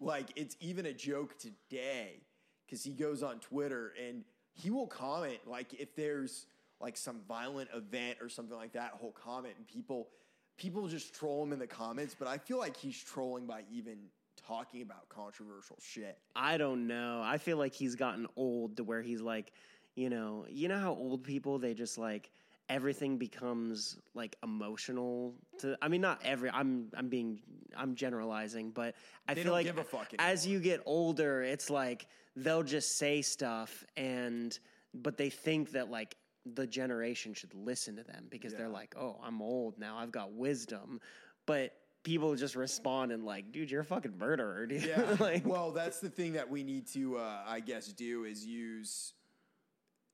Like 0.00 0.26
it's 0.36 0.56
even 0.60 0.86
a 0.86 0.92
joke 0.92 1.38
today 1.38 2.20
because 2.66 2.82
he 2.84 2.92
goes 2.92 3.22
on 3.22 3.40
Twitter 3.40 3.92
and 4.06 4.24
he 4.54 4.70
will 4.70 4.86
comment 4.86 5.38
like 5.46 5.74
if 5.74 5.94
there's 5.94 6.46
like 6.80 6.96
some 6.96 7.20
violent 7.28 7.68
event 7.74 8.18
or 8.20 8.28
something 8.28 8.56
like 8.56 8.72
that, 8.72 8.92
he'll 9.00 9.10
comment 9.10 9.54
and 9.56 9.66
people 9.66 10.08
people 10.56 10.86
just 10.88 11.14
troll 11.14 11.42
him 11.42 11.52
in 11.52 11.58
the 11.58 11.66
comments. 11.66 12.14
But 12.18 12.28
I 12.28 12.38
feel 12.38 12.58
like 12.58 12.76
he's 12.76 13.00
trolling 13.02 13.46
by 13.46 13.62
even 13.72 13.98
talking 14.46 14.82
about 14.82 15.08
controversial 15.08 15.78
shit. 15.80 16.18
I 16.36 16.56
don't 16.56 16.86
know. 16.86 17.22
I 17.24 17.38
feel 17.38 17.56
like 17.56 17.74
he's 17.74 17.94
gotten 17.94 18.26
old 18.36 18.76
to 18.76 18.84
where 18.84 19.02
he's 19.02 19.20
like, 19.20 19.52
you 19.94 20.10
know, 20.10 20.46
you 20.48 20.68
know 20.68 20.78
how 20.78 20.92
old 20.92 21.24
people 21.24 21.58
they 21.58 21.74
just 21.74 21.98
like 21.98 22.30
everything 22.68 23.18
becomes 23.18 23.98
like 24.14 24.36
emotional 24.42 25.34
to 25.58 25.76
I 25.82 25.88
mean 25.88 26.00
not 26.00 26.20
every 26.24 26.50
I'm 26.50 26.88
I'm 26.96 27.08
being 27.08 27.40
I'm 27.76 27.94
generalizing, 27.94 28.70
but 28.70 28.94
I 29.28 29.34
They 29.34 29.42
feel 29.42 29.52
like 29.52 29.66
give 29.66 29.78
a 29.78 29.84
fuck 29.84 30.12
as 30.18 30.46
you 30.46 30.60
get 30.60 30.82
older, 30.86 31.42
it's 31.42 31.70
like 31.70 32.06
they'll 32.36 32.62
just 32.62 32.98
say 32.98 33.22
stuff 33.22 33.84
and 33.96 34.58
but 34.94 35.16
they 35.16 35.30
think 35.30 35.72
that 35.72 35.90
like 35.90 36.16
the 36.54 36.66
generation 36.66 37.34
should 37.34 37.54
listen 37.54 37.96
to 37.96 38.04
them 38.04 38.26
because 38.30 38.54
they're 38.54 38.68
like, 38.68 38.94
"Oh, 38.98 39.18
I'm 39.22 39.40
old 39.40 39.78
now. 39.78 39.96
I've 39.96 40.12
got 40.12 40.32
wisdom." 40.32 41.00
But 41.46 41.72
people 42.02 42.34
just 42.36 42.54
respond 42.54 43.12
and 43.12 43.24
like, 43.24 43.50
"Dude, 43.50 43.70
you're 43.70 43.80
a 43.80 43.84
fucking 43.84 44.18
murderer." 44.18 44.66
Dude. 44.66 44.84
Yeah. 44.84 45.16
like, 45.20 45.46
well, 45.46 45.72
that's 45.72 46.00
the 46.00 46.10
thing 46.10 46.34
that 46.34 46.48
we 46.48 46.62
need 46.62 46.86
to, 46.88 47.16
uh, 47.16 47.42
I 47.46 47.60
guess, 47.60 47.88
do 47.88 48.24
is 48.24 48.44
use 48.44 49.14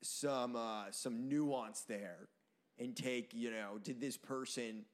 some 0.03 0.57
uh, 0.57 0.85
some 0.91 1.29
nuance 1.29 1.83
there 1.83 2.29
and 2.79 2.97
take, 2.97 3.35
you 3.35 3.51
know, 3.51 3.79
did 3.83 4.01
this 4.01 4.17
person 4.17 4.85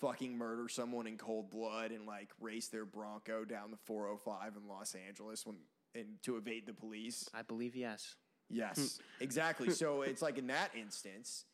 fucking 0.00 0.36
murder 0.36 0.66
someone 0.68 1.06
in 1.06 1.18
cold 1.18 1.50
blood 1.50 1.92
and 1.92 2.06
like 2.06 2.30
race 2.40 2.68
their 2.68 2.86
Bronco 2.86 3.44
down 3.44 3.70
the 3.70 3.76
405 3.76 4.56
in 4.56 4.66
Los 4.66 4.94
Angeles 4.94 5.46
when 5.46 5.56
and 5.94 6.06
to 6.22 6.36
evade 6.36 6.66
the 6.66 6.72
police? 6.72 7.28
I 7.34 7.42
believe 7.42 7.76
yes. 7.76 8.16
Yes, 8.48 8.98
exactly. 9.20 9.70
So 9.70 10.02
it's 10.02 10.22
like 10.22 10.38
in 10.38 10.48
that 10.48 10.70
instance, 10.78 11.44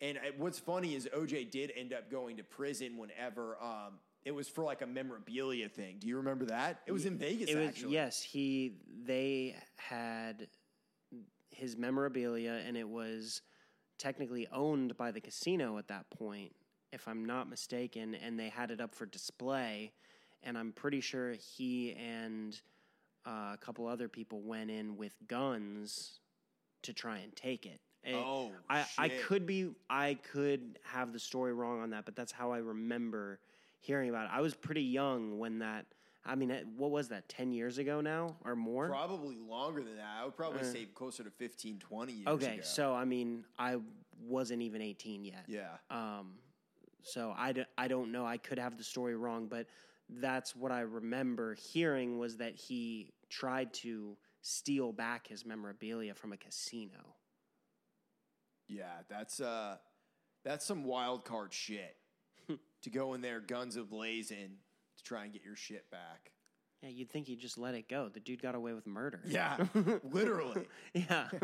and 0.00 0.18
what's 0.36 0.58
funny 0.58 0.94
is 0.94 1.08
OJ 1.14 1.50
did 1.50 1.72
end 1.76 1.92
up 1.92 2.10
going 2.10 2.36
to 2.38 2.42
prison 2.42 2.96
whenever 2.96 3.56
um, 3.62 3.98
it 4.24 4.32
was 4.32 4.48
for 4.48 4.64
like 4.64 4.82
a 4.82 4.86
memorabilia 4.86 5.68
thing. 5.68 5.96
Do 6.00 6.08
you 6.08 6.16
remember 6.16 6.46
that? 6.46 6.80
It 6.86 6.92
was 6.92 7.06
in 7.06 7.16
Vegas. 7.18 7.50
It 7.50 7.56
was 7.56 7.68
actually. 7.68 7.92
yes, 7.92 8.22
he 8.22 8.74
they 9.04 9.56
had 9.76 10.48
his 11.50 11.76
memorabilia 11.76 12.60
and 12.66 12.76
it 12.76 12.88
was 12.88 13.42
technically 13.98 14.48
owned 14.52 14.96
by 14.96 15.10
the 15.10 15.20
casino 15.20 15.78
at 15.78 15.88
that 15.88 16.08
point, 16.10 16.52
if 16.90 17.06
I'm 17.06 17.24
not 17.24 17.50
mistaken, 17.50 18.14
and 18.14 18.38
they 18.38 18.48
had 18.48 18.70
it 18.70 18.80
up 18.80 18.94
for 18.94 19.06
display 19.06 19.92
and 20.42 20.56
I'm 20.56 20.72
pretty 20.72 21.00
sure 21.00 21.32
he 21.32 21.92
and 21.94 22.58
uh, 23.26 23.52
a 23.54 23.58
couple 23.60 23.86
other 23.86 24.08
people 24.08 24.40
went 24.40 24.70
in 24.70 24.96
with 24.96 25.14
guns 25.28 26.20
to 26.82 26.92
try 26.92 27.18
and 27.18 27.34
take 27.36 27.66
it. 27.66 27.80
And 28.02 28.16
Oh, 28.16 28.50
I, 28.68 28.84
I 28.96 29.08
could 29.08 29.44
be 29.46 29.70
I 29.90 30.14
could 30.32 30.78
have 30.84 31.12
the 31.12 31.18
story 31.18 31.52
wrong 31.52 31.82
on 31.82 31.90
that, 31.90 32.06
but 32.06 32.16
that's 32.16 32.32
how 32.32 32.50
I 32.50 32.58
remember 32.58 33.40
hearing 33.80 34.08
about 34.08 34.24
it. 34.26 34.30
I 34.32 34.40
was 34.40 34.54
pretty 34.54 34.82
young 34.82 35.38
when 35.38 35.58
that. 35.58 35.86
I 36.24 36.34
mean, 36.34 36.50
what 36.76 36.90
was 36.90 37.08
that? 37.08 37.28
Ten 37.28 37.50
years 37.52 37.78
ago 37.78 38.00
now 38.00 38.36
or 38.44 38.54
more? 38.56 38.88
Probably 38.88 39.36
longer 39.36 39.82
than 39.82 39.96
that. 39.96 40.18
I 40.20 40.24
would 40.24 40.36
probably 40.36 40.60
Uh. 40.60 40.64
say 40.64 40.84
closer 40.94 41.24
to 41.24 41.30
15, 41.30 41.78
20 41.78 42.12
years 42.12 42.26
okay, 42.28 42.54
ago. 42.54 42.62
so 42.62 42.94
I 42.94 43.04
mean, 43.04 43.44
I 43.58 43.76
wasn't 44.22 44.62
even 44.62 44.80
eighteen 44.82 45.24
yet. 45.24 45.44
yeah. 45.46 45.68
Um, 45.90 46.34
so 47.02 47.34
I, 47.36 47.52
d- 47.52 47.64
I 47.78 47.88
don't 47.88 48.12
know. 48.12 48.26
I 48.26 48.36
could 48.36 48.58
have 48.58 48.76
the 48.76 48.84
story 48.84 49.16
wrong, 49.16 49.46
but 49.46 49.66
that's 50.18 50.56
what 50.56 50.72
I 50.72 50.80
remember 50.80 51.54
hearing 51.54 52.18
was 52.18 52.38
that 52.38 52.54
he 52.56 53.12
tried 53.28 53.72
to 53.74 54.16
steal 54.42 54.92
back 54.92 55.26
his 55.26 55.44
memorabilia 55.44 56.14
from 56.14 56.32
a 56.32 56.36
casino. 56.36 57.14
Yeah, 58.68 59.02
that's 59.08 59.40
uh 59.40 59.76
that's 60.44 60.64
some 60.64 60.84
wild 60.84 61.24
card 61.24 61.52
shit. 61.52 61.96
to 62.82 62.90
go 62.90 63.14
in 63.14 63.20
there 63.20 63.40
guns 63.40 63.76
a 63.76 63.82
blazing 63.82 64.56
to 64.96 65.04
try 65.04 65.24
and 65.24 65.32
get 65.32 65.44
your 65.44 65.56
shit 65.56 65.90
back. 65.90 66.32
Yeah, 66.82 66.88
you'd 66.88 67.10
think 67.10 67.26
he'd 67.26 67.40
just 67.40 67.58
let 67.58 67.74
it 67.74 67.88
go. 67.88 68.08
The 68.08 68.20
dude 68.20 68.40
got 68.40 68.54
away 68.54 68.72
with 68.72 68.86
murder. 68.86 69.20
Yeah, 69.26 69.58
literally. 70.04 70.66
yeah. 70.94 71.28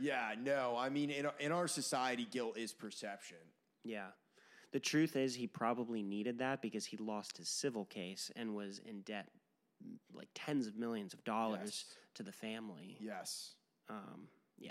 Yeah, 0.00 0.34
no. 0.42 0.74
I 0.76 0.88
mean, 0.88 1.10
in 1.10 1.26
in 1.38 1.52
our 1.52 1.68
society, 1.68 2.26
guilt 2.28 2.56
is 2.56 2.72
perception. 2.72 3.36
Yeah. 3.84 4.08
The 4.72 4.80
truth 4.80 5.16
is, 5.16 5.34
he 5.34 5.46
probably 5.46 6.02
needed 6.02 6.38
that 6.38 6.62
because 6.62 6.84
he 6.86 6.96
lost 6.96 7.36
his 7.36 7.48
civil 7.48 7.84
case 7.84 8.30
and 8.36 8.54
was 8.54 8.78
in 8.80 9.02
debt 9.02 9.28
like 10.14 10.28
tens 10.34 10.66
of 10.68 10.76
millions 10.76 11.12
of 11.12 11.22
dollars 11.24 11.84
Yes. 11.88 11.96
to 12.14 12.22
the 12.22 12.30
family. 12.32 12.96
Yes. 13.00 13.54
Um, 13.88 14.28
yeah. 14.58 14.70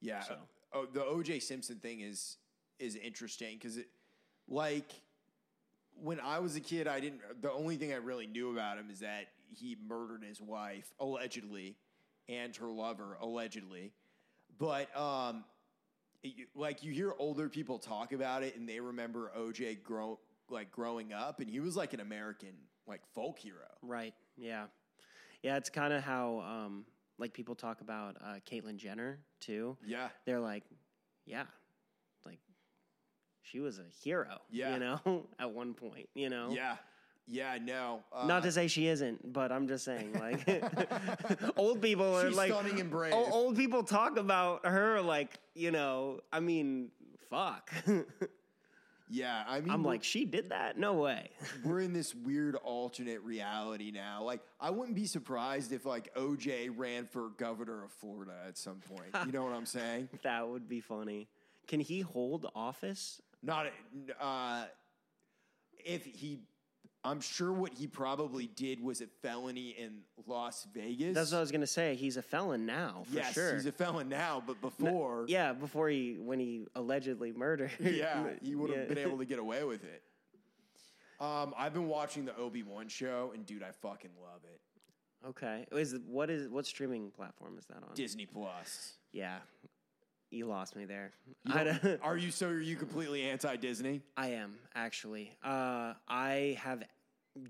Yeah. 0.00 0.20
So- 0.22 0.48
Oh, 0.72 0.84
the 0.84 1.00
OJ 1.00 1.40
Simpson 1.40 1.78
thing 1.78 2.00
is 2.00 2.36
is 2.78 2.94
interesting 2.94 3.56
because 3.56 3.78
it, 3.78 3.88
like, 4.46 4.92
when 5.94 6.20
I 6.20 6.38
was 6.40 6.54
a 6.56 6.60
kid, 6.60 6.86
I 6.86 7.00
didn't. 7.00 7.22
The 7.40 7.50
only 7.50 7.76
thing 7.76 7.92
I 7.92 7.96
really 7.96 8.26
knew 8.26 8.52
about 8.52 8.76
him 8.78 8.90
is 8.90 9.00
that 9.00 9.28
he 9.50 9.76
murdered 9.88 10.22
his 10.22 10.40
wife 10.42 10.92
allegedly, 11.00 11.76
and 12.28 12.54
her 12.56 12.66
lover 12.70 13.16
allegedly. 13.20 13.94
But 14.58 14.94
um, 14.94 15.44
like 16.54 16.82
you 16.82 16.92
hear 16.92 17.14
older 17.18 17.48
people 17.48 17.78
talk 17.78 18.12
about 18.12 18.42
it, 18.42 18.56
and 18.56 18.68
they 18.68 18.80
remember 18.80 19.30
OJ 19.36 19.82
grow 19.82 20.18
like 20.50 20.70
growing 20.70 21.12
up, 21.12 21.40
and 21.40 21.48
he 21.50 21.60
was 21.60 21.76
like 21.76 21.92
an 21.92 22.00
American 22.00 22.54
like 22.86 23.02
folk 23.14 23.38
hero. 23.38 23.68
Right. 23.82 24.14
Yeah. 24.36 24.64
Yeah. 25.42 25.56
It's 25.56 25.68
kind 25.70 25.92
of 25.92 26.02
how, 26.02 26.40
um, 26.40 26.84
like, 27.18 27.32
people 27.34 27.54
talk 27.54 27.80
about 27.82 28.16
uh, 28.24 28.36
Caitlyn 28.50 28.76
Jenner, 28.76 29.18
too. 29.40 29.76
Yeah. 29.84 30.08
They're 30.24 30.40
like, 30.40 30.62
yeah, 31.26 31.44
like, 32.24 32.38
she 33.42 33.60
was 33.60 33.78
a 33.78 33.84
hero, 34.02 34.38
Yeah. 34.50 34.72
you 34.74 34.78
know, 34.80 35.26
at 35.38 35.50
one 35.50 35.74
point, 35.74 36.08
you 36.14 36.30
know? 36.30 36.48
Yeah. 36.50 36.76
Yeah. 37.28 37.58
No. 37.62 38.00
Uh, 38.12 38.26
Not 38.26 38.42
to 38.44 38.52
say 38.52 38.68
she 38.68 38.86
isn't, 38.88 39.32
but 39.32 39.52
I'm 39.52 39.68
just 39.68 39.84
saying, 39.84 40.14
like, 40.14 40.64
old 41.56 41.82
people 41.82 42.16
are 42.16 42.26
She's 42.28 42.36
like, 42.36 42.50
stunning 42.52 42.80
and 42.80 42.90
brave. 42.90 43.12
o- 43.12 43.30
old 43.30 43.56
people 43.56 43.82
talk 43.82 44.16
about 44.16 44.64
her 44.66 45.00
like, 45.02 45.38
you 45.54 45.70
know, 45.70 46.20
I 46.32 46.40
mean, 46.40 46.90
fuck. 47.30 47.70
Yeah. 49.10 49.42
I 49.48 49.60
mean, 49.60 49.70
I'm 49.70 49.82
like, 49.82 50.04
she 50.04 50.26
did 50.26 50.50
that? 50.50 50.76
No 50.78 50.92
way. 50.92 51.30
we're 51.64 51.80
in 51.80 51.94
this 51.94 52.14
weird 52.14 52.56
alternate 52.56 53.22
reality 53.22 53.90
now. 53.90 54.22
Like, 54.22 54.40
I 54.60 54.68
wouldn't 54.68 54.94
be 54.96 55.06
surprised 55.06 55.72
if 55.72 55.86
like 55.86 56.14
OJ 56.14 56.70
ran 56.76 57.06
for 57.06 57.30
governor 57.38 57.84
of 57.84 57.90
Florida 57.90 58.34
at 58.46 58.58
some 58.58 58.80
point. 58.94 59.08
You 59.24 59.32
know 59.32 59.44
what 59.44 59.54
I'm 59.54 59.64
saying? 59.64 60.10
that 60.24 60.46
would 60.46 60.68
be 60.68 60.80
funny. 60.80 61.26
Can 61.66 61.80
he 61.80 62.00
hold 62.00 62.50
office? 62.54 63.22
Not 63.42 63.68
uh, 64.20 64.64
if 65.82 66.04
he. 66.04 66.40
I'm 67.04 67.20
sure 67.20 67.52
what 67.52 67.72
he 67.74 67.86
probably 67.86 68.48
did 68.48 68.82
was 68.82 69.00
a 69.00 69.06
felony 69.22 69.70
in 69.78 70.00
Las 70.26 70.66
Vegas. 70.74 71.14
That's 71.14 71.30
what 71.32 71.38
I 71.38 71.40
was 71.40 71.52
gonna 71.52 71.66
say. 71.66 71.94
He's 71.94 72.16
a 72.16 72.22
felon 72.22 72.66
now, 72.66 73.04
for 73.06 73.14
yes, 73.14 73.32
sure. 73.34 73.54
he's 73.54 73.66
a 73.66 73.72
felon 73.72 74.08
now, 74.08 74.42
but 74.44 74.60
before, 74.60 75.24
yeah, 75.28 75.52
before 75.52 75.88
he 75.88 76.16
when 76.18 76.40
he 76.40 76.66
allegedly 76.74 77.32
murdered. 77.32 77.70
yeah, 77.80 78.24
he 78.42 78.54
would 78.54 78.70
have 78.70 78.80
Yeah. 78.88 78.94
been 78.94 78.98
able 78.98 79.18
to 79.18 79.24
get 79.32 79.38
away 79.38 79.62
with 79.64 79.84
it. 79.84 80.02
Um, 81.20 81.54
I've 81.56 81.72
been 81.72 81.88
watching 81.88 82.24
the 82.24 82.36
Obi 82.36 82.62
Wan 82.62 82.88
show, 82.88 83.32
and 83.34 83.46
dude, 83.46 83.62
I 83.62 83.70
fucking 83.70 84.10
love 84.22 84.40
it. 84.44 84.60
Okay, 85.28 85.66
is 85.72 85.96
what 86.06 86.30
is 86.30 86.48
what 86.48 86.66
streaming 86.66 87.10
platform 87.10 87.58
is 87.58 87.66
that 87.66 87.76
on? 87.78 87.94
Disney 87.94 88.26
Plus. 88.26 88.94
yeah, 89.12 89.38
you 90.30 90.46
lost 90.46 90.76
me 90.76 90.84
there. 90.84 91.12
You 91.44 91.98
are 92.02 92.16
you 92.16 92.30
so? 92.30 92.48
Are 92.48 92.60
you 92.60 92.76
completely 92.76 93.22
anti 93.28 93.56
Disney? 93.56 94.02
I 94.16 94.28
am 94.28 94.56
actually. 94.74 95.36
Uh, 95.42 95.94
I 96.08 96.58
have 96.60 96.82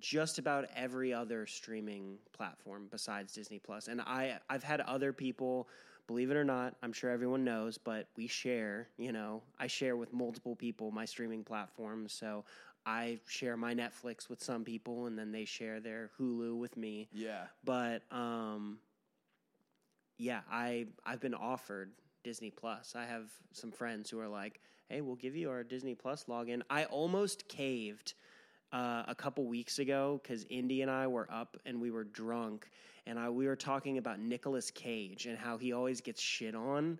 just 0.00 0.38
about 0.38 0.66
every 0.76 1.12
other 1.12 1.46
streaming 1.46 2.18
platform 2.32 2.88
besides 2.90 3.32
Disney 3.32 3.58
Plus, 3.58 3.88
and 3.88 4.00
I 4.00 4.38
I've 4.48 4.64
had 4.64 4.80
other 4.82 5.12
people. 5.12 5.68
Believe 6.06 6.30
it 6.30 6.38
or 6.38 6.44
not, 6.44 6.74
I'm 6.82 6.94
sure 6.94 7.10
everyone 7.10 7.44
knows, 7.44 7.76
but 7.76 8.08
we 8.16 8.26
share. 8.26 8.88
You 8.96 9.12
know, 9.12 9.42
I 9.58 9.66
share 9.66 9.96
with 9.96 10.12
multiple 10.12 10.56
people 10.56 10.90
my 10.90 11.04
streaming 11.04 11.44
platforms. 11.44 12.14
So 12.14 12.44
I 12.86 13.18
share 13.26 13.56
my 13.56 13.74
Netflix 13.74 14.30
with 14.30 14.42
some 14.42 14.64
people, 14.64 15.06
and 15.06 15.18
then 15.18 15.32
they 15.32 15.44
share 15.44 15.80
their 15.80 16.10
Hulu 16.18 16.56
with 16.56 16.76
me. 16.76 17.08
Yeah. 17.12 17.44
But 17.64 18.02
um, 18.10 18.78
yeah, 20.16 20.40
I 20.50 20.86
I've 21.04 21.20
been 21.20 21.34
offered 21.34 21.90
Disney 22.24 22.50
Plus. 22.50 22.94
I 22.96 23.04
have 23.04 23.30
some 23.52 23.70
friends 23.70 24.10
who 24.10 24.18
are 24.20 24.28
like, 24.28 24.60
"Hey, 24.88 25.00
we'll 25.00 25.16
give 25.16 25.36
you 25.36 25.50
our 25.50 25.62
Disney 25.62 25.94
Plus 25.94 26.24
login." 26.24 26.62
I 26.70 26.84
almost 26.86 27.48
caved 27.48 28.14
uh, 28.72 29.04
a 29.06 29.14
couple 29.14 29.44
weeks 29.46 29.78
ago 29.78 30.20
because 30.22 30.44
Indy 30.50 30.82
and 30.82 30.90
I 30.90 31.06
were 31.06 31.28
up 31.30 31.56
and 31.64 31.80
we 31.80 31.90
were 31.90 32.04
drunk, 32.04 32.70
and 33.06 33.18
I 33.18 33.28
we 33.30 33.46
were 33.46 33.56
talking 33.56 33.98
about 33.98 34.20
Nicolas 34.20 34.70
Cage 34.70 35.26
and 35.26 35.38
how 35.38 35.56
he 35.56 35.72
always 35.72 36.00
gets 36.00 36.20
shit 36.20 36.54
on, 36.54 36.98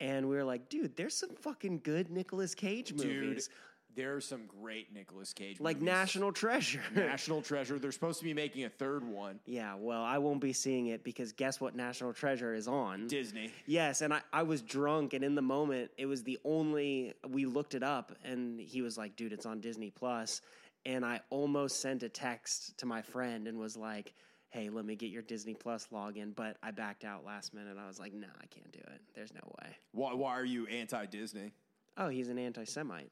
and 0.00 0.28
we 0.28 0.36
were 0.36 0.44
like, 0.44 0.68
"Dude, 0.68 0.96
there's 0.96 1.14
some 1.14 1.34
fucking 1.36 1.80
good 1.84 2.10
Nicolas 2.10 2.54
Cage 2.54 2.92
movies." 2.94 3.48
There 3.96 4.14
are 4.14 4.20
some 4.20 4.46
great 4.46 4.92
Nicolas 4.94 5.32
Cage 5.32 5.60
movies. 5.60 5.64
like. 5.64 5.80
National 5.80 6.32
Treasure. 6.32 6.82
National 6.94 7.42
Treasure. 7.42 7.78
They're 7.78 7.92
supposed 7.92 8.18
to 8.20 8.24
be 8.24 8.34
making 8.34 8.64
a 8.64 8.68
third 8.68 9.04
one. 9.04 9.40
yeah, 9.46 9.74
well, 9.76 10.02
I 10.02 10.18
won't 10.18 10.40
be 10.40 10.52
seeing 10.52 10.86
it 10.88 11.02
because 11.04 11.32
guess 11.32 11.60
what 11.60 11.74
National 11.74 12.12
Treasure 12.12 12.54
is 12.54 12.68
on? 12.68 13.06
Disney. 13.08 13.52
Yes, 13.66 14.00
and 14.02 14.14
I, 14.14 14.20
I 14.32 14.42
was 14.42 14.62
drunk, 14.62 15.12
and 15.12 15.24
in 15.24 15.34
the 15.34 15.42
moment, 15.42 15.90
it 15.98 16.06
was 16.06 16.22
the 16.22 16.38
only 16.44 17.14
we 17.28 17.46
looked 17.46 17.74
it 17.74 17.82
up, 17.82 18.12
and 18.24 18.60
he 18.60 18.82
was 18.82 18.96
like, 18.96 19.16
"Dude, 19.16 19.32
it's 19.32 19.46
on 19.46 19.60
Disney 19.60 19.90
Plus," 19.90 20.40
and 20.86 21.04
I 21.04 21.20
almost 21.30 21.80
sent 21.80 22.02
a 22.02 22.08
text 22.08 22.78
to 22.78 22.86
my 22.86 23.02
friend 23.02 23.48
and 23.48 23.58
was 23.58 23.76
like, 23.76 24.14
"Hey, 24.50 24.68
let 24.70 24.84
me 24.84 24.96
get 24.96 25.10
your 25.10 25.22
Disney 25.22 25.54
Plus 25.54 25.88
login," 25.92 26.34
but 26.34 26.56
I 26.62 26.70
backed 26.70 27.04
out 27.04 27.24
last 27.24 27.52
minute. 27.54 27.76
I 27.78 27.86
was 27.86 27.98
like, 27.98 28.12
"No, 28.12 28.28
I 28.40 28.46
can't 28.46 28.72
do 28.72 28.80
it. 28.80 29.00
There's 29.14 29.34
no 29.34 29.40
way." 29.62 29.76
Why, 29.92 30.14
why 30.14 30.30
are 30.32 30.44
you 30.44 30.66
anti 30.68 31.06
Disney? 31.06 31.52
Oh, 31.96 32.08
he's 32.08 32.28
an 32.28 32.38
anti-Semite, 32.38 33.10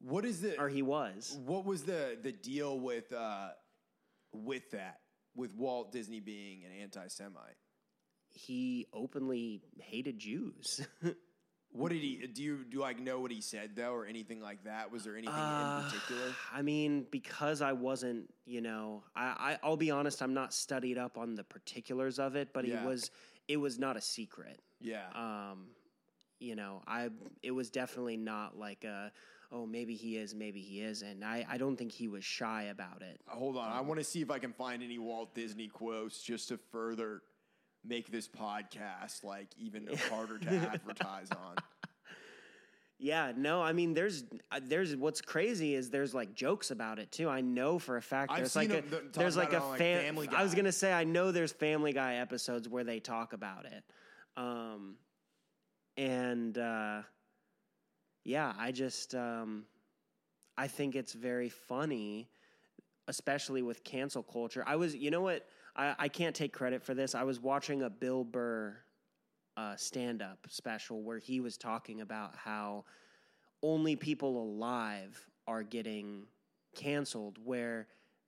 What 0.00 0.24
is 0.24 0.40
the 0.42 0.58
or 0.60 0.68
he 0.68 0.82
was. 0.82 1.38
what 1.44 1.64
was 1.64 1.82
the 1.82 2.18
the 2.22 2.32
deal 2.32 2.78
with 2.78 3.12
uh 3.12 3.50
with 4.32 4.70
that 4.72 5.00
with 5.34 5.54
Walt 5.54 5.92
Disney 5.92 6.20
being 6.20 6.64
an 6.64 6.72
anti 6.82 7.06
Semite? 7.08 7.56
He 8.28 8.86
openly 8.92 9.62
hated 9.80 10.18
Jews. 10.18 10.86
What 11.72 11.92
did 11.92 12.00
he 12.00 12.26
do? 12.32 12.42
You 12.42 12.64
do 12.64 12.82
I 12.84 12.94
know 12.94 13.20
what 13.20 13.30
he 13.30 13.42
said 13.42 13.76
though, 13.76 13.92
or 13.92 14.06
anything 14.06 14.40
like 14.40 14.64
that? 14.64 14.90
Was 14.90 15.04
there 15.04 15.14
anything 15.14 15.34
Uh, 15.34 15.82
in 15.82 15.84
particular? 15.90 16.34
I 16.50 16.62
mean, 16.62 17.06
because 17.10 17.60
I 17.60 17.72
wasn't, 17.72 18.32
you 18.46 18.62
know, 18.62 19.02
I, 19.14 19.24
I 19.24 19.58
I'll 19.62 19.76
be 19.76 19.90
honest, 19.90 20.22
I'm 20.22 20.32
not 20.32 20.54
studied 20.54 20.96
up 20.96 21.18
on 21.18 21.34
the 21.34 21.44
particulars 21.44 22.18
of 22.18 22.34
it, 22.34 22.54
but 22.54 22.64
Yeah. 22.66 22.80
it 22.82 22.86
was 22.86 23.10
it 23.46 23.58
was 23.58 23.78
not 23.78 23.96
a 23.96 24.00
secret. 24.00 24.62
Yeah, 24.80 25.08
Um, 25.14 25.66
you 26.38 26.54
know, 26.56 26.82
I 26.86 27.10
it 27.42 27.50
was 27.50 27.68
definitely 27.68 28.16
not 28.16 28.56
like 28.56 28.84
a 28.84 29.12
oh 29.52 29.66
maybe 29.66 29.94
he 29.94 30.16
is, 30.16 30.34
maybe 30.34 30.60
he 30.60 30.80
isn't. 30.82 31.22
I 31.22 31.46
I 31.48 31.58
don't 31.58 31.76
think 31.76 31.92
he 31.92 32.08
was 32.08 32.24
shy 32.24 32.64
about 32.64 33.02
it. 33.02 33.20
hold 33.26 33.56
on. 33.56 33.72
I 33.72 33.80
want 33.80 34.00
to 34.00 34.04
see 34.04 34.20
if 34.22 34.30
I 34.30 34.38
can 34.38 34.52
find 34.52 34.82
any 34.82 34.98
Walt 34.98 35.34
Disney 35.34 35.68
quotes 35.68 36.22
just 36.22 36.48
to 36.48 36.58
further 36.70 37.22
make 37.84 38.10
this 38.10 38.28
podcast 38.28 39.24
like 39.24 39.48
even 39.56 39.88
harder 40.10 40.38
to 40.38 40.48
advertise 40.48 41.30
on. 41.30 41.56
Yeah, 42.98 43.32
no, 43.36 43.60
I 43.60 43.74
mean, 43.74 43.92
there's 43.92 44.24
uh, 44.50 44.60
there's 44.62 44.96
what's 44.96 45.20
crazy 45.20 45.74
is 45.74 45.90
there's 45.90 46.14
like 46.14 46.34
jokes 46.34 46.70
about 46.70 46.98
it 46.98 47.12
too. 47.12 47.28
I 47.28 47.42
know 47.42 47.78
for 47.78 47.98
a 47.98 48.02
fact 48.02 48.32
I've 48.32 48.38
there's 48.38 48.56
like 48.56 48.70
a 48.70 48.82
there's 49.12 49.36
like 49.36 49.52
a 49.52 49.60
on, 49.60 49.70
like, 49.70 49.78
fam- 49.78 50.02
Family 50.02 50.28
I 50.34 50.42
was 50.42 50.54
gonna 50.54 50.72
say 50.72 50.92
I 50.94 51.04
know 51.04 51.30
there's 51.30 51.52
Family 51.52 51.92
Guy 51.92 52.14
episodes 52.14 52.70
where 52.70 52.84
they 52.84 52.98
talk 52.98 53.34
about 53.34 53.66
it, 53.66 53.84
um, 54.38 54.96
and 55.98 56.56
uh, 56.56 57.02
yeah, 58.26 58.52
I 58.58 58.72
just 58.72 59.14
um, 59.14 59.66
I 60.58 60.66
think 60.66 60.96
it's 60.96 61.12
very 61.12 61.48
funny, 61.48 62.28
especially 63.06 63.62
with 63.62 63.84
cancel 63.84 64.22
culture. 64.22 64.64
I 64.66 64.74
was, 64.74 64.96
you 64.96 65.12
know 65.12 65.20
what, 65.20 65.46
I, 65.76 65.94
I 65.96 66.08
can't 66.08 66.34
take 66.34 66.52
credit 66.52 66.82
for 66.82 66.92
this. 66.92 67.14
I 67.14 67.22
was 67.22 67.38
watching 67.38 67.82
a 67.82 67.90
Bill 67.90 68.24
Burr 68.24 68.76
uh, 69.56 69.76
stand 69.76 70.22
up 70.22 70.38
special 70.48 71.02
where 71.02 71.18
he 71.18 71.40
was 71.40 71.56
talking 71.56 72.00
about 72.00 72.34
how 72.34 72.84
only 73.62 73.94
people 73.94 74.42
alive 74.42 75.24
are 75.46 75.62
getting 75.62 76.24
canceled. 76.74 77.38
Where, 77.44 77.86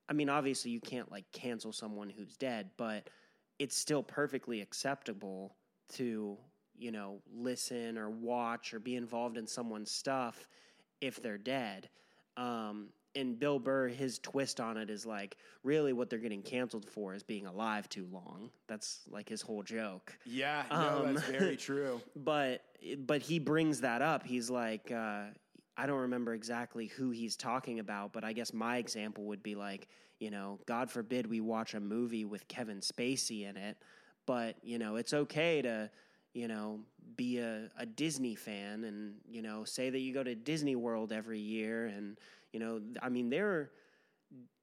I 0.09 0.12
mean, 0.12 0.28
obviously 0.28 0.70
you 0.70 0.80
can't 0.80 1.11
like 1.11 1.24
cancel 1.32 1.72
someone 1.72 2.09
who's 2.09 2.36
dead, 2.36 2.70
but 2.76 3.11
it's 3.59 3.76
still 3.76 4.05
perfectly 4.05 4.61
acceptable 4.61 5.57
to, 5.94 6.38
you 6.78 6.90
know, 6.92 7.20
listen 7.34 7.98
or 7.98 8.08
watch 8.10 8.72
or 8.74 8.80
be 8.80 8.96
involved 8.96 9.36
in 9.36 9.46
someone's 9.46 9.90
stuff 9.90 10.48
if 11.00 11.22
they're 11.22 11.38
dead. 11.38 11.88
Um, 12.36 12.88
and 13.14 13.38
Bill 13.38 13.58
Burr, 13.58 13.88
his 13.88 14.18
twist 14.20 14.60
on 14.60 14.76
it 14.76 14.90
is 14.90 15.04
like, 15.04 15.36
really 15.64 15.92
what 15.92 16.08
they're 16.08 16.18
getting 16.20 16.42
canceled 16.42 16.84
for 16.88 17.14
is 17.14 17.22
being 17.22 17.46
alive 17.46 17.88
too 17.88 18.06
long. 18.12 18.50
That's 18.68 19.00
like 19.10 19.28
his 19.28 19.42
whole 19.42 19.62
joke 19.62 20.16
Yeah, 20.24 20.62
no, 20.70 21.04
Um, 21.06 21.14
that's 21.14 21.26
very 21.28 21.56
true. 21.68 22.00
but 22.14 22.62
but 22.98 23.22
he 23.22 23.38
brings 23.40 23.80
that 23.80 24.02
up. 24.02 24.24
He's 24.24 24.50
like, 24.50 24.92
uh, 24.92 25.24
I 25.76 25.86
don't 25.86 26.00
remember 26.00 26.34
exactly 26.34 26.86
who 26.86 27.10
he's 27.10 27.36
talking 27.36 27.80
about, 27.80 28.12
but 28.12 28.22
I 28.24 28.32
guess 28.32 28.52
my 28.52 28.76
example 28.78 29.24
would 29.24 29.42
be 29.42 29.54
like, 29.56 29.88
you 30.20 30.30
know, 30.30 30.60
God 30.66 30.90
forbid 30.90 31.26
we 31.26 31.40
watch 31.40 31.74
a 31.74 31.80
movie 31.80 32.24
with 32.24 32.46
Kevin 32.46 32.78
Spacey 32.80 33.48
in 33.48 33.56
it, 33.56 33.76
but 34.26 34.56
you 34.62 34.78
know, 34.78 34.94
it's 34.96 35.12
okay 35.14 35.62
to, 35.62 35.90
you 36.39 36.47
know, 36.47 36.80
be 37.16 37.39
a, 37.39 37.68
a 37.76 37.84
Disney 37.84 38.36
fan 38.36 38.84
and 38.84 39.14
you 39.28 39.43
know 39.43 39.64
say 39.64 39.91
that 39.91 39.99
you 39.99 40.14
go 40.14 40.22
to 40.22 40.36
Disney 40.36 40.76
World 40.76 41.12
every 41.12 41.41
year, 41.41 41.86
and 41.86 42.16
you 42.53 42.61
know, 42.61 42.80
I 43.03 43.09
mean, 43.09 43.28
there. 43.28 43.70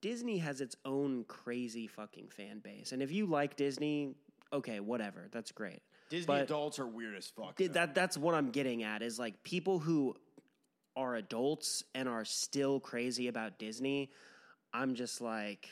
Disney 0.01 0.37
has 0.37 0.61
its 0.61 0.75
own 0.85 1.23
crazy 1.27 1.87
fucking 1.87 2.29
fan 2.29 2.59
base, 2.59 2.91
and 2.91 3.01
if 3.01 3.11
you 3.11 3.25
like 3.25 3.55
Disney, 3.57 4.13
okay, 4.53 4.79
whatever, 4.79 5.27
that's 5.31 5.51
great. 5.51 5.81
Disney 6.09 6.27
But- 6.27 6.43
adults 6.43 6.77
are 6.77 6.85
weird 6.87 7.15
as 7.15 7.27
fuck. 7.27 7.57
Th- 7.57 7.71
that 7.71 7.95
that's 7.95 8.15
what 8.15 8.35
I'm 8.35 8.51
getting 8.51 8.83
at 8.83 9.01
is 9.01 9.17
like 9.17 9.43
people 9.43 9.79
who 9.79 10.15
are 10.95 11.15
adults 11.15 11.83
and 11.95 12.07
are 12.07 12.23
still 12.23 12.79
crazy 12.79 13.27
about 13.27 13.57
Disney. 13.57 14.11
I'm 14.71 14.93
just 14.93 15.19
like, 15.19 15.69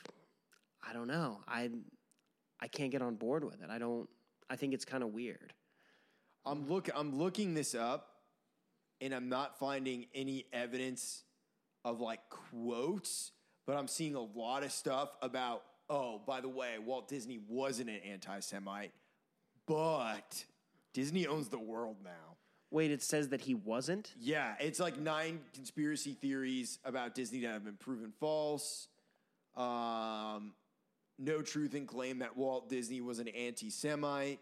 I 0.86 0.91
don't 0.91 1.08
know. 1.08 1.39
I 1.47 1.70
I 2.60 2.68
can't 2.68 2.91
get 2.91 3.01
on 3.04 3.16
board 3.16 3.43
with 3.45 3.62
it. 3.62 3.70
I 3.70 3.78
don't. 3.78 4.10
I 4.49 4.56
think 4.56 4.74
it's 4.74 4.86
kind 4.86 5.04
of 5.04 5.14
weird. 5.14 5.54
I'm 6.45 6.67
look 6.67 6.89
I'm 6.95 7.17
looking 7.17 7.53
this 7.53 7.75
up 7.75 8.09
and 9.01 9.13
I'm 9.13 9.29
not 9.29 9.59
finding 9.59 10.07
any 10.13 10.45
evidence 10.53 11.23
of 11.85 11.99
like 11.99 12.21
quotes, 12.29 13.31
but 13.65 13.77
I'm 13.77 13.87
seeing 13.87 14.15
a 14.15 14.21
lot 14.21 14.63
of 14.63 14.71
stuff 14.71 15.15
about 15.21 15.63
oh, 15.89 16.21
by 16.25 16.41
the 16.41 16.49
way, 16.49 16.75
Walt 16.83 17.07
Disney 17.07 17.39
wasn't 17.47 17.89
an 17.89 17.97
anti-Semite, 17.97 18.93
but 19.67 20.45
Disney 20.93 21.27
owns 21.27 21.49
the 21.49 21.59
world 21.59 21.97
now. 22.03 22.37
Wait, 22.71 22.89
it 22.89 23.03
says 23.03 23.29
that 23.29 23.41
he 23.41 23.53
wasn't. 23.53 24.11
Yeah, 24.19 24.55
it's 24.59 24.79
like 24.79 24.97
nine 24.97 25.41
conspiracy 25.53 26.13
theories 26.13 26.79
about 26.83 27.13
Disney 27.13 27.41
that 27.41 27.49
have 27.49 27.63
been 27.65 27.77
proven 27.77 28.11
false. 28.19 28.87
Um, 29.55 30.53
no 31.19 31.41
truth 31.41 31.75
in 31.75 31.85
claim 31.85 32.19
that 32.19 32.35
Walt 32.35 32.69
Disney 32.69 33.01
was 33.01 33.19
an 33.19 33.27
anti-Semite. 33.27 34.39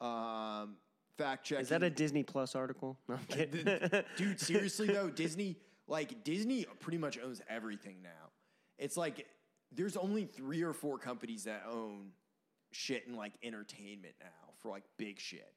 Um, 0.00 0.76
fact 1.16 1.46
checking. 1.46 1.62
Is 1.62 1.68
that 1.70 1.82
a 1.82 1.90
Disney 1.90 2.22
Plus 2.22 2.54
article? 2.54 2.98
No, 3.08 3.14
I'm 3.16 3.24
kidding. 3.26 4.02
Dude, 4.16 4.40
seriously 4.40 4.88
though, 4.88 5.10
Disney 5.10 5.56
like 5.86 6.24
Disney 6.24 6.66
pretty 6.80 6.98
much 6.98 7.18
owns 7.18 7.40
everything 7.48 7.96
now. 8.02 8.30
It's 8.78 8.96
like 8.96 9.26
there's 9.72 9.96
only 9.96 10.24
three 10.24 10.62
or 10.62 10.72
four 10.72 10.98
companies 10.98 11.44
that 11.44 11.64
own 11.70 12.10
shit 12.72 13.04
in 13.06 13.16
like 13.16 13.32
entertainment 13.42 14.14
now 14.20 14.52
for 14.58 14.68
like 14.68 14.84
big 14.96 15.18
shit. 15.18 15.52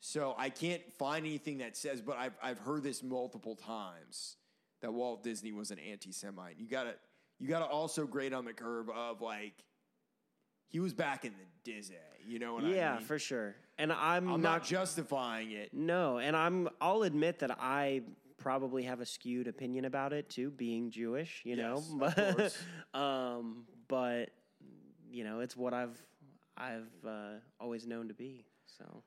So 0.00 0.34
I 0.38 0.48
can't 0.48 0.82
find 0.94 1.26
anything 1.26 1.58
that 1.58 1.76
says, 1.76 2.00
but 2.00 2.16
I've 2.16 2.34
I've 2.42 2.58
heard 2.58 2.82
this 2.82 3.02
multiple 3.02 3.54
times 3.54 4.36
that 4.80 4.92
Walt 4.92 5.22
Disney 5.22 5.52
was 5.52 5.70
an 5.70 5.78
anti-Semite. 5.78 6.56
You 6.58 6.68
gotta 6.68 6.94
you 7.38 7.48
gotta 7.48 7.66
also 7.66 8.06
grade 8.06 8.32
on 8.32 8.44
the 8.44 8.52
curve 8.52 8.88
of 8.90 9.20
like 9.20 9.64
he 10.68 10.80
was 10.80 10.94
back 10.94 11.24
in 11.24 11.32
the 11.32 11.70
Disney. 11.72 11.96
You 12.26 12.38
know 12.38 12.54
what 12.54 12.64
I 12.64 12.66
mean? 12.66 12.76
yeah, 12.76 12.98
for 12.98 13.18
sure. 13.18 13.54
And 13.78 13.92
I'm, 13.92 14.28
I'm 14.28 14.42
not 14.42 14.60
not 14.60 14.64
justifying 14.64 15.52
it. 15.52 15.72
No, 15.72 16.18
and 16.18 16.36
I'm 16.36 16.68
I'll 16.80 17.02
admit 17.02 17.38
that 17.40 17.56
I 17.60 18.02
probably 18.36 18.84
have 18.84 19.00
a 19.00 19.06
skewed 19.06 19.48
opinion 19.48 19.84
about 19.84 20.12
it 20.12 20.28
too, 20.28 20.50
being 20.50 20.90
Jewish, 20.90 21.42
you 21.44 21.56
Yes, 21.56 21.90
know. 21.90 21.98
But 21.98 22.56
um 22.98 23.64
but 23.88 24.30
you 25.10 25.24
know, 25.24 25.40
it's 25.40 25.56
what 25.56 25.74
I've 25.74 26.00
I've 26.56 26.90
uh, 27.06 27.38
always 27.58 27.86
known 27.86 28.08
to 28.08 28.14
be. 28.14 28.44
So 28.66 29.02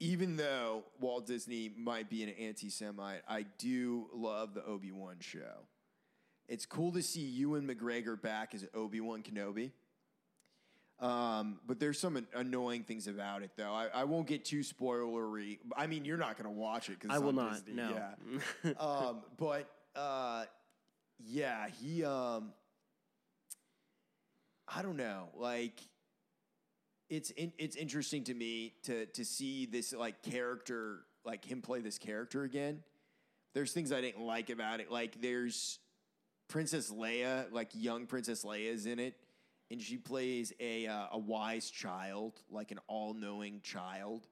even 0.00 0.36
though 0.36 0.84
Walt 1.00 1.26
Disney 1.26 1.70
might 1.76 2.10
be 2.10 2.22
an 2.22 2.30
anti 2.30 2.68
Semite, 2.68 3.22
I 3.28 3.46
do 3.58 4.08
love 4.12 4.54
the 4.54 4.64
Obi 4.64 4.92
Wan 4.92 5.16
show. 5.20 5.66
It's 6.46 6.66
cool 6.66 6.92
to 6.92 7.02
see 7.02 7.22
Ewan 7.22 7.66
McGregor 7.66 8.20
back 8.20 8.54
as 8.54 8.66
Obi 8.74 9.00
Wan 9.00 9.22
Kenobi. 9.22 9.70
Um, 11.00 11.58
but 11.66 11.80
there's 11.80 11.98
some 11.98 12.16
an- 12.16 12.28
annoying 12.34 12.84
things 12.84 13.08
about 13.08 13.42
it, 13.42 13.50
though. 13.56 13.72
I, 13.72 13.88
I 13.92 14.04
won't 14.04 14.26
get 14.26 14.44
too 14.44 14.60
spoilery. 14.60 15.58
I 15.76 15.86
mean, 15.86 16.04
you're 16.04 16.16
not 16.16 16.36
going 16.38 16.52
to 16.52 16.58
watch 16.58 16.88
it 16.88 16.98
because 17.00 17.14
I 17.14 17.18
will 17.18 17.32
not. 17.32 17.64
Disney. 17.64 17.74
No. 17.74 18.12
Yeah. 18.64 18.72
um, 18.78 19.22
but 19.36 19.68
uh, 19.96 20.44
yeah, 21.18 21.66
he. 21.68 22.04
Um, 22.04 22.52
I 24.66 24.82
don't 24.82 24.96
know. 24.96 25.28
Like, 25.36 25.80
it's 27.10 27.30
in, 27.30 27.52
it's 27.58 27.76
interesting 27.76 28.24
to 28.24 28.34
me 28.34 28.74
to 28.84 29.06
to 29.06 29.24
see 29.24 29.66
this 29.66 29.92
like 29.92 30.22
character, 30.22 31.00
like 31.24 31.44
him 31.44 31.60
play 31.60 31.80
this 31.80 31.98
character 31.98 32.44
again. 32.44 32.82
There's 33.52 33.72
things 33.72 33.92
I 33.92 34.00
didn't 34.00 34.24
like 34.24 34.50
about 34.50 34.80
it. 34.80 34.90
Like, 34.90 35.20
there's 35.20 35.78
Princess 36.48 36.90
Leia, 36.90 37.52
like 37.52 37.70
young 37.72 38.06
Princess 38.06 38.44
Leia, 38.44 38.72
is 38.72 38.86
in 38.86 38.98
it, 38.98 39.14
and 39.70 39.80
she 39.80 39.96
plays 39.96 40.52
a 40.60 40.86
uh, 40.86 41.06
a 41.12 41.18
wise 41.18 41.70
child, 41.70 42.40
like 42.50 42.70
an 42.70 42.78
all 42.86 43.14
knowing 43.14 43.60
child. 43.62 44.26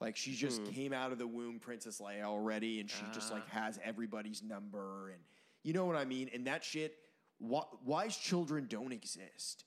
Like 0.00 0.16
she 0.16 0.34
just 0.34 0.64
came 0.64 0.92
out 0.92 1.12
of 1.12 1.18
the 1.18 1.26
womb, 1.26 1.58
Princess 1.58 2.00
Leia 2.00 2.22
already, 2.22 2.80
and 2.80 2.88
she 2.88 3.02
just 3.12 3.30
like 3.30 3.46
has 3.50 3.78
everybody's 3.84 4.42
number, 4.42 5.10
and 5.10 5.20
you 5.62 5.72
know 5.74 5.84
what 5.84 5.96
I 5.96 6.04
mean. 6.06 6.30
And 6.32 6.46
that 6.46 6.64
shit, 6.64 6.96
why, 7.38 7.62
wise 7.84 8.16
children 8.16 8.66
don't 8.68 8.92
exist. 8.92 9.64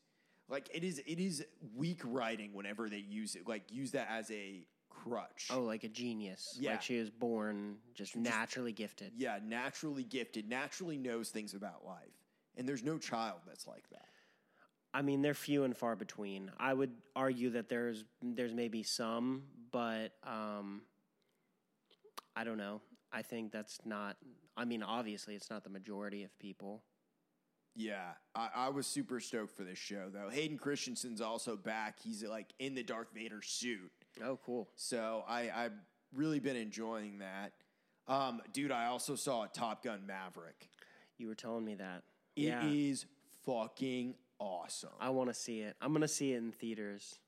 Like 0.50 0.70
it 0.74 0.84
is, 0.84 1.00
it 1.06 1.20
is 1.20 1.46
weak 1.76 2.02
writing 2.04 2.54
whenever 2.54 2.90
they 2.90 2.98
use 2.98 3.36
it. 3.36 3.48
Like 3.48 3.64
use 3.72 3.92
that 3.92 4.08
as 4.10 4.32
a 4.32 4.66
crutch. 4.90 5.50
Oh, 5.52 5.62
like 5.62 5.84
a 5.84 5.88
genius. 5.88 6.58
Yeah. 6.60 6.72
Like 6.72 6.82
she 6.82 7.00
was 7.00 7.10
born 7.12 7.78
just 7.94 8.16
naturally 8.16 8.72
gifted. 8.74 9.12
yeah, 9.16 9.40
naturally 9.44 10.04
gifted, 10.04 10.50
naturally 10.50 10.98
knows 10.98 11.30
things 11.30 11.54
about 11.54 11.86
life, 11.86 12.18
and 12.58 12.68
there's 12.68 12.84
no 12.84 12.98
child 12.98 13.40
that's 13.46 13.68
like 13.68 13.88
that. 13.92 14.08
I 14.94 15.02
mean, 15.02 15.22
they're 15.22 15.34
few 15.34 15.64
and 15.64 15.76
far 15.76 15.96
between. 15.96 16.52
I 16.60 16.74
would 16.74 16.92
argue 17.16 17.52
that 17.52 17.70
there's 17.70 18.06
there's 18.22 18.54
maybe 18.54 18.84
some, 18.84 19.44
but 19.72 20.14
um, 20.24 20.82
I 22.36 22.44
don't 22.44 22.58
know. 22.58 22.82
I 23.12 23.22
think 23.22 23.52
that's 23.52 23.80
not. 23.86 24.18
I 24.56 24.66
mean, 24.66 24.84
obviously, 24.84 25.36
it's 25.36 25.50
not 25.50 25.64
the 25.64 25.70
majority 25.70 26.24
of 26.24 26.38
people. 26.40 26.84
Yeah, 27.76 28.12
I, 28.36 28.50
I 28.56 28.70
was 28.70 28.86
super 28.86 29.20
stoked 29.20 29.56
for 29.58 29.64
this 29.64 29.80
show 29.80 30.10
though. 30.14 30.30
Hayden 30.30 30.58
Christensen's 30.58 31.22
also 31.22 31.56
back. 31.56 31.98
He's 32.04 32.24
like 32.24 32.54
in 32.60 32.76
the 32.76 32.84
Darth 32.84 33.08
Vader 33.14 33.42
suit. 33.42 33.92
Oh, 34.24 34.40
cool. 34.46 34.70
So 34.76 35.24
I, 35.28 35.50
I've 35.50 35.74
really 36.16 36.40
been 36.40 36.56
enjoying 36.56 37.20
that. 37.20 37.54
Um, 38.08 38.42
dude, 38.52 38.72
I 38.72 38.86
also 38.86 39.16
saw 39.16 39.48
Top 39.48 39.84
Gun 39.84 40.06
Maverick. 40.06 40.70
You 41.18 41.28
were 41.28 41.36
telling 41.36 41.66
me 41.66 41.76
that. 41.76 42.04
It 42.36 42.54
is 42.64 43.06
yeah, 43.06 43.54
fucking 43.54 44.16
awesome. 44.44 44.90
I 45.00 45.10
want 45.10 45.30
to 45.30 45.34
see 45.34 45.62
it. 45.62 45.76
I'm 45.82 45.94
gonna 45.94 46.08
see 46.08 46.34
it 46.34 46.38
in 46.38 46.52
theaters. 46.52 47.20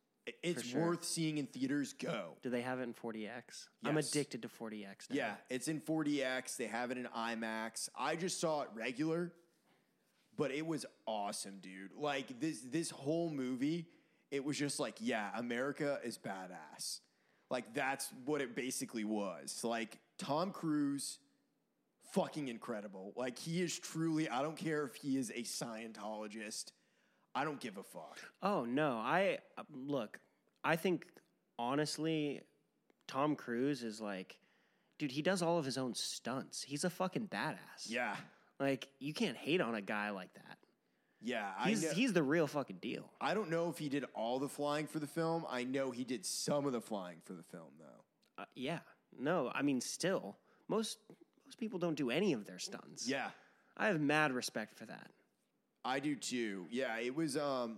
It's 0.41 0.63
sure. 0.63 0.81
worth 0.81 1.03
seeing 1.03 1.37
in 1.37 1.45
theaters. 1.45 1.93
Go. 1.93 2.29
Do 2.41 2.49
they 2.49 2.61
have 2.61 2.79
it 2.79 2.83
in 2.83 2.95
4DX? 2.95 3.67
I'm 3.83 3.97
addicted 3.97 4.41
to 4.41 4.47
4DX. 4.47 5.11
Now. 5.11 5.15
Yeah, 5.15 5.33
it's 5.51 5.67
in 5.67 5.79
4DX. 5.79 6.57
They 6.57 6.65
have 6.65 6.89
it 6.89 6.97
in 6.97 7.05
IMAX. 7.15 7.89
I 7.95 8.15
just 8.15 8.41
saw 8.41 8.61
it 8.61 8.69
regular, 8.73 9.31
but 10.35 10.49
it 10.51 10.65
was 10.65 10.85
awesome, 11.05 11.59
dude. 11.61 11.91
Like 11.95 12.39
this 12.39 12.61
this 12.61 12.89
whole 12.89 13.29
movie, 13.29 13.85
it 14.31 14.43
was 14.43 14.57
just 14.57 14.79
like, 14.79 14.95
yeah, 14.99 15.29
America 15.35 15.99
is 16.03 16.17
badass. 16.17 17.01
Like 17.51 17.73
that's 17.73 18.09
what 18.25 18.41
it 18.41 18.55
basically 18.55 19.03
was. 19.03 19.63
Like 19.63 19.99
Tom 20.17 20.51
Cruise 20.51 21.19
fucking 22.13 22.47
incredible. 22.47 23.13
Like 23.15 23.37
he 23.37 23.61
is 23.61 23.77
truly 23.77 24.27
I 24.27 24.41
don't 24.41 24.57
care 24.57 24.85
if 24.85 24.95
he 24.95 25.17
is 25.17 25.29
a 25.29 25.43
Scientologist. 25.43 26.71
I 27.35 27.43
don't 27.43 27.59
give 27.59 27.77
a 27.77 27.83
fuck. 27.83 28.17
Oh 28.41 28.65
no, 28.65 28.93
I 28.97 29.39
look. 29.71 30.19
I 30.63 30.77
think 30.77 31.05
honestly, 31.59 32.41
Tom 33.07 33.35
Cruise 33.35 33.83
is 33.83 33.99
like, 34.01 34.37
dude. 34.97 35.11
He 35.11 35.21
does 35.21 35.41
all 35.41 35.59
of 35.59 35.65
his 35.65 35.77
own 35.77 35.93
stunts. 35.93 36.63
He's 36.63 36.83
a 36.85 36.89
fucking 36.89 37.27
badass. 37.27 37.87
Yeah. 37.87 38.15
Like 38.59 38.87
you 38.99 39.13
can't 39.13 39.35
hate 39.37 39.61
on 39.61 39.75
a 39.75 39.81
guy 39.81 40.11
like 40.11 40.33
that. 40.35 40.57
Yeah, 41.21 41.51
He's 41.65 41.91
he's 41.91 42.13
the 42.13 42.21
real 42.21 42.45
fucking 42.45 42.77
deal. 42.81 43.09
I 43.19 43.33
don't 43.33 43.49
know 43.49 43.69
if 43.69 43.79
he 43.79 43.89
did 43.89 44.05
all 44.13 44.37
the 44.37 44.47
flying 44.47 44.85
for 44.85 44.99
the 44.99 45.07
film. 45.07 45.45
I 45.49 45.63
know 45.63 45.89
he 45.89 46.03
did 46.03 46.23
some 46.25 46.65
of 46.67 46.71
the 46.71 46.81
flying 46.81 47.17
for 47.23 47.33
the 47.33 47.41
film 47.43 47.71
though. 47.79 48.43
Uh, 48.43 48.45
yeah. 48.53 48.79
No, 49.17 49.51
I 49.53 49.61
mean 49.61 49.81
still 49.81 50.37
most 50.67 50.99
most 51.45 51.57
people 51.57 51.79
don't 51.79 51.95
do 51.95 52.11
any 52.11 52.33
of 52.33 52.45
their 52.45 52.59
stunts. 52.59 53.07
Yeah. 53.07 53.29
I 53.75 53.87
have 53.87 53.99
mad 53.99 54.33
respect 54.33 54.77
for 54.77 54.85
that. 54.85 55.09
I 55.85 55.99
do 55.99 56.15
too. 56.15 56.65
Yeah, 56.71 56.97
it 56.99 57.15
was 57.15 57.37
um 57.37 57.77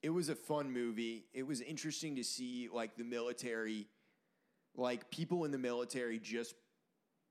it 0.00 0.10
was 0.10 0.28
a 0.28 0.34
fun 0.34 0.72
movie. 0.72 1.26
It 1.34 1.44
was 1.46 1.60
interesting 1.60 2.16
to 2.16 2.24
see 2.24 2.68
like 2.72 2.96
the 2.96 3.04
military 3.04 3.88
like 4.76 5.10
people 5.10 5.44
in 5.44 5.50
the 5.50 5.58
military 5.58 6.18
just 6.20 6.54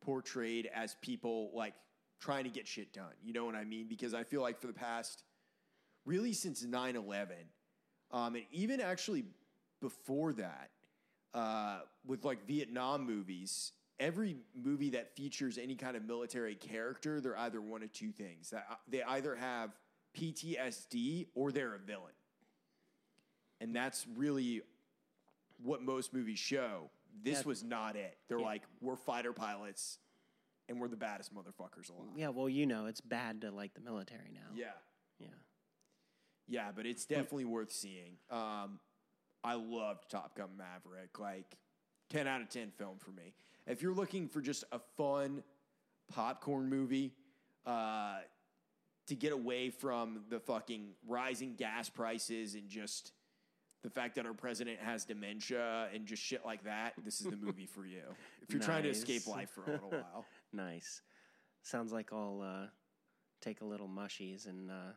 portrayed 0.04 0.70
as 0.76 0.96
people 1.02 1.52
like 1.54 1.74
trying 2.20 2.44
to 2.44 2.50
get 2.50 2.68
shit 2.68 2.94
done. 2.94 3.14
You 3.24 3.34
know 3.34 3.46
what 3.46 3.56
I 3.56 3.64
mean? 3.64 3.88
Because 3.88 4.14
I 4.14 4.24
feel 4.24 4.42
like 4.42 4.60
for 4.60 4.68
the 4.68 4.74
past 4.74 5.24
really 6.06 6.34
since 6.34 6.64
9/11 6.66 7.28
um 8.12 8.36
and 8.36 8.44
even 8.52 8.82
actually 8.82 9.24
before 9.80 10.34
that 10.34 10.72
uh 11.34 11.82
with 12.06 12.26
like 12.26 12.46
Vietnam 12.48 13.06
movies 13.06 13.72
Every 14.02 14.38
movie 14.56 14.90
that 14.92 15.16
features 15.16 15.60
any 15.60 15.76
kind 15.76 15.96
of 15.96 16.04
military 16.04 16.56
character, 16.56 17.22
they're 17.22 17.38
either 17.38 17.62
one 17.62 17.84
of 17.84 17.94
two 17.94 18.12
things. 18.12 18.52
They 18.88 19.04
either 19.04 19.36
have 19.36 19.78
PTSD 20.14 21.28
or 21.36 21.52
they're 21.52 21.76
a 21.76 21.80
villain. 21.80 22.14
And 23.60 23.76
that's 23.76 24.06
really 24.16 24.62
what 25.64 25.82
most 25.82 26.14
movies 26.14 26.40
show. 26.40 26.90
This 27.24 27.46
was 27.46 27.64
not 27.64 27.96
it. 27.96 28.18
They're 28.28 28.40
Yeah. 28.40 28.46
like, 28.46 28.64
we're 28.80 28.96
fighter 28.96 29.34
pilots 29.34 30.00
and 30.70 30.80
we're 30.80 30.88
the 30.88 30.96
baddest 30.98 31.34
motherfuckers 31.34 31.90
alive. 31.90 32.10
Yeah, 32.16 32.30
well, 32.30 32.50
you 32.50 32.66
know, 32.66 32.86
it's 32.86 33.02
bad 33.02 33.42
to 33.42 33.52
like 33.52 33.74
the 33.74 33.82
military 33.82 34.32
now. 34.34 34.50
Yeah. 34.54 34.72
Yeah. 35.20 35.28
Yeah, 36.48 36.72
but 36.76 36.86
it's 36.86 37.06
definitely 37.06 37.46
worth 37.46 37.72
seeing. 37.72 38.18
Um, 38.30 38.80
I 39.44 39.54
loved 39.56 40.10
Top 40.10 40.36
Gun 40.36 40.58
Maverick. 40.58 41.20
Like, 41.20 41.58
10 42.10 42.28
out 42.28 42.42
of 42.42 42.50
10 42.50 42.72
film 42.72 42.98
for 43.00 43.12
me. 43.12 43.34
If 43.68 43.82
you're 43.82 43.94
looking 43.94 44.28
for 44.28 44.42
just 44.42 44.64
a 44.72 44.80
fun 44.98 45.44
popcorn 46.10 46.68
movie 46.70 47.14
uh, 47.66 48.20
to 49.12 49.16
get 49.16 49.34
away 49.34 49.70
from 49.70 50.22
the 50.30 50.40
fucking 50.40 50.92
rising 51.06 51.56
gas 51.56 51.90
prices 51.90 52.56
and 52.56 52.70
just 52.70 53.12
the 53.84 53.90
fact 53.90 54.16
that 54.16 54.26
our 54.26 54.34
president 54.34 54.80
has 54.80 55.04
dementia 55.04 55.90
and 55.94 56.06
just 56.06 56.24
shit 56.24 56.46
like 56.46 56.64
that, 56.64 56.94
this 57.04 57.20
is 57.20 57.28
the 57.28 57.36
movie 57.46 57.66
for 57.66 57.86
you. 57.86 58.04
If 58.42 58.54
you're 58.54 58.62
trying 58.62 58.84
to 58.84 58.90
escape 58.90 59.28
life 59.28 59.50
for 59.50 59.64
a 59.66 59.72
little 59.72 59.90
while. 59.90 60.26
Nice. 60.54 61.02
Sounds 61.64 61.94
like 61.94 62.12
I'll 62.12 62.42
uh, 62.42 62.68
take 63.42 63.62
a 63.62 63.66
little 63.66 63.88
mushies 63.88 64.48
and 64.48 64.70
uh, 64.70 64.94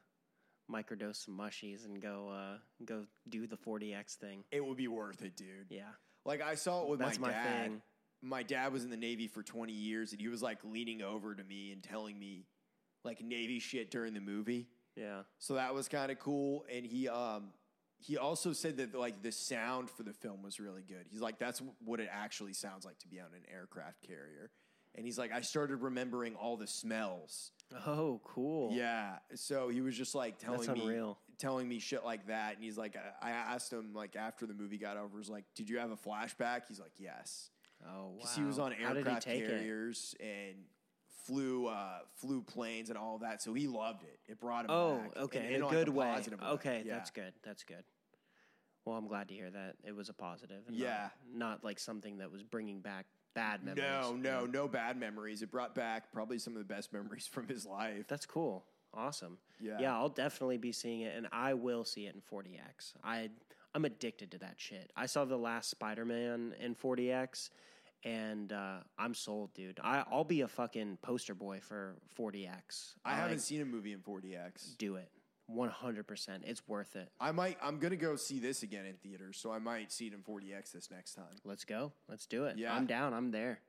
microdose 0.71 1.25
some 1.25 1.39
mushies 1.39 1.85
and 1.85 2.03
go 2.03 2.29
uh, 2.29 2.59
go 2.85 3.07
do 3.29 3.47
the 3.47 3.57
4DX 3.57 4.15
thing. 4.15 4.43
It 4.51 4.65
would 4.65 4.77
be 4.77 4.89
worth 4.89 5.23
it, 5.23 5.37
dude. 5.37 5.67
Yeah. 5.71 5.91
Like 6.25 6.43
I 6.43 6.57
saw 6.57 6.83
it 6.83 6.89
with 6.89 6.99
That's 6.99 7.21
my 7.21 7.29
my 7.29 7.33
dad. 7.35 7.65
thing. 7.67 7.83
My 8.21 8.43
dad 8.43 8.73
was 8.73 8.83
in 8.83 8.91
the 8.91 8.97
Navy 8.97 9.29
for 9.29 9.45
20 9.45 9.73
years 9.73 10.11
and 10.11 10.21
he 10.21 10.27
was 10.27 10.43
like 10.43 10.59
leaning 10.65 11.03
over 11.03 11.35
to 11.37 11.45
me 11.45 11.71
and 11.71 11.83
telling 11.83 12.19
me 12.19 12.47
like 13.05 13.23
Navy 13.23 13.59
shit 13.59 13.91
during 13.91 14.15
the 14.15 14.21
movie. 14.21 14.69
Yeah. 14.97 15.23
So 15.39 15.55
that 15.55 15.75
was 15.75 15.89
kind 15.89 16.11
of 16.11 16.19
cool. 16.19 16.65
And 16.73 16.85
he 16.87 17.09
um 17.09 17.51
he 17.99 18.17
also 18.19 18.53
said 18.53 18.77
that 18.79 18.95
like 18.95 19.23
the 19.23 19.33
sound 19.33 19.91
for 19.91 20.03
the 20.03 20.13
film 20.13 20.43
was 20.43 20.61
really 20.61 20.83
good. 20.83 21.07
He's 21.11 21.21
like, 21.21 21.39
that's 21.39 21.63
what 21.85 22.01
it 22.01 22.09
actually 22.13 22.53
sounds 22.53 22.85
like 22.85 22.99
to 23.01 23.09
be 23.09 23.19
on 23.21 23.27
an 23.35 23.43
aircraft 23.53 24.03
carrier. 24.07 24.51
And 24.97 25.05
he's 25.05 25.19
like, 25.19 25.33
I 25.33 25.41
started 25.41 25.77
remembering 25.77 26.37
all 26.37 26.57
the 26.57 26.67
smells. 26.69 27.51
Oh, 27.87 28.21
cool. 28.25 28.73
Yeah. 28.73 29.17
So 29.35 29.69
he 29.69 29.81
was 29.81 29.97
just 29.97 30.15
like 30.15 30.39
telling 30.39 30.61
That's 30.61 30.79
me 30.79 30.83
unreal. 30.85 31.19
telling 31.39 31.69
me 31.69 31.81
shit 31.81 32.05
like 32.05 32.29
that. 32.29 32.55
And 32.55 32.63
he's 32.63 32.79
like, 32.79 32.95
I 33.21 33.31
asked 33.31 33.73
him 33.73 33.93
like 33.95 34.15
after 34.15 34.47
the 34.47 34.55
movie 34.55 34.79
got 34.79 34.97
over, 34.97 35.17
was 35.17 35.29
like, 35.31 35.45
did 35.57 35.69
you 35.69 35.79
have 35.79 35.91
a 35.91 35.97
flashback? 35.97 36.63
He's 36.69 36.79
like, 36.79 36.93
yes. 36.99 37.51
Oh, 37.85 37.89
wow. 38.11 38.13
Because 38.19 38.37
he 38.37 38.45
was 38.45 38.59
on 38.61 38.71
How 38.73 38.93
did 38.93 38.99
he 39.05 39.11
aircraft 39.11 39.23
take 39.23 39.43
it? 39.43 39.49
carriers 39.49 40.15
and 40.21 40.55
flew 41.29 41.67
uh, 41.67 41.99
flew 42.17 42.43
planes 42.43 42.89
and 42.91 42.99
all 42.99 43.19
that. 43.19 43.43
So 43.43 43.55
he 43.55 43.67
loved 43.67 44.03
it. 44.05 44.19
It 44.29 44.41
brought 44.41 44.65
him 44.67 44.71
Oh, 44.71 44.99
back. 44.99 45.17
okay. 45.25 45.55
in- 45.55 45.63
a 45.63 45.67
like, 45.67 45.75
good 45.75 45.89
way. 45.89 46.07
positive 46.07 46.43
Okay, 46.43 46.83
Yeah. 46.87 46.95
that's 46.97 47.11
good. 47.11 47.33
That's 47.43 47.65
good. 47.65 47.85
Well, 48.85 48.97
I'm 48.97 49.09
glad 49.09 49.29
to 49.29 49.35
hear 49.35 49.51
that 49.51 49.77
it 49.85 49.93
was 49.97 50.11
a 50.11 50.13
positive. 50.13 50.63
Yeah. 50.69 51.09
Not, 51.33 51.39
not 51.39 51.65
like 51.65 51.79
something 51.79 52.19
that 52.19 52.31
was 52.31 52.43
bringing 52.43 52.81
back 52.81 53.07
bad 53.35 53.65
memories. 53.65 53.83
No, 53.83 54.15
no, 54.15 54.47
no 54.47 54.69
bad 54.69 54.99
memories. 54.99 55.41
It 55.43 55.51
brought 55.51 55.75
back 55.75 56.13
probably 56.13 56.39
some 56.39 56.53
of 56.55 56.59
the 56.59 56.73
best 56.73 56.93
memories 56.93 57.27
from 57.33 57.49
his 57.49 57.65
life. 57.65 58.07
That's 58.09 58.27
cool. 58.27 58.65
Awesome. 58.93 59.39
Yeah. 59.59 59.79
Yeah, 59.81 59.97
I'll 59.97 60.09
definitely 60.11 60.59
be 60.59 60.71
seeing 60.71 61.01
it, 61.01 61.17
and 61.17 61.27
I 61.33 61.55
will 61.55 61.85
see 61.85 62.07
it 62.07 62.15
in 62.15 62.21
4DX. 62.21 62.95
I 63.03 63.31
I'm 63.75 63.85
addicted 63.85 64.31
to 64.33 64.39
that 64.39 64.55
shit. 64.59 64.93
I 64.95 65.07
saw 65.07 65.25
the 65.25 65.37
last 65.37 65.69
Spider-Man 65.69 66.55
in 66.61 66.77
4DX, 66.77 67.51
and 68.05 68.53
uh, 68.53 68.77
I'm 68.99 69.15
sold, 69.15 69.55
dude. 69.55 69.81
I 69.83 70.05
I'll 70.11 70.25
be 70.25 70.43
a 70.43 70.49
fucking 70.49 70.99
poster 71.03 71.35
boy 71.35 71.61
for 71.61 71.97
4DX. 72.19 72.95
I 73.05 73.15
haven't 73.15 73.33
like, 73.33 73.41
seen 73.41 73.63
a 73.63 73.65
movie 73.65 73.93
in 73.93 74.01
4DX. 74.01 74.77
do 74.77 74.97
it 74.97 75.09
100. 75.47 76.07
percent 76.07 76.45
It's 76.47 76.67
worth 76.69 76.97
it. 76.97 77.11
I 77.21 77.33
might. 77.33 77.59
I'm 77.63 77.79
gonna 77.79 77.97
go 77.97 78.17
see 78.17 78.39
this 78.39 78.63
again 78.63 78.87
in 78.87 78.95
theaters, 78.97 79.39
so 79.39 79.53
I 79.53 79.59
might 79.59 79.91
see 79.91 80.07
it 80.07 80.13
in 80.13 80.21
4DX 80.21 80.73
this 80.73 80.91
next 80.91 81.15
time. 81.15 81.25
Let's 81.45 81.65
go. 81.65 81.93
Let's 82.09 82.27
do 82.27 82.45
it. 82.45 82.59
Yeah. 82.59 82.75
I'm 82.75 82.87
down. 82.87 83.15
I'm 83.15 83.31
there. 83.31 83.61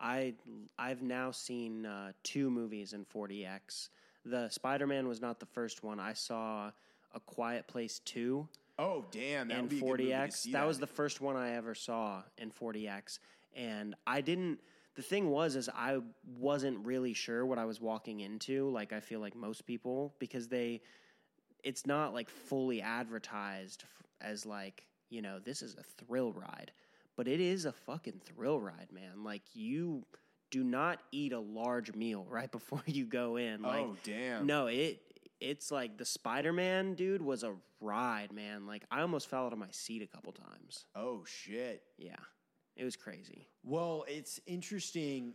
I 0.00 0.34
I've 0.78 1.02
now 1.02 1.30
seen 1.30 1.86
uh, 1.86 2.12
two 2.22 2.50
movies 2.50 2.92
in 2.92 3.04
4DX. 3.04 3.88
The 4.24 4.48
Spider-Man 4.48 5.08
was 5.08 5.20
not 5.20 5.40
the 5.40 5.46
first 5.46 5.82
one. 5.82 5.98
I 5.98 6.12
saw 6.12 6.70
A 7.12 7.20
Quiet 7.20 7.66
Place 7.66 8.00
2 8.04 8.48
Oh 8.78 9.04
damn! 9.10 9.48
That 9.48 9.58
in 9.58 9.60
would 9.62 9.70
be 9.70 9.78
a 9.78 9.80
good 9.80 9.90
movie 9.90 10.04
to 10.06 10.12
4DX. 10.12 10.32
see 10.32 10.52
That, 10.52 10.60
that 10.60 10.66
was 10.66 10.78
the 10.78 10.86
first 10.86 11.20
one 11.20 11.36
I 11.36 11.54
ever 11.54 11.74
saw 11.74 12.22
in 12.38 12.50
4DX, 12.50 13.18
and 13.56 13.94
I 14.06 14.20
didn't. 14.20 14.60
The 14.94 15.02
thing 15.02 15.30
was, 15.30 15.56
is 15.56 15.70
I 15.70 16.00
wasn't 16.38 16.84
really 16.84 17.14
sure 17.14 17.46
what 17.46 17.58
I 17.58 17.64
was 17.64 17.80
walking 17.80 18.20
into. 18.20 18.70
Like 18.70 18.92
I 18.92 19.00
feel 19.00 19.20
like 19.20 19.34
most 19.34 19.66
people, 19.66 20.14
because 20.18 20.48
they, 20.48 20.82
it's 21.64 21.86
not 21.86 22.12
like 22.12 22.28
fully 22.28 22.82
advertised 22.82 23.84
as 24.20 24.44
like 24.46 24.86
you 25.10 25.22
know 25.22 25.38
this 25.38 25.62
is 25.62 25.76
a 25.78 26.04
thrill 26.04 26.32
ride, 26.32 26.72
but 27.16 27.28
it 27.28 27.40
is 27.40 27.64
a 27.64 27.72
fucking 27.72 28.20
thrill 28.24 28.60
ride, 28.60 28.88
man. 28.92 29.24
Like 29.24 29.42
you 29.54 30.04
do 30.50 30.62
not 30.62 31.00
eat 31.10 31.32
a 31.32 31.40
large 31.40 31.94
meal 31.94 32.26
right 32.30 32.50
before 32.50 32.82
you 32.86 33.06
go 33.06 33.36
in. 33.36 33.64
Oh, 33.64 33.68
like 33.68 33.86
oh 33.86 33.96
damn. 34.04 34.46
no, 34.46 34.66
it 34.66 35.00
it's 35.40 35.70
like 35.70 35.98
the 35.98 36.04
Spider 36.04 36.52
Man 36.52 36.94
dude 36.94 37.22
was 37.22 37.42
a 37.42 37.54
ride, 37.80 38.32
man. 38.32 38.66
Like 38.66 38.84
I 38.90 39.00
almost 39.00 39.28
fell 39.28 39.46
out 39.46 39.52
of 39.52 39.58
my 39.58 39.70
seat 39.70 40.02
a 40.02 40.06
couple 40.06 40.32
times. 40.32 40.86
Oh 40.94 41.24
shit. 41.26 41.82
Yeah, 41.98 42.16
it 42.76 42.84
was 42.84 42.96
crazy. 42.96 43.46
Well, 43.64 44.04
it's 44.08 44.40
interesting. 44.46 45.34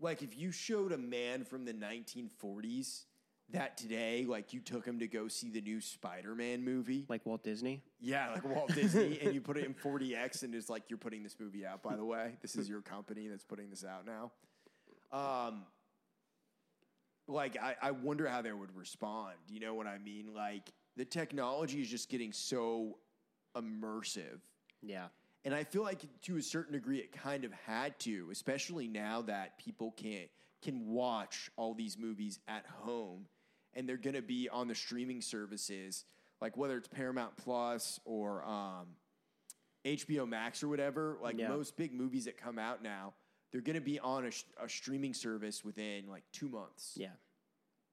Like, 0.00 0.22
if 0.22 0.36
you 0.36 0.52
showed 0.52 0.92
a 0.92 0.98
man 0.98 1.44
from 1.44 1.64
the 1.64 1.72
1940s 1.72 3.04
that 3.50 3.76
today, 3.76 4.24
like, 4.28 4.52
you 4.52 4.60
took 4.60 4.84
him 4.84 4.98
to 4.98 5.06
go 5.06 5.28
see 5.28 5.50
the 5.50 5.60
new 5.60 5.80
Spider 5.80 6.34
Man 6.34 6.64
movie, 6.64 7.06
Like 7.08 7.24
Walt 7.24 7.42
Disney. 7.42 7.82
yeah, 8.00 8.30
like 8.32 8.44
Walt 8.44 8.74
Disney, 8.74 9.18
and 9.22 9.32
you 9.34 9.40
put 9.40 9.56
it 9.56 9.64
in 9.64 9.72
4DX 9.74 10.42
and 10.42 10.54
it's 10.54 10.68
like, 10.68 10.84
you're 10.88 10.98
putting 10.98 11.22
this 11.22 11.36
movie 11.40 11.64
out, 11.64 11.82
by 11.82 11.96
the 11.96 12.04
way. 12.04 12.36
This 12.42 12.56
is 12.56 12.68
your 12.68 12.80
company 12.82 13.28
that's 13.28 13.44
putting 13.44 13.70
this 13.70 13.84
out 13.84 14.04
now. 14.06 14.32
Um, 15.12 15.62
like, 17.28 17.56
I, 17.60 17.76
I 17.80 17.90
wonder 17.92 18.28
how 18.28 18.42
they 18.42 18.52
would 18.52 18.74
respond. 18.76 19.34
You 19.48 19.60
know 19.60 19.74
what 19.74 19.86
I 19.86 19.98
mean? 19.98 20.34
Like, 20.34 20.70
the 20.96 21.04
technology 21.04 21.80
is 21.80 21.88
just 21.88 22.08
getting 22.08 22.32
so 22.32 22.98
immersive. 23.56 24.40
Yeah, 24.82 25.06
And 25.46 25.54
I 25.54 25.62
feel 25.64 25.82
like 25.82 26.00
to 26.22 26.36
a 26.36 26.42
certain 26.42 26.72
degree 26.74 26.98
it 26.98 27.12
kind 27.12 27.44
of 27.44 27.52
had 27.52 27.98
to, 28.00 28.28
especially 28.32 28.88
now 28.88 29.22
that 29.22 29.56
people 29.58 29.92
can 29.92 30.24
can 30.62 30.88
watch 30.88 31.50
all 31.56 31.72
these 31.72 31.96
movies 31.96 32.40
at 32.48 32.64
home 32.66 33.26
and 33.74 33.88
they're 33.88 33.96
going 33.96 34.16
to 34.16 34.22
be 34.22 34.48
on 34.48 34.66
the 34.68 34.74
streaming 34.74 35.20
services 35.22 36.04
like 36.40 36.56
whether 36.56 36.76
it's 36.76 36.88
Paramount 36.88 37.36
Plus 37.36 38.00
or 38.04 38.44
um, 38.44 38.88
HBO 39.84 40.28
Max 40.28 40.62
or 40.62 40.68
whatever, 40.68 41.16
like 41.22 41.38
Yeah. 41.38 41.48
most 41.48 41.76
big 41.76 41.94
movies 41.94 42.24
that 42.24 42.36
come 42.36 42.58
out 42.58 42.82
now, 42.82 43.14
they're 43.52 43.60
going 43.60 43.76
to 43.76 43.80
be 43.80 43.98
on 44.00 44.26
a, 44.26 44.30
sh- 44.30 44.44
a 44.60 44.68
streaming 44.68 45.14
service 45.14 45.64
within 45.64 46.08
like 46.08 46.24
2 46.32 46.48
months. 46.48 46.92
yeah, 46.96 47.08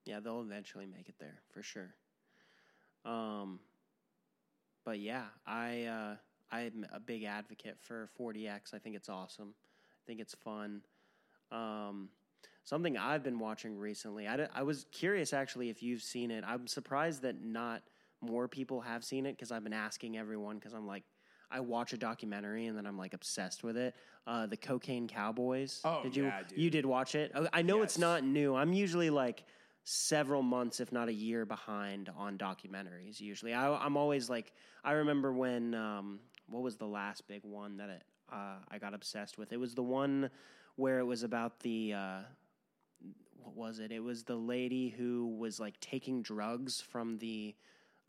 yeah. 0.06 0.20
They'll 0.20 0.42
eventually 0.42 0.86
make 0.88 1.08
it 1.08 1.16
there 1.20 1.42
for 1.52 1.62
sure. 1.62 1.94
Um, 3.06 3.60
but 4.84 5.00
yeah, 5.00 5.26
I 5.46 5.84
uh, 5.84 6.16
I'm 6.54 6.86
a 6.94 7.00
big 7.00 7.24
advocate 7.24 7.78
for 7.80 8.10
4DX. 8.20 8.74
I 8.74 8.78
think 8.78 8.96
it's 8.96 9.10
awesome. 9.10 9.54
I 9.58 10.04
think 10.06 10.20
it's 10.20 10.36
fun. 10.36 10.82
Um, 11.52 12.10
something 12.64 12.98
I've 12.98 13.24
been 13.24 13.40
watching 13.40 13.78
recently. 13.78 14.28
I, 14.28 14.38
d- 14.38 14.44
I 14.54 14.64
was 14.64 14.86
curious 14.92 15.34
actually 15.34 15.70
if 15.70 15.82
you've 15.82 16.04
seen 16.04 16.30
it. 16.30 16.44
I'm 16.46 16.68
surprised 16.68 17.24
that 17.24 17.44
not 17.44 17.82
more 18.22 18.48
people 18.48 18.82
have 18.82 19.04
seen 19.04 19.26
it 19.26 19.36
because 19.36 19.52
I've 19.52 19.64
been 19.64 19.74
asking 19.74 20.18
everyone 20.18 20.58
because 20.58 20.74
I'm 20.74 20.88
like. 20.88 21.04
I 21.52 21.60
watch 21.60 21.94
a 21.94 21.98
documentary 21.98 22.66
and 22.66 22.76
then 22.76 22.88
I'm 22.88 22.98
like 22.98 23.14
obsessed 23.14 23.64
with 23.64 23.78
it. 23.78 23.96
Uh, 24.26 24.48
the 24.48 24.58
Cocaine 24.58 25.08
Cowboys. 25.08 25.82
Oh, 25.86 26.02
did 26.02 26.16
you 26.16 26.24
yeah, 26.24 26.42
dude. 26.50 26.58
you 26.58 26.70
did 26.72 26.84
watch 26.84 27.14
it? 27.14 27.32
I 27.36 27.60
I 27.60 27.62
know 27.62 27.84
it's 27.84 28.00
not 28.00 28.24
new. 28.24 28.56
I'm 28.56 28.74
usually 28.74 29.12
like 29.12 29.44
several 29.84 30.42
months, 30.42 30.80
if 30.80 30.92
not 30.92 31.10
a 31.10 31.14
year, 31.14 31.46
behind 31.46 32.10
on 32.18 32.40
documentaries. 32.40 33.20
Usually, 33.20 33.54
I, 33.54 33.72
I'm 33.72 33.98
always 33.98 34.32
like, 34.32 34.52
I 34.84 34.94
remember 34.94 35.32
when 35.32 35.76
um, 35.76 36.20
what 36.50 36.62
was 36.62 36.78
the 36.78 36.88
last 36.88 37.28
big 37.28 37.44
one 37.44 37.78
that 37.78 37.90
it, 37.90 38.04
uh, 38.32 38.58
I 38.70 38.78
got 38.80 38.94
obsessed 38.94 39.38
with? 39.38 39.52
It 39.54 39.60
was 39.60 39.76
the 39.76 39.84
one 39.84 40.30
where 40.76 41.00
it 41.00 41.06
was 41.06 41.24
about 41.24 41.60
the. 41.60 41.94
Uh, 41.94 42.20
what 43.44 43.56
was 43.56 43.80
it? 43.80 43.92
It 43.92 44.00
was 44.00 44.24
the 44.24 44.36
lady 44.36 44.90
who 44.90 45.36
was 45.38 45.60
like 45.60 45.78
taking 45.82 46.22
drugs 46.22 46.80
from 46.80 47.18
the, 47.18 47.54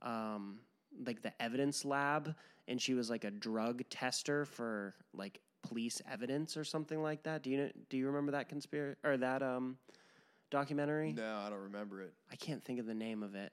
um, 0.01 0.61
like 1.05 1.23
the 1.23 1.33
evidence 1.43 1.85
lab, 1.85 2.37
and 2.69 2.81
she 2.81 2.95
was 2.95 3.11
like 3.11 3.25
a 3.25 3.33
drug 3.33 3.83
tester 3.91 4.45
for 4.45 4.95
like 5.13 5.41
police 5.63 6.01
evidence 6.11 6.57
or 6.57 6.65
something 6.65 7.03
like 7.03 7.23
that. 7.25 7.43
Do 7.43 7.51
you 7.51 7.57
know, 7.57 7.71
do 7.89 7.97
you 7.97 8.07
remember 8.07 8.33
that 8.33 8.49
conspiracy 8.49 8.99
or 9.03 9.17
that 9.17 9.43
um 9.43 9.77
documentary? 10.51 11.13
No, 11.13 11.39
I 11.45 11.51
don't 11.51 11.63
remember 11.63 12.01
it. 12.03 12.13
I 12.31 12.37
can't 12.37 12.63
think 12.63 12.79
of 12.79 12.87
the 12.87 12.95
name 12.95 13.23
of 13.23 13.35
it. 13.35 13.53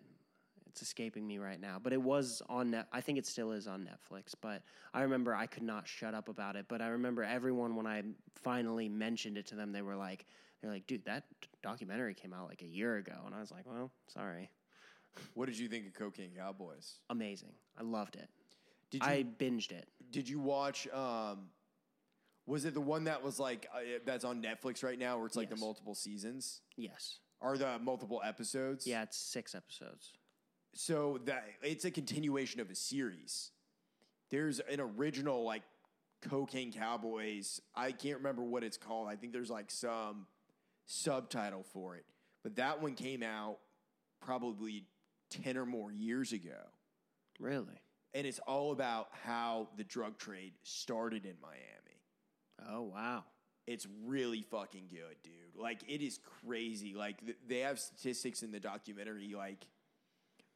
It's 0.71 0.81
escaping 0.81 1.27
me 1.27 1.37
right 1.37 1.59
now, 1.59 1.79
but 1.83 1.91
it 1.91 2.01
was 2.01 2.41
on 2.47 2.71
net. 2.71 2.87
I 2.93 3.01
think 3.01 3.17
it 3.17 3.25
still 3.25 3.51
is 3.51 3.67
on 3.67 3.85
Netflix. 3.85 4.33
But 4.39 4.63
I 4.93 5.01
remember 5.01 5.35
I 5.35 5.45
could 5.45 5.63
not 5.63 5.85
shut 5.85 6.13
up 6.13 6.29
about 6.29 6.55
it. 6.55 6.65
But 6.69 6.81
I 6.81 6.87
remember 6.87 7.23
everyone 7.23 7.75
when 7.75 7.85
I 7.85 8.03
finally 8.35 8.87
mentioned 8.87 9.37
it 9.37 9.45
to 9.47 9.55
them, 9.55 9.73
they 9.73 9.81
were 9.81 9.97
like, 9.97 10.25
"They're 10.61 10.71
like, 10.71 10.87
dude, 10.87 11.03
that 11.03 11.25
documentary 11.61 12.13
came 12.13 12.31
out 12.31 12.47
like 12.47 12.61
a 12.61 12.65
year 12.67 12.95
ago," 12.95 13.15
and 13.25 13.35
I 13.35 13.41
was 13.41 13.51
like, 13.51 13.65
"Well, 13.65 13.91
sorry." 14.07 14.49
What 15.33 15.47
did 15.47 15.59
you 15.59 15.67
think 15.67 15.87
of 15.87 15.93
Cocaine 15.93 16.31
Cowboys? 16.37 16.99
Amazing. 17.09 17.51
I 17.77 17.83
loved 17.83 18.15
it. 18.15 18.29
Did 18.91 19.03
you 19.03 19.09
I 19.09 19.25
binged 19.25 19.71
it. 19.73 19.89
Did 20.09 20.29
you 20.29 20.39
watch? 20.39 20.87
Um, 20.93 21.49
was 22.45 22.63
it 22.63 22.73
the 22.73 22.79
one 22.79 23.03
that 23.03 23.21
was 23.21 23.39
like 23.39 23.67
uh, 23.75 23.79
that's 24.05 24.23
on 24.23 24.41
Netflix 24.41 24.85
right 24.85 24.97
now, 24.97 25.17
where 25.17 25.25
it's 25.25 25.35
like 25.35 25.49
the 25.49 25.57
multiple 25.57 25.95
seasons 25.95 26.61
Yes. 26.77 27.19
Are 27.41 27.57
the 27.57 27.77
multiple 27.79 28.21
episodes? 28.23 28.85
Yeah, 28.85 29.03
it's 29.03 29.17
six 29.17 29.55
episodes. 29.55 30.13
So 30.73 31.19
that 31.25 31.45
it's 31.61 31.85
a 31.85 31.91
continuation 31.91 32.61
of 32.61 32.69
a 32.69 32.75
series. 32.75 33.51
There's 34.29 34.59
an 34.59 34.79
original 34.79 35.43
like 35.43 35.63
Cocaine 36.21 36.71
Cowboys. 36.71 37.61
I 37.75 37.91
can't 37.91 38.17
remember 38.17 38.43
what 38.43 38.63
it's 38.63 38.77
called. 38.77 39.09
I 39.09 39.15
think 39.15 39.33
there's 39.33 39.49
like 39.49 39.69
some 39.69 40.27
subtitle 40.85 41.63
for 41.73 41.95
it, 41.95 42.05
but 42.43 42.55
that 42.55 42.81
one 42.81 42.95
came 42.95 43.23
out 43.23 43.57
probably 44.21 44.85
ten 45.29 45.57
or 45.57 45.65
more 45.65 45.91
years 45.91 46.31
ago. 46.31 46.69
Really? 47.39 47.81
and 48.13 48.27
it's 48.27 48.39
all 48.39 48.71
about 48.71 49.07
how 49.23 49.69
the 49.77 49.83
drug 49.83 50.17
trade 50.17 50.53
started 50.63 51.25
in 51.25 51.35
Miami. 51.41 52.69
Oh 52.69 52.83
wow. 52.83 53.23
It's 53.67 53.87
really 54.05 54.41
fucking 54.41 54.87
good, 54.89 55.15
dude. 55.23 55.55
Like 55.55 55.79
it 55.87 56.01
is 56.01 56.19
crazy. 56.45 56.93
Like 56.93 57.23
th- 57.23 57.37
they 57.47 57.59
have 57.59 57.79
statistics 57.79 58.43
in 58.43 58.51
the 58.51 58.59
documentary, 58.59 59.33
like 59.35 59.65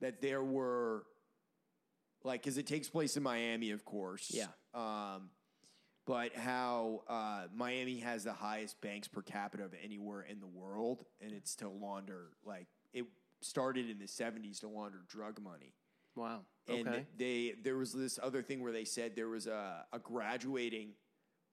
that 0.01 0.21
there 0.21 0.43
were, 0.43 1.03
like, 2.23 2.41
because 2.43 2.57
it 2.57 2.67
takes 2.67 2.89
place 2.89 3.17
in 3.17 3.23
Miami, 3.23 3.71
of 3.71 3.85
course. 3.85 4.31
Yeah. 4.33 4.47
Um, 4.73 5.29
but 6.05 6.35
how 6.35 7.03
uh, 7.07 7.47
Miami 7.55 7.99
has 7.99 8.23
the 8.25 8.33
highest 8.33 8.79
banks 8.81 9.07
per 9.07 9.21
capita 9.21 9.63
of 9.63 9.73
anywhere 9.83 10.21
in 10.21 10.39
the 10.39 10.47
world, 10.47 11.03
and 11.19 11.31
it's 11.33 11.55
to 11.57 11.69
launder 11.69 12.27
like 12.45 12.67
it 12.93 13.05
started 13.41 13.89
in 13.89 13.97
the 13.97 14.05
'70s 14.05 14.59
to 14.59 14.67
launder 14.67 14.99
drug 15.07 15.41
money. 15.41 15.73
Wow. 16.15 16.41
And 16.69 16.87
Okay. 16.87 17.05
they 17.17 17.53
there 17.63 17.75
was 17.77 17.91
this 17.91 18.19
other 18.21 18.43
thing 18.43 18.61
where 18.61 18.71
they 18.71 18.85
said 18.85 19.15
there 19.15 19.29
was 19.29 19.47
a, 19.47 19.85
a 19.91 19.97
graduating 19.99 20.89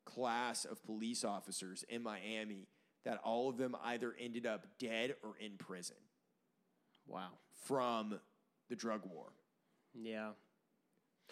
class 0.05 0.65
of 0.67 0.83
police 0.85 1.25
officers 1.25 1.83
in 1.89 2.03
Miami 2.03 2.69
that 3.05 3.19
all 3.25 3.49
of 3.49 3.57
them 3.57 3.75
either 3.85 4.15
ended 4.21 4.47
up 4.47 4.67
dead 4.79 5.15
or 5.25 5.35
in 5.39 5.57
prison 5.57 5.97
Wow. 7.07 7.31
from 7.65 8.21
the 8.69 8.77
drug 8.77 9.03
war. 9.05 9.33
Yeah. 9.95 10.31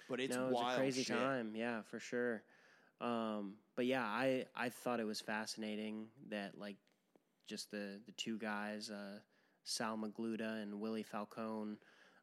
But 0.08 0.20
it's 0.20 0.36
no, 0.36 0.48
it 0.48 0.52
wild 0.52 0.72
a 0.72 0.76
crazy 0.76 1.02
shit. 1.02 1.16
time. 1.16 1.54
Yeah, 1.54 1.82
for 1.82 2.00
sure. 2.00 2.42
Um, 3.00 3.54
but 3.76 3.86
yeah, 3.86 4.04
I 4.04 4.46
I 4.54 4.68
thought 4.68 5.00
it 5.00 5.06
was 5.06 5.20
fascinating 5.20 6.08
that 6.28 6.58
like 6.58 6.76
just 7.46 7.70
the 7.70 8.00
the 8.06 8.12
two 8.12 8.38
guys, 8.38 8.90
uh, 8.90 9.18
Sal 9.64 9.96
Magluta 9.96 10.62
and 10.62 10.80
Willie 10.80 11.02
Falcone, 11.02 11.76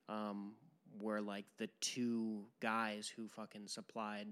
um, 0.10 0.54
were 1.00 1.22
like 1.22 1.46
the 1.58 1.70
two 1.82 2.46
guys 2.60 3.12
who 3.14 3.28
fucking 3.28 3.68
supplied 3.68 4.28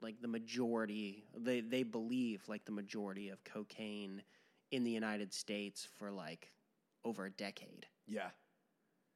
like 0.00 0.20
the 0.20 0.28
majority. 0.28 1.24
They 1.36 1.60
they 1.60 1.82
believe 1.82 2.42
like 2.48 2.64
the 2.64 2.72
majority 2.72 3.28
of 3.28 3.44
cocaine 3.44 4.22
in 4.70 4.84
the 4.84 4.90
United 4.90 5.32
States 5.32 5.86
for 5.98 6.10
like 6.10 6.50
over 7.04 7.26
a 7.26 7.30
decade. 7.30 7.86
Yeah. 8.06 8.30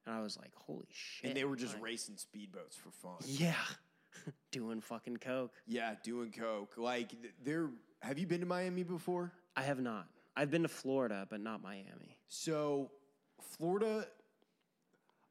And 0.07 0.15
I 0.15 0.21
was 0.21 0.37
like, 0.37 0.55
holy 0.55 0.87
shit! 0.93 1.29
And 1.29 1.37
they 1.37 1.45
were 1.45 1.57
just 1.57 1.75
like, 1.75 1.83
racing 1.83 2.17
speedboats 2.17 2.77
for 2.77 2.91
fun. 2.91 3.17
yeah, 3.27 3.55
doing 4.51 4.81
fucking 4.81 5.19
coke. 5.19 5.53
Yeah, 5.67 5.95
doing 6.03 6.31
coke. 6.33 6.75
Like 6.77 7.11
th- 7.11 7.35
they're 7.43 7.71
have 8.03 8.19
you 8.19 8.27
been 8.27 8.41
to 8.41 8.47
Miami 8.47 8.83
before? 8.83 9.33
I 9.57 9.63
have 9.63 9.81
not. 9.81 10.07
I've 10.37 10.51
been 10.51 10.63
to 10.63 10.69
Florida, 10.69 11.27
but 11.31 11.41
not 11.41 11.63
Miami. 11.63 12.19
So, 12.29 12.91
Florida, 13.41 14.07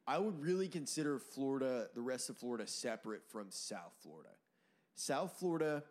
I 0.07 0.17
would 0.17 0.41
really 0.41 0.67
consider 0.67 1.19
Florida, 1.19 1.87
the 1.93 2.01
rest 2.01 2.29
of 2.29 2.37
Florida, 2.37 2.65
separate 2.65 3.23
from 3.27 3.47
South 3.49 3.93
Florida. 4.01 4.29
South 4.95 5.35
Florida, 5.39 5.83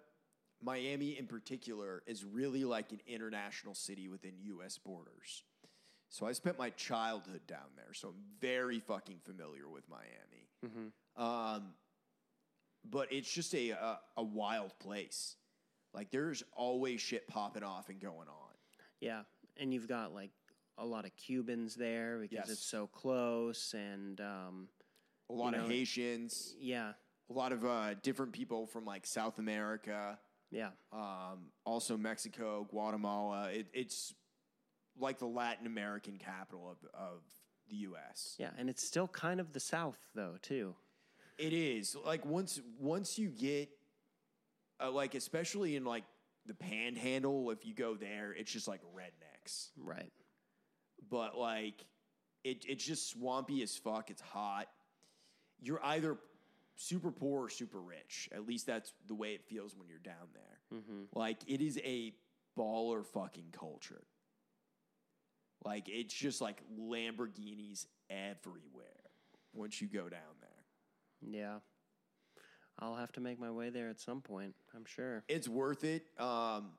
Miami 0.63 1.19
in 1.19 1.27
particular, 1.27 2.03
is 2.07 2.25
really 2.25 2.65
like 2.65 2.91
an 2.93 3.01
international 3.07 3.75
city 3.75 4.09
within 4.09 4.33
U.S. 4.41 4.79
borders. 4.79 5.45
So, 6.13 6.27
I 6.27 6.33
spent 6.33 6.59
my 6.59 6.71
childhood 6.71 7.41
down 7.47 7.71
there, 7.77 7.93
so 7.95 8.09
I'm 8.09 8.15
very 8.41 8.81
fucking 8.81 9.21
familiar 9.25 9.69
with 9.69 9.85
Miami. 9.89 10.93
Um, 11.17 11.75
but 12.89 13.11
it's 13.13 13.33
just 13.33 13.55
a, 13.55 13.71
a 13.71 13.99
a 14.19 14.23
wild 14.23 14.79
place. 14.79 15.37
Like 15.95 16.11
there's 16.11 16.43
always 16.55 17.01
shit 17.01 17.27
popping 17.29 17.63
off 17.63 17.89
and 17.89 18.01
going 18.01 18.29
on. 18.29 18.55
Yeah, 19.01 19.23
and 19.57 19.73
you've 19.75 19.89
got 19.89 20.13
like 20.15 20.31
a 20.79 20.85
lot 20.85 21.05
of 21.05 21.15
Cubans 21.17 21.75
there 21.75 22.19
because 22.19 22.49
Yes. 22.49 22.51
it's 22.51 22.65
so 22.65 22.87
close, 22.87 23.75
and 23.75 24.21
um, 24.21 24.69
A 25.31 25.33
lot 25.35 25.55
You 25.55 25.61
of 25.61 25.65
know, 25.69 25.75
Haitians. 25.75 26.55
yeah, 26.59 26.93
a 27.31 27.33
a 27.33 27.35
lot 27.35 27.53
of 27.53 27.65
uh, 27.65 27.95
different 28.03 28.33
people 28.33 28.67
from 28.67 28.85
like 28.85 29.07
South 29.07 29.39
America, 29.39 30.19
Yeah. 30.51 30.71
um, 30.93 31.51
also 31.65 31.97
Mexico, 31.97 32.67
Guatemala. 32.71 33.51
It, 33.51 33.67
it's 33.73 34.15
like 34.99 35.19
the 35.19 35.27
Latin 35.27 35.67
American 35.67 36.17
capital 36.17 36.71
of, 36.71 36.89
of 36.95 37.23
the 37.69 37.77
U.S. 37.77 38.37
Yeah, 38.39 38.51
and 38.59 38.69
it's 38.69 38.85
still 38.85 39.09
kind 39.09 39.41
of 39.41 39.53
the 39.53 39.61
South 39.61 39.99
though, 40.15 40.37
too. 40.43 40.75
It 41.39 41.53
is 41.53 41.97
like 42.05 42.25
once 42.25 42.61
once 42.79 43.19
you 43.19 43.29
get 43.29 43.71
uh, 44.83 44.91
like 44.91 45.15
especially 45.15 45.77
in 45.77 45.85
like 45.85 46.05
the 46.47 46.55
Panhandle, 46.55 47.51
if 47.51 47.65
you 47.65 47.75
go 47.75 47.95
there, 47.95 48.33
it's 48.33 48.53
just 48.53 48.69
like 48.69 48.81
rednecks. 48.97 49.69
Right. 49.77 50.13
But 51.09 51.39
like 51.39 51.85
it 52.45 52.65
it's 52.69 52.85
just 52.85 53.11
swampy 53.11 53.63
as 53.63 53.77
fuck. 53.77 54.11
It's 54.11 54.23
hot. 54.23 54.69
You're 55.61 55.85
either 55.85 56.17
super 56.77 57.11
poor 57.11 57.45
or 57.45 57.49
super 57.49 57.81
rich. 57.81 58.29
At 58.33 58.47
least 58.47 58.67
that's 58.67 58.93
the 59.07 59.15
way 59.15 59.33
it 59.33 59.45
feels 59.45 59.77
when 59.77 59.89
you're 59.89 59.99
down 59.99 60.29
there. 60.35 60.79
Like 61.15 61.39
it 61.47 61.61
is 61.61 61.79
a 61.85 62.13
baller 62.59 63.05
fucking 63.05 63.53
culture. 63.53 64.03
Like 65.65 65.89
it's 65.89 66.15
just 66.15 66.41
like 66.41 66.63
Lamborghinis 66.79 67.87
everywhere 68.11 68.87
once 69.55 69.81
you 69.81 69.89
go 69.89 70.09
down 70.09 70.21
there. 70.41 71.41
Yeah. 71.41 71.59
I'll 72.79 72.97
have 72.97 73.13
to 73.13 73.21
make 73.21 73.39
my 73.39 73.51
way 73.51 73.71
there 73.71 73.89
at 73.89 74.01
some 74.01 74.21
point, 74.21 74.55
I'm 74.75 74.85
sure. 74.85 75.23
It's 75.29 75.49
worth 75.49 75.85
it. 75.85 76.05
Um, 76.19 76.71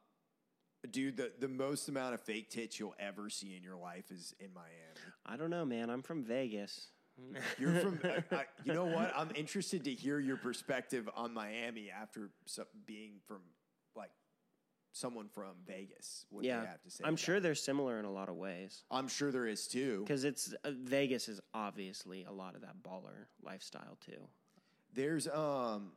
dude, 0.90 1.18
the, 1.18 1.32
the 1.40 1.48
most 1.48 1.88
amount 1.88 2.14
of 2.14 2.22
fake 2.22 2.50
tits 2.50 2.80
you'll 2.80 2.96
ever 3.00 3.30
see 3.30 3.56
in 3.56 3.64
your 3.64 3.78
life 3.78 4.12
is 4.12 4.34
in 4.40 4.50
Miami. 4.54 5.14
I 5.26 5.38
don't 5.38 5.50
know, 5.50 5.66
man. 5.66 5.90
I'm 5.90 6.02
from 6.02 6.24
Vegas. 6.24 6.88
You're 7.60 7.80
from, 7.80 8.00
I, 8.04 8.36
I, 8.36 8.46
you 8.64 8.74
know 8.74 8.86
what? 8.86 9.14
I'm 9.16 9.30
interested 9.36 9.84
to 9.84 9.94
hear 9.94 10.20
your 10.20 10.36
perspective 10.36 11.08
on 11.16 11.32
Miami 11.32 11.92
after 11.92 12.32
being 12.88 13.20
from 13.28 13.42
someone 14.94 15.28
from 15.28 15.52
Vegas. 15.68 16.26
What 16.30 16.46
yeah. 16.46 16.62
they 16.62 16.68
have 16.68 16.82
to 16.84 16.90
say. 16.90 17.04
I'm 17.06 17.16
sure 17.16 17.38
it. 17.38 17.40
they're 17.42 17.56
similar 17.56 18.00
in 18.00 18.06
a 18.06 18.12
lot 18.12 18.30
of 18.30 18.36
ways. 18.36 18.84
I'm 18.90 19.08
sure 19.08 19.32
there 19.32 19.48
is 19.48 19.68
too. 19.68 20.04
Because 20.08 20.24
it's 20.24 20.54
uh, 20.64 20.72
Vegas 20.84 21.28
is 21.28 21.42
obviously 21.54 22.24
a 22.24 22.32
lot 22.32 22.56
of 22.56 22.62
that 22.62 22.82
baller 22.84 23.26
lifestyle 23.44 23.98
too. 24.06 24.22
There's 24.94 25.28
um, 25.28 25.92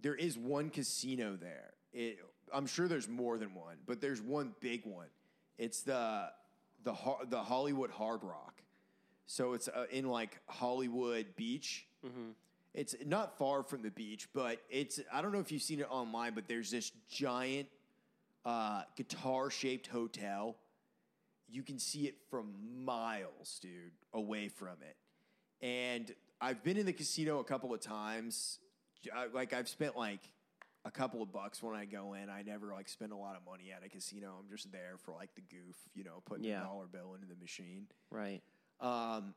there 0.00 0.14
is 0.14 0.38
one 0.38 0.70
casino 0.70 1.36
there. 1.36 1.74
It, 1.92 2.18
I'm 2.52 2.66
sure 2.66 2.88
there's 2.88 3.08
more 3.08 3.36
than 3.36 3.54
one, 3.54 3.76
but 3.86 4.00
there's 4.00 4.22
one 4.22 4.54
big 4.60 4.86
one. 4.86 5.08
It's 5.58 5.82
the 5.82 6.30
the 6.84 6.94
the 7.28 7.42
Hollywood 7.42 7.90
Hard 7.90 8.22
Rock. 8.22 8.62
So 9.26 9.52
it's 9.52 9.68
uh, 9.68 9.84
in 9.90 10.08
like 10.08 10.40
Hollywood 10.46 11.26
Beach. 11.36 11.86
It's 12.74 12.94
not 13.04 13.36
far 13.36 13.64
from 13.64 13.82
the 13.82 13.90
beach, 13.90 14.28
but 14.32 14.60
it's 14.70 15.00
I 15.12 15.20
don't 15.20 15.32
know 15.32 15.40
if 15.40 15.50
you've 15.50 15.62
seen 15.62 15.80
it 15.80 15.88
online, 15.90 16.34
but 16.34 16.46
there's 16.46 16.70
this 16.70 16.92
giant 17.10 17.66
uh, 18.48 18.82
guitar 18.96 19.50
shaped 19.50 19.86
hotel. 19.88 20.56
You 21.50 21.62
can 21.62 21.78
see 21.78 22.06
it 22.06 22.16
from 22.30 22.52
miles, 22.84 23.58
dude, 23.60 23.92
away 24.14 24.48
from 24.48 24.76
it. 24.80 24.96
And 25.64 26.14
I've 26.40 26.62
been 26.62 26.76
in 26.78 26.86
the 26.86 26.92
casino 26.92 27.40
a 27.40 27.44
couple 27.44 27.74
of 27.74 27.80
times. 27.80 28.58
I, 29.14 29.26
like 29.26 29.52
I've 29.52 29.68
spent 29.68 29.96
like 29.96 30.20
a 30.84 30.90
couple 30.90 31.20
of 31.22 31.30
bucks 31.30 31.62
when 31.62 31.74
I 31.74 31.84
go 31.84 32.14
in. 32.14 32.30
I 32.30 32.40
never 32.42 32.72
like 32.72 32.88
spend 32.88 33.12
a 33.12 33.16
lot 33.16 33.36
of 33.36 33.42
money 33.44 33.70
at 33.76 33.84
a 33.84 33.88
casino. 33.90 34.34
I'm 34.42 34.48
just 34.48 34.72
there 34.72 34.94
for 35.04 35.12
like 35.12 35.34
the 35.34 35.42
goof, 35.42 35.76
you 35.94 36.04
know, 36.04 36.22
putting 36.24 36.44
Yeah. 36.44 36.60
a 36.60 36.64
dollar 36.64 36.86
bill 36.86 37.14
into 37.14 37.26
the 37.26 37.36
machine. 37.40 37.86
Right. 38.10 38.40
Um, 38.80 39.34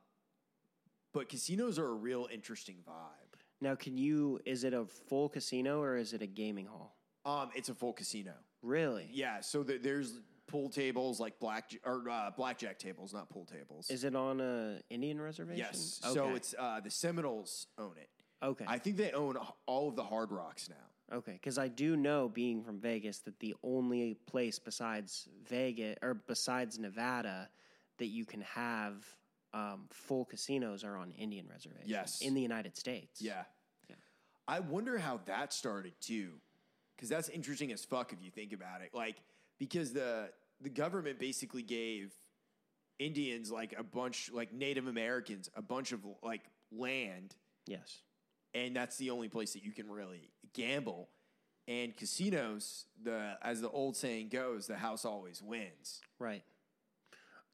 but 1.14 1.28
casinos 1.28 1.78
are 1.80 1.88
a 1.88 1.94
real 1.94 2.28
interesting 2.32 2.78
vibe. 2.88 3.40
Now, 3.60 3.76
can 3.76 3.98
you? 3.98 4.40
Is 4.46 4.64
it 4.64 4.74
a 4.74 4.86
full 4.86 5.28
casino 5.28 5.82
or 5.82 5.98
is 5.98 6.14
it 6.14 6.22
a 6.22 6.28
gaming 6.28 6.68
hall? 6.68 6.96
Um, 7.26 7.50
it's 7.56 7.70
a 7.70 7.76
full 7.76 7.94
casino. 7.94 8.34
Really? 8.62 9.10
Yeah, 9.12 9.42
so 9.42 9.64
th- 9.64 9.82
there's 9.82 10.20
pool 10.48 10.70
tables 10.70 11.20
like 11.20 11.40
black 11.40 11.72
or 11.86 12.10
uh, 12.10 12.32
blackjack 12.36 12.78
tables, 12.78 13.14
not 13.14 13.30
pool 13.30 13.46
tables. 13.46 13.90
Is 13.90 14.04
it 14.04 14.16
on 14.16 14.40
a 14.42 14.80
Indian 14.90 15.20
reservation? 15.22 15.58
yes. 15.60 16.02
Okay. 16.06 16.14
So 16.14 16.36
it's 16.36 16.54
uh, 16.58 16.80
the 16.82 16.90
Seminoles 16.92 17.68
own 17.78 17.94
it. 18.00 18.10
okay. 18.44 18.66
I 18.68 18.78
think 18.78 18.98
they 18.98 19.12
own 19.12 19.38
all 19.66 19.90
of 19.90 19.96
the 19.96 20.04
Hard 20.04 20.32
Rocks 20.32 20.70
now. 20.70 21.16
Okay, 21.18 21.34
because 21.34 21.58
I 21.58 21.68
do 21.68 21.98
know, 21.98 22.30
being 22.30 22.64
from 22.64 22.80
Vegas, 22.80 23.20
that 23.20 23.38
the 23.42 23.54
only 23.64 24.14
place 24.28 24.60
besides 24.60 25.28
Vegas 25.46 25.98
or 26.02 26.14
besides 26.14 26.80
Nevada 26.80 27.50
that 27.98 28.06
you 28.08 28.24
can 28.26 28.40
have 28.42 29.06
um, 29.54 29.88
full 29.90 30.24
casinos 30.24 30.86
are 30.86 30.96
on 30.96 31.12
Indian 31.12 31.46
reservations. 31.50 31.90
Yes. 31.90 32.22
in 32.22 32.34
the 32.34 32.42
United 32.42 32.78
States. 32.78 33.22
Yeah. 33.22 33.44
Yeah. 33.90 33.98
I 34.48 34.62
wonder 34.62 34.98
how 34.98 35.20
that 35.26 35.52
started 35.52 35.94
too, 36.00 36.36
because 36.96 37.10
that's 37.10 37.30
interesting 37.30 37.72
as 37.72 37.84
fuck 37.84 38.14
if 38.14 38.22
you 38.22 38.32
think 38.32 38.54
about 38.54 38.82
it. 38.82 38.90
Like 38.94 39.18
because 39.60 39.94
the 39.94 40.30
the 40.62 40.70
government 40.70 41.20
basically 41.20 41.64
gave 41.64 42.14
Indians 43.00 43.52
like 43.52 43.74
a 43.78 43.84
bunch, 43.84 44.30
like 44.32 44.54
Native 44.54 44.88
Americans, 44.88 45.50
a 45.56 45.62
bunch 45.62 45.92
of 45.92 46.02
like 46.22 46.42
land, 46.72 47.36
Yes. 47.66 48.02
and 48.54 48.76
that's 48.76 48.98
the 48.98 49.10
only 49.10 49.28
place 49.28 49.54
that 49.54 49.64
you 49.64 49.72
can 49.72 49.90
really 49.90 50.30
gamble. 50.54 51.10
And 51.68 51.96
casinos, 51.96 52.86
the 53.02 53.38
as 53.42 53.62
the 53.62 53.70
old 53.70 53.96
saying 53.96 54.30
goes, 54.30 54.68
the 54.68 54.76
house 54.78 55.06
always 55.06 55.42
wins. 55.42 56.02
Right. 56.20 56.44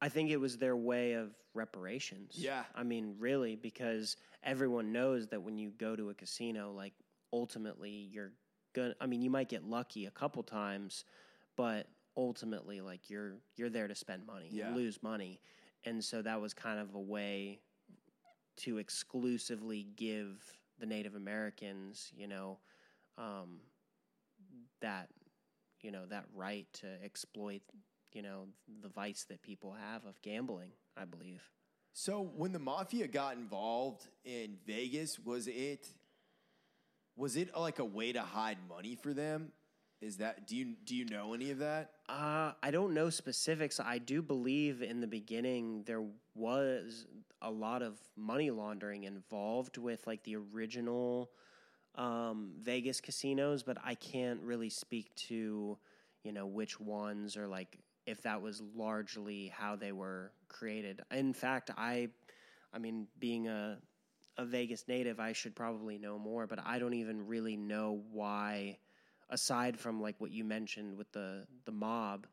I 0.02 0.10
think 0.10 0.30
it 0.30 0.38
was 0.38 0.58
their 0.58 0.76
way 0.76 1.14
of 1.14 1.32
reparations. 1.54 2.34
Yeah. 2.36 2.64
I 2.76 2.84
mean, 2.84 3.16
really, 3.20 3.56
because 3.56 4.16
everyone 4.44 4.92
knows 4.92 5.28
that 5.30 5.42
when 5.42 5.58
you 5.58 5.72
go 5.72 5.96
to 5.96 6.10
a 6.10 6.14
casino, 6.14 6.72
like 6.72 6.94
ultimately 7.34 8.10
you're 8.12 8.32
gonna. 8.82 8.96
I 9.02 9.08
mean, 9.08 9.22
you 9.22 9.30
might 9.30 9.50
get 9.50 9.64
lucky 9.64 10.06
a 10.06 10.12
couple 10.12 10.44
times, 10.44 11.04
but 11.56 11.88
ultimately, 12.16 12.82
like 12.82 13.10
you're 13.10 13.34
you're 13.56 13.70
there 13.70 13.88
to 13.88 13.96
spend 13.96 14.26
money, 14.26 14.50
Yeah. 14.52 14.74
lose 14.74 15.02
money, 15.04 15.40
and 15.86 16.04
so 16.04 16.22
that 16.22 16.40
was 16.40 16.54
kind 16.54 16.80
of 16.80 16.96
a 16.96 17.00
way 17.00 17.60
to 18.58 18.78
exclusively 18.78 19.88
give 19.96 20.58
the 20.80 20.86
Native 20.86 21.16
Americans, 21.16 22.12
you 22.16 22.28
know, 22.28 22.60
um, 23.18 23.60
that 24.82 25.10
you 25.82 25.92
know 25.92 26.06
that 26.06 26.26
right 26.36 26.68
to 26.74 26.88
exploit 27.04 27.62
you 28.14 28.22
know 28.22 28.48
the 28.82 28.90
vice 28.90 29.26
that 29.30 29.42
people 29.42 29.74
have 29.74 30.06
of 30.06 30.20
gambling 30.22 30.72
i 30.96 31.06
believe 31.06 31.44
So 31.94 32.22
when 32.36 32.52
the 32.52 32.60
mafia 32.60 33.08
got 33.08 33.38
involved 33.38 34.08
in 34.24 34.58
Vegas, 34.66 35.20
was 35.20 35.48
it 35.48 35.88
was 37.18 37.36
it 37.36 37.56
like 37.58 37.80
a 37.80 37.86
way 37.86 38.14
to 38.14 38.22
hide 38.22 38.58
money 38.70 38.96
for 38.96 39.14
them? 39.14 39.52
Is 40.02 40.18
that 40.18 40.48
do 40.48 40.56
you 40.56 40.76
do 40.86 40.96
you 40.96 41.06
know 41.06 41.34
any 41.34 41.52
of 41.52 41.60
that? 41.60 41.92
uh, 42.10 42.52
i 42.64 42.72
don't 42.72 42.94
know 42.94 43.10
specifics 43.10 43.80
i 43.80 43.98
do 43.98 44.22
believe 44.22 44.82
in 44.82 45.02
the 45.02 45.08
beginning 45.08 45.84
there 45.86 46.04
was 46.36 47.06
a 47.42 47.52
lot 47.52 47.82
of 47.82 48.00
money 48.16 48.50
laundering 48.50 49.04
involved 49.04 49.78
with 49.78 50.06
like 50.08 50.24
the 50.24 50.36
original 50.36 51.30
um, 51.96 52.54
vegas 52.62 53.02
casinos 53.02 53.64
but 53.64 53.78
i 53.84 53.94
can't 53.96 54.40
really 54.42 54.70
speak 54.70 55.14
to 55.16 55.78
you 56.24 56.32
know 56.32 56.46
which 56.46 56.80
ones 56.80 57.36
or 57.36 57.48
like 57.48 57.78
if 58.06 58.22
that 58.22 58.42
was 58.42 58.62
largely 58.76 59.52
how 59.56 59.76
they 59.76 59.92
were 59.92 60.32
created 60.48 61.02
in 61.12 61.34
fact 61.34 61.72
i 61.78 62.08
i 62.74 62.78
mean 62.80 63.08
being 63.20 63.48
a 63.48 63.78
a 64.38 64.46
Vegas 64.46 64.88
native, 64.88 65.20
I 65.20 65.34
should 65.34 65.56
probably 65.56 65.98
know 65.98 66.18
more, 66.20 66.46
but 66.48 66.60
I 66.66 66.80
don't 66.80 66.94
even 66.94 67.26
really 67.28 67.58
know 67.58 68.02
why, 68.12 68.78
aside 69.30 69.78
from 69.80 70.02
like 70.02 70.16
what 70.20 70.32
you 70.32 70.44
mentioned 70.44 70.98
with 70.98 71.12
the 71.12 71.46
the 71.66 71.72
mob, 71.72 72.28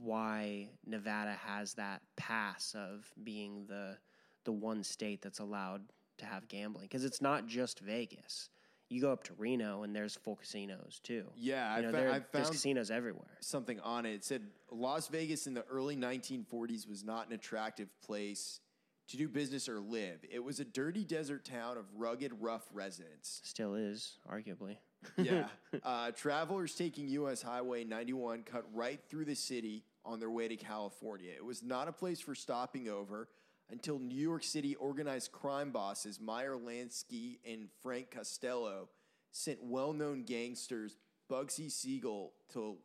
why 0.00 0.68
Nevada 0.84 1.32
has 1.44 1.74
that 1.74 2.02
pass 2.16 2.74
of 2.76 3.06
being 3.22 3.66
the 3.68 3.96
the 4.44 4.52
one 4.52 4.82
state 4.84 5.22
that's 5.22 5.38
allowed 5.40 5.82
to 6.18 6.24
have 6.26 6.48
gambling 6.48 6.84
because 6.86 7.04
it's 7.04 7.20
not 7.20 7.46
just 7.46 7.80
Vegas. 7.80 8.48
You 8.88 9.00
go 9.00 9.10
up 9.10 9.24
to 9.24 9.32
Reno 9.36 9.82
and 9.82 9.94
there's 9.94 10.14
full 10.14 10.36
casinos 10.36 11.00
too. 11.02 11.24
Yeah, 11.34 11.72
I 11.74 11.78
you 11.78 11.82
know, 11.82 11.90
fa- 11.90 11.96
there- 11.96 12.10
I 12.12 12.18
there's 12.32 12.46
found- 12.46 12.52
casinos 12.54 12.90
everywhere. 12.90 13.36
Something 13.40 13.80
on 13.80 14.06
it. 14.06 14.14
It 14.14 14.24
said 14.24 14.42
Las 14.70 15.08
Vegas 15.08 15.48
in 15.48 15.54
the 15.54 15.64
early 15.64 15.96
1940s 15.96 16.88
was 16.88 17.02
not 17.02 17.26
an 17.26 17.32
attractive 17.32 17.88
place 18.00 18.60
to 19.08 19.16
do 19.16 19.28
business 19.28 19.68
or 19.68 19.78
live. 19.80 20.24
It 20.30 20.42
was 20.42 20.60
a 20.60 20.64
dirty 20.64 21.04
desert 21.04 21.44
town 21.44 21.78
of 21.78 21.84
rugged, 21.96 22.32
rough 22.40 22.64
residents. 22.72 23.40
Still 23.44 23.74
is, 23.74 24.18
arguably. 24.30 24.76
Yeah. 25.16 25.46
uh, 25.84 26.10
travelers 26.10 26.74
taking 26.74 27.08
U.S. 27.08 27.42
Highway 27.42 27.84
91 27.84 28.42
cut 28.42 28.64
right 28.74 29.00
through 29.08 29.26
the 29.26 29.36
city 29.36 29.84
on 30.04 30.20
their 30.20 30.30
way 30.30 30.48
to 30.48 30.56
California. 30.56 31.30
It 31.36 31.44
was 31.44 31.62
not 31.62 31.88
a 31.88 31.92
place 31.92 32.20
for 32.20 32.34
stopping 32.34 32.88
over 32.88 33.28
until 33.70 33.98
New 33.98 34.20
York 34.20 34.44
City 34.44 34.74
organized 34.76 35.32
crime 35.32 35.70
bosses 35.70 36.20
Meyer 36.20 36.54
Lansky 36.54 37.38
and 37.44 37.68
Frank 37.82 38.10
Costello 38.10 38.88
sent 39.32 39.62
well-known 39.62 40.22
gangsters 40.22 40.96
Bugsy 41.30 41.70
Siegel 41.70 42.32
to 42.52 42.76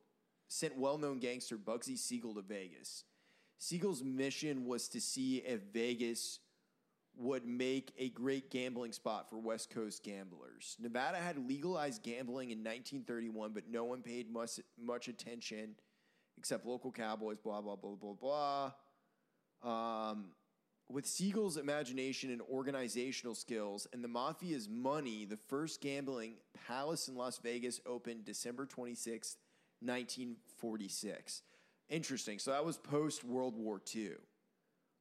sent 0.48 0.78
well-known 0.78 1.20
gangster 1.20 1.58
Bugsy 1.58 1.98
Siegel 1.98 2.34
to 2.36 2.42
Vegas. 2.42 3.06
Siegel's 3.62 4.04
mission 4.04 4.66
was 4.66 4.88
to 4.88 5.00
see 5.00 5.38
if 5.38 5.62
Vegas 5.72 6.40
would 7.16 7.46
make 7.46 7.94
a 7.96 8.10
great 8.10 8.50
gambling 8.50 8.92
spot 8.92 9.30
for 9.30 9.38
West 9.38 9.70
Coast 9.70 10.04
gamblers. 10.04 10.76
Nevada 10.80 11.18
had 11.18 11.48
legalized 11.48 12.02
gambling 12.02 12.50
in 12.50 12.58
1931, 12.58 13.52
but 13.54 13.70
no 13.70 13.84
one 13.84 14.02
paid 14.02 14.34
much, 14.34 14.60
much 14.84 15.08
attention 15.08 15.76
except 16.40 16.66
local 16.66 16.92
cowboys, 16.92 17.38
blah, 17.38 17.62
blah, 17.62 17.76
blah, 17.76 17.94
blah, 17.94 18.72
blah. 19.62 20.10
Um, 20.10 20.32
with 20.90 21.06
Siegel's 21.06 21.58
imagination 21.58 22.32
and 22.32 22.42
organizational 22.42 23.36
skills 23.36 23.86
and 23.94 24.04
the 24.04 24.08
mafia's 24.08 24.68
money, 24.68 25.24
the 25.26 25.38
first 25.38 25.82
gambling 25.82 26.38
palace 26.68 27.08
in 27.08 27.16
Las 27.16 27.38
Vegas 27.38 27.80
opened 27.86 28.26
December 28.26 28.66
26, 28.66 29.38
1946. 29.82 31.44
Interesting. 31.92 32.40
So 32.40 32.52
that 32.52 32.66
was 32.66 32.78
post 32.78 33.24
World 33.24 33.56
War 33.56 33.82
II. 33.94 34.12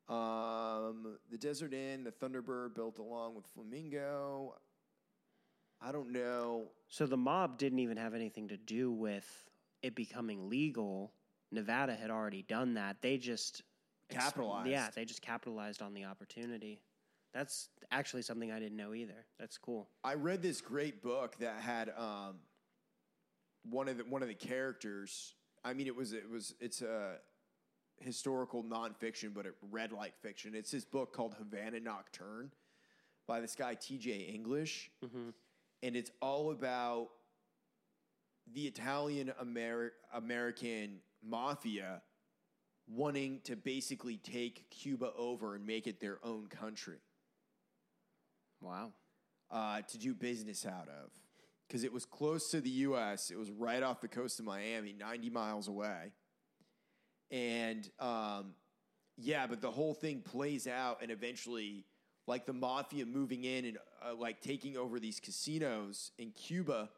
Um, 0.08 1.16
the 1.30 1.38
Desert 1.38 1.72
Inn, 1.72 2.02
the 2.02 2.10
Thunderbird 2.10 2.74
built 2.74 2.98
along 2.98 3.36
with 3.36 3.46
Flamingo. 3.46 4.56
I 5.80 5.92
don't 5.92 6.10
know. 6.10 6.64
So 6.88 7.06
the 7.06 7.16
mob 7.16 7.58
didn't 7.58 7.78
even 7.78 7.96
have 7.96 8.12
anything 8.12 8.48
to 8.48 8.56
do 8.56 8.90
with 8.90 9.24
it 9.82 9.94
becoming 9.94 10.50
legal. 10.50 11.12
Nevada 11.52 11.94
had 11.94 12.10
already 12.10 12.42
done 12.42 12.74
that. 12.74 12.96
They 13.00 13.16
just 13.18 13.62
ex- 14.10 14.24
Capitalized. 14.24 14.68
Yeah, 14.68 14.88
they 14.94 15.04
just 15.04 15.22
capitalized 15.22 15.82
on 15.82 15.94
the 15.94 16.04
opportunity. 16.04 16.80
That's 17.32 17.68
actually 17.92 18.22
something 18.22 18.50
I 18.50 18.58
didn't 18.58 18.76
know 18.76 18.94
either. 18.94 19.26
That's 19.38 19.56
cool. 19.56 19.88
I 20.02 20.14
read 20.14 20.42
this 20.42 20.60
great 20.60 21.02
book 21.02 21.36
that 21.38 21.60
had 21.60 21.92
um, 21.96 22.40
one 23.62 23.88
of 23.88 23.98
the 23.98 24.04
one 24.04 24.22
of 24.22 24.28
the 24.28 24.34
characters. 24.34 25.34
I 25.64 25.74
mean, 25.74 25.86
it 25.86 25.94
was 25.96 26.12
it 26.12 26.28
was 26.28 26.54
it's 26.60 26.82
a 26.82 27.16
historical 28.00 28.64
nonfiction, 28.64 29.34
but 29.34 29.46
it 29.46 29.54
read 29.70 29.92
like 29.92 30.18
fiction. 30.20 30.54
It's 30.54 30.70
this 30.70 30.84
book 30.84 31.12
called 31.12 31.34
Havana 31.38 31.80
Nocturne 31.80 32.50
by 33.26 33.40
this 33.40 33.54
guy 33.54 33.74
T.J. 33.74 34.10
English, 34.32 34.90
and 35.82 35.96
it's 35.96 36.10
all 36.20 36.50
about 36.50 37.08
the 38.52 38.66
Italian 38.66 39.32
Ameri- 39.40 39.90
American 40.14 41.00
mafia 41.22 42.02
wanting 42.88 43.40
to 43.44 43.54
basically 43.54 44.16
take 44.16 44.68
Cuba 44.70 45.12
over 45.16 45.54
and 45.54 45.64
make 45.66 45.86
it 45.86 46.00
their 46.00 46.18
own 46.24 46.48
country 46.48 46.98
Wow. 48.60 48.92
uh, 49.50 49.82
to 49.82 49.98
do 49.98 50.12
business 50.14 50.66
out 50.66 50.88
of 50.88 51.10
because 51.70 51.84
it 51.84 51.92
was 51.92 52.04
close 52.04 52.50
to 52.50 52.60
the 52.60 52.70
U.S. 52.70 53.30
It 53.30 53.38
was 53.38 53.48
right 53.48 53.80
off 53.80 54.00
the 54.00 54.08
coast 54.08 54.40
of 54.40 54.44
Miami, 54.44 54.92
90 54.92 55.30
miles 55.30 55.68
away. 55.68 56.10
And 57.30 57.88
um, 58.00 58.54
yeah, 59.16 59.46
but 59.46 59.60
the 59.60 59.70
whole 59.70 59.94
thing 59.94 60.20
plays 60.20 60.66
out, 60.66 60.98
and 61.00 61.12
eventually, 61.12 61.84
like 62.26 62.44
the 62.44 62.52
mafia 62.52 63.06
moving 63.06 63.44
in 63.44 63.64
and 63.66 63.78
uh, 64.04 64.14
like 64.16 64.40
taking 64.40 64.76
over 64.76 64.98
these 64.98 65.20
casinos 65.20 66.10
in 66.18 66.32
Cuba 66.32 66.90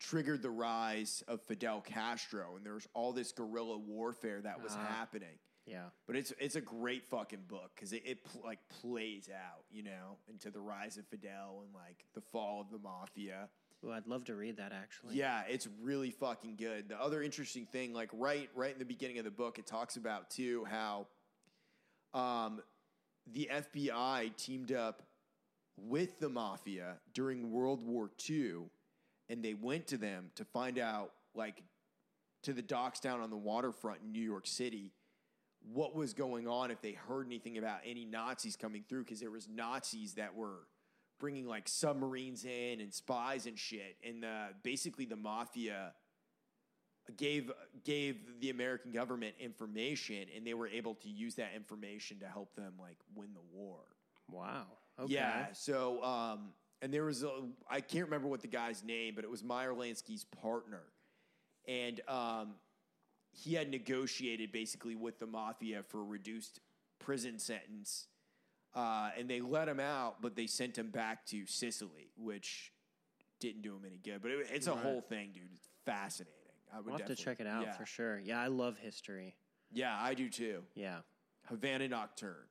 triggered 0.00 0.40
the 0.42 0.50
rise 0.50 1.22
of 1.28 1.42
Fidel 1.42 1.82
Castro, 1.82 2.56
and 2.56 2.64
there 2.64 2.74
was 2.74 2.88
all 2.94 3.12
this 3.12 3.30
guerrilla 3.32 3.76
warfare 3.76 4.40
that 4.40 4.62
was 4.62 4.72
Ah. 4.74 4.86
happening. 4.86 5.38
Yeah. 5.66 5.84
But 6.06 6.16
it's 6.16 6.32
it's 6.40 6.56
a 6.56 6.60
great 6.62 7.04
fucking 7.10 7.44
book 7.46 7.70
because 7.74 7.92
it, 7.92 8.02
it 8.06 8.18
like 8.42 8.58
plays 8.80 9.28
out, 9.28 9.64
you 9.70 9.82
know, 9.84 10.16
into 10.28 10.50
the 10.50 10.60
rise 10.60 10.96
of 10.96 11.06
Fidel 11.08 11.62
and 11.64 11.72
like 11.74 12.04
the 12.14 12.20
fall 12.32 12.62
of 12.62 12.70
the 12.70 12.78
mafia. 12.78 13.48
Well, 13.82 13.94
I'd 13.94 14.06
love 14.06 14.24
to 14.24 14.34
read 14.34 14.58
that 14.58 14.72
actually. 14.72 15.16
Yeah, 15.16 15.42
it's 15.48 15.68
really 15.82 16.10
fucking 16.10 16.56
good. 16.56 16.88
The 16.88 17.00
other 17.00 17.22
interesting 17.22 17.66
thing, 17.66 17.92
like 17.92 18.10
right 18.12 18.48
right 18.54 18.72
in 18.72 18.78
the 18.78 18.84
beginning 18.84 19.18
of 19.18 19.24
the 19.24 19.30
book, 19.30 19.58
it 19.58 19.66
talks 19.66 19.96
about 19.96 20.30
too 20.30 20.64
how 20.70 21.06
um, 22.14 22.60
the 23.32 23.50
FBI 23.52 24.36
teamed 24.36 24.72
up 24.72 25.02
with 25.76 26.18
the 26.20 26.28
mafia 26.28 26.96
during 27.14 27.50
World 27.50 27.82
War 27.82 28.10
II, 28.28 28.64
and 29.28 29.42
they 29.42 29.54
went 29.54 29.86
to 29.88 29.96
them 29.96 30.30
to 30.36 30.44
find 30.44 30.78
out, 30.78 31.12
like, 31.34 31.62
to 32.42 32.52
the 32.52 32.62
docks 32.62 33.00
down 33.00 33.20
on 33.20 33.30
the 33.30 33.36
waterfront 33.36 34.00
in 34.02 34.12
New 34.12 34.22
York 34.22 34.46
City, 34.46 34.92
what 35.72 35.94
was 35.94 36.12
going 36.12 36.48
on 36.48 36.70
if 36.70 36.82
they 36.82 36.92
heard 36.92 37.26
anything 37.26 37.56
about 37.56 37.80
any 37.86 38.04
Nazis 38.04 38.56
coming 38.56 38.84
through, 38.88 39.04
because 39.04 39.20
there 39.20 39.30
was 39.30 39.48
Nazis 39.48 40.14
that 40.14 40.34
were 40.34 40.66
bringing 41.22 41.46
like 41.46 41.68
submarines 41.68 42.44
in 42.44 42.80
and 42.80 42.92
spies 42.92 43.46
and 43.46 43.56
shit, 43.56 43.96
and 44.04 44.24
the, 44.24 44.48
basically 44.64 45.04
the 45.04 45.16
mafia 45.16 45.92
gave 47.16 47.50
gave 47.84 48.16
the 48.40 48.50
American 48.50 48.90
government 48.90 49.36
information, 49.38 50.26
and 50.36 50.44
they 50.44 50.52
were 50.52 50.66
able 50.66 50.96
to 50.96 51.08
use 51.08 51.36
that 51.36 51.52
information 51.54 52.18
to 52.18 52.26
help 52.26 52.54
them 52.56 52.74
like 52.78 52.96
win 53.14 53.28
the 53.34 53.56
war. 53.56 53.78
Wow. 54.28 54.66
Okay. 55.00 55.14
Yeah. 55.14 55.46
So, 55.52 56.02
um, 56.02 56.50
and 56.82 56.92
there 56.92 57.04
was 57.04 57.22
a, 57.22 57.30
I 57.70 57.80
can't 57.80 58.06
remember 58.06 58.26
what 58.26 58.42
the 58.42 58.48
guy's 58.48 58.82
name, 58.82 59.14
but 59.14 59.22
it 59.22 59.30
was 59.30 59.44
Meyer 59.44 59.72
Lansky's 59.72 60.24
partner, 60.42 60.82
and 61.68 62.00
um, 62.08 62.54
he 63.30 63.54
had 63.54 63.70
negotiated 63.70 64.50
basically 64.50 64.96
with 64.96 65.20
the 65.20 65.26
mafia 65.26 65.84
for 65.84 66.00
a 66.00 66.04
reduced 66.04 66.58
prison 66.98 67.38
sentence, 67.38 68.08
uh, 68.74 69.10
and 69.18 69.28
they 69.28 69.40
let 69.40 69.68
him 69.68 69.80
out, 69.80 70.20
but 70.22 70.34
they 70.36 70.46
sent 70.46 70.76
him 70.78 70.90
back 70.90 71.26
to 71.26 71.46
Sicily, 71.46 72.10
which 72.16 72.72
didn't 73.40 73.62
do 73.62 73.74
him 73.74 73.82
any 73.86 73.98
good. 73.98 74.22
But 74.22 74.30
it, 74.32 74.46
it's 74.52 74.66
a 74.66 74.72
Right. 74.72 74.82
whole 74.82 75.00
thing, 75.00 75.30
dude. 75.32 75.42
It's 75.54 75.68
fascinating. 75.84 76.34
I 76.72 76.76
would 76.78 76.86
We'll 76.86 76.92
have 76.94 77.06
to 77.06 77.14
definitely- 77.14 77.24
check 77.24 77.40
it 77.40 77.46
out 77.46 77.62
yeah. 77.64 77.72
for 77.72 77.86
sure. 77.86 78.18
Yeah, 78.18 78.40
I 78.40 78.46
love 78.46 78.78
history. 78.78 79.36
Yeah, 79.72 79.96
I 80.00 80.14
do 80.14 80.28
too. 80.28 80.62
Yeah. 80.74 80.98
Havana 81.48 81.88
Nocturne. 81.88 82.46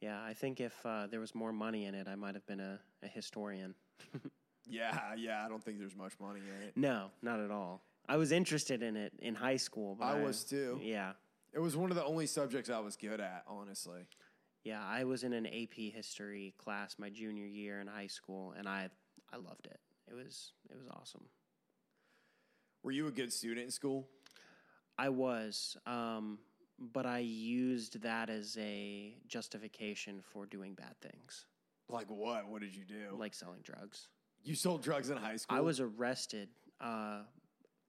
Yeah, 0.00 0.22
I 0.22 0.34
think 0.34 0.60
if 0.60 0.74
uh, 0.84 1.06
there 1.06 1.20
was 1.20 1.34
more 1.34 1.52
money 1.52 1.84
in 1.86 1.94
it, 1.94 2.08
I 2.08 2.14
might 2.14 2.34
have 2.34 2.46
been 2.46 2.60
a, 2.60 2.80
a 3.02 3.08
historian. 3.08 3.74
Yeah, 4.66 4.98
yeah. 5.18 5.44
I 5.44 5.48
don't 5.50 5.62
think 5.62 5.78
there's 5.78 5.94
much 5.94 6.14
money 6.18 6.40
in 6.40 6.66
it. 6.68 6.72
No, 6.74 7.10
not 7.20 7.38
at 7.38 7.50
all. 7.50 7.82
I 8.08 8.16
was 8.16 8.32
interested 8.32 8.82
in 8.82 8.96
it 8.96 9.12
in 9.18 9.34
high 9.34 9.58
school. 9.58 9.94
But 9.94 10.06
I 10.06 10.22
was 10.22 10.42
too. 10.42 10.80
Yeah. 10.82 11.12
It 11.52 11.58
was 11.58 11.76
one 11.76 11.90
of 11.90 11.96
the 11.96 12.04
only 12.04 12.26
subjects 12.26 12.70
I 12.70 12.78
was 12.78 12.96
good 12.96 13.20
at, 13.20 13.44
honestly. 13.46 14.06
Yeah, 14.64 14.82
I 14.82 15.04
was 15.04 15.24
in 15.24 15.32
an 15.34 15.46
AP 15.46 15.74
history 15.94 16.54
class 16.58 16.96
my 16.98 17.10
junior 17.10 17.46
year 17.46 17.80
in 17.80 17.86
high 17.86 18.06
school, 18.06 18.54
and 18.56 18.66
I 18.68 18.88
I 19.32 19.36
loved 19.36 19.66
it. 19.66 19.78
It 20.08 20.14
was 20.14 20.52
it 20.70 20.76
was 20.76 20.86
awesome. 20.90 21.26
Were 22.82 22.90
you 22.92 23.06
a 23.06 23.10
good 23.10 23.32
student 23.32 23.64
in 23.66 23.70
school? 23.70 24.08
I 24.98 25.08
was, 25.08 25.76
um, 25.86 26.38
but 26.78 27.04
I 27.06 27.18
used 27.18 28.00
that 28.02 28.30
as 28.30 28.56
a 28.60 29.16
justification 29.26 30.20
for 30.22 30.46
doing 30.46 30.74
bad 30.74 30.94
things, 31.00 31.46
Like 31.88 32.08
what? 32.10 32.46
What 32.48 32.60
did 32.60 32.74
you 32.76 32.84
do? 32.84 33.16
like 33.16 33.34
selling 33.34 33.60
drugs. 33.62 34.08
you 34.44 34.54
sold 34.54 34.82
drugs 34.82 35.10
in 35.10 35.16
high 35.16 35.36
school. 35.36 35.56
I 35.56 35.60
was 35.62 35.80
arrested. 35.80 36.48
Uh, 36.80 37.22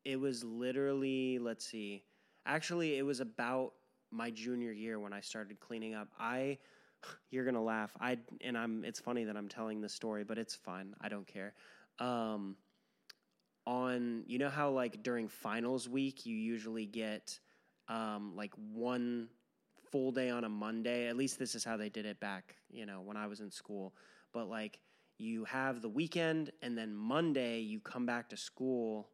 it 0.04 0.20
was 0.20 0.44
literally, 0.44 1.38
let's 1.40 1.66
see, 1.66 2.04
actually, 2.46 2.98
it 2.98 3.04
was 3.04 3.20
about 3.20 3.74
my 4.16 4.32
junior 4.32 4.72
year 4.72 5.00
when 5.00 5.14
I 5.14 5.22
started 5.22 5.60
cleaning 5.60 5.94
up. 5.94 6.08
I, 6.20 6.58
you're 7.30 7.46
gonna 7.46 7.64
laugh. 7.64 7.92
I 8.00 8.18
and 8.42 8.58
I'm. 8.58 8.84
It's 8.84 9.00
funny 9.00 9.26
that 9.26 9.36
I'm 9.38 9.50
telling 9.50 9.82
this 9.82 9.94
story, 9.94 10.24
but 10.24 10.38
it's 10.38 10.56
fine. 10.56 10.96
I 11.02 11.10
don't 11.10 11.28
care. 11.28 11.54
Um, 12.00 12.56
on 13.68 14.24
you 14.28 14.38
know 14.38 14.50
how 14.50 14.70
like 14.70 15.02
during 15.02 15.28
finals 15.28 15.90
week 15.90 16.26
you 16.26 16.36
usually 16.36 16.86
get 16.86 17.40
um, 17.88 18.34
like 18.36 18.54
one 18.74 19.28
full 19.92 20.12
day 20.12 20.30
on 20.30 20.44
a 20.44 20.50
Monday. 20.50 21.08
At 21.08 21.18
least 21.18 21.40
this 21.40 21.56
is 21.56 21.64
how 21.64 21.78
they 21.78 21.90
did 21.90 22.06
it 22.06 22.20
back, 22.20 22.56
you 22.70 22.86
know, 22.86 23.02
when 23.02 23.18
I 23.18 23.28
was 23.28 23.40
in 23.40 23.52
school. 23.52 23.94
But 24.34 24.50
like 24.50 24.80
you 25.18 25.46
have 25.46 25.82
the 25.82 25.90
weekend 25.90 26.52
and 26.62 26.78
then 26.78 26.94
Monday 26.94 27.60
you 27.60 27.80
come 27.80 28.06
back 28.06 28.30
to 28.30 28.38
school. 28.38 29.10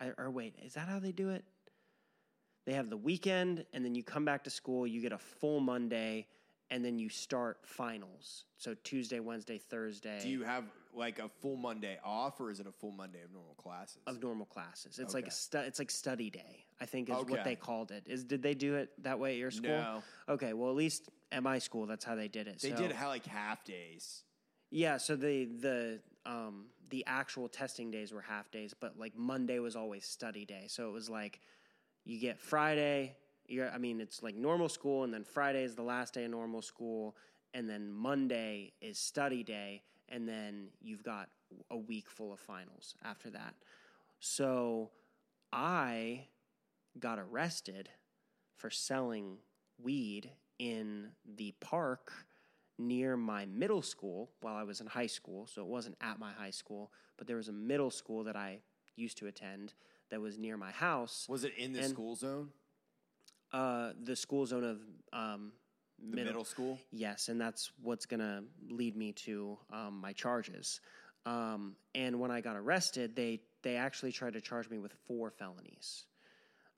I, 0.00 0.10
or 0.18 0.30
wait, 0.30 0.56
is 0.64 0.74
that 0.74 0.88
how 0.88 0.98
they 0.98 1.12
do 1.12 1.30
it? 1.30 1.44
They 2.70 2.76
have 2.76 2.88
the 2.88 2.96
weekend 2.96 3.64
and 3.72 3.84
then 3.84 3.96
you 3.96 4.04
come 4.04 4.24
back 4.24 4.44
to 4.44 4.50
school, 4.50 4.86
you 4.86 5.00
get 5.00 5.10
a 5.10 5.18
full 5.18 5.58
Monday 5.58 6.28
and 6.70 6.84
then 6.84 7.00
you 7.00 7.08
start 7.08 7.58
finals. 7.64 8.44
So 8.58 8.76
Tuesday, 8.84 9.18
Wednesday, 9.18 9.58
Thursday 9.58 10.20
Do 10.22 10.28
you 10.28 10.44
have 10.44 10.62
like 10.94 11.18
a 11.18 11.28
full 11.40 11.56
Monday 11.56 11.98
off, 12.04 12.40
or 12.40 12.48
is 12.48 12.60
it 12.60 12.68
a 12.68 12.72
full 12.72 12.92
Monday 12.92 13.22
of 13.24 13.32
normal 13.32 13.54
classes? 13.56 13.98
of 14.06 14.22
normal 14.22 14.46
classes. 14.46 15.00
It's 15.00 15.14
like 15.14 15.26
a 15.26 15.32
stu- 15.32 15.58
it's 15.58 15.80
like 15.80 15.90
study 15.90 16.30
day. 16.30 16.64
I 16.80 16.86
think 16.86 17.08
is 17.10 17.16
Okay. 17.16 17.32
what 17.32 17.42
they 17.42 17.56
called 17.56 17.90
it. 17.90 18.04
Is 18.06 18.22
did 18.22 18.40
they 18.40 18.54
do 18.54 18.76
it 18.76 18.90
that 19.02 19.18
way 19.18 19.32
at 19.32 19.38
your 19.38 19.50
school? 19.50 19.70
No. 19.70 20.02
Okay, 20.28 20.52
well 20.52 20.70
at 20.70 20.76
least 20.76 21.08
at 21.32 21.42
my 21.42 21.58
school 21.58 21.86
that's 21.86 22.04
how 22.04 22.14
they 22.14 22.28
did 22.28 22.46
it. 22.46 22.60
they 22.60 22.70
So- 22.70 22.76
did 22.76 22.92
ha- 22.92 23.08
like 23.08 23.26
half 23.26 23.64
days. 23.64 24.22
Yeah, 24.70 24.96
so 24.98 25.16
the 25.16 25.46
the 25.46 26.00
um 26.24 26.66
the 26.90 27.04
actual 27.08 27.48
testing 27.48 27.90
days 27.90 28.12
were 28.12 28.20
half 28.20 28.48
days, 28.52 28.74
but 28.78 28.96
like 28.96 29.16
Monday 29.16 29.58
was 29.58 29.74
always 29.74 30.04
study 30.06 30.44
day. 30.44 30.66
So 30.68 30.88
it 30.88 30.92
was 30.92 31.10
like 31.10 31.40
you 32.10 32.18
get 32.18 32.40
Friday, 32.40 33.14
I 33.72 33.78
mean 33.78 34.00
it's 34.00 34.20
like 34.20 34.34
normal 34.34 34.68
school 34.68 35.04
and 35.04 35.14
then 35.14 35.22
Friday 35.22 35.62
is 35.62 35.76
the 35.76 35.82
last 35.82 36.14
day 36.14 36.24
of 36.24 36.30
normal 36.32 36.60
school 36.60 37.16
and 37.54 37.70
then 37.70 37.92
Monday 37.92 38.72
is 38.80 38.98
study 38.98 39.44
day 39.44 39.82
and 40.08 40.28
then 40.28 40.68
you've 40.80 41.04
got 41.04 41.28
a 41.70 41.76
week 41.76 42.10
full 42.10 42.32
of 42.32 42.40
finals 42.40 42.96
after 43.04 43.30
that. 43.30 43.54
So 44.18 44.90
I 45.52 46.26
got 46.98 47.20
arrested 47.20 47.88
for 48.56 48.70
selling 48.70 49.38
weed 49.80 50.30
in 50.58 51.10
the 51.36 51.54
park 51.60 52.12
near 52.76 53.16
my 53.16 53.46
middle 53.46 53.82
school 53.82 54.30
while 54.40 54.56
I 54.56 54.64
was 54.64 54.80
in 54.80 54.88
high 54.88 55.06
school. 55.06 55.46
So 55.46 55.62
it 55.62 55.68
wasn't 55.68 55.96
at 56.00 56.18
my 56.18 56.32
high 56.32 56.50
school, 56.50 56.90
but 57.16 57.28
there 57.28 57.36
was 57.36 57.48
a 57.48 57.52
middle 57.52 57.90
school 57.90 58.24
that 58.24 58.36
I 58.36 58.58
used 58.96 59.16
to 59.18 59.28
attend 59.28 59.74
that 60.10 60.20
was 60.20 60.38
near 60.38 60.56
my 60.56 60.70
house. 60.70 61.26
Was 61.28 61.44
it 61.44 61.54
in 61.56 61.72
the 61.72 61.80
And- 61.80 61.88
school 61.90 62.14
zone? 62.16 62.50
Uh, 63.52 63.92
the 64.04 64.14
school 64.14 64.46
zone 64.46 64.62
of 64.62 64.80
um, 65.12 65.52
The 65.98 66.16
middle, 66.16 66.44
school? 66.44 66.78
Yes, 66.92 67.28
and 67.28 67.40
that's 67.40 67.72
what's 67.82 68.06
going 68.06 68.20
to 68.20 68.44
lead 68.68 68.96
me 68.96 69.12
to 69.12 69.58
um, 69.72 70.00
my 70.00 70.12
charges. 70.12 70.80
Um, 71.26 71.74
and 71.94 72.20
when 72.20 72.30
I 72.30 72.40
got 72.40 72.56
arrested, 72.56 73.14
they 73.16 73.40
they 73.62 73.76
actually 73.76 74.10
tried 74.12 74.32
to 74.34 74.40
charge 74.40 74.70
me 74.70 74.78
with 74.78 74.92
four 75.06 75.30
felonies. 75.30 76.06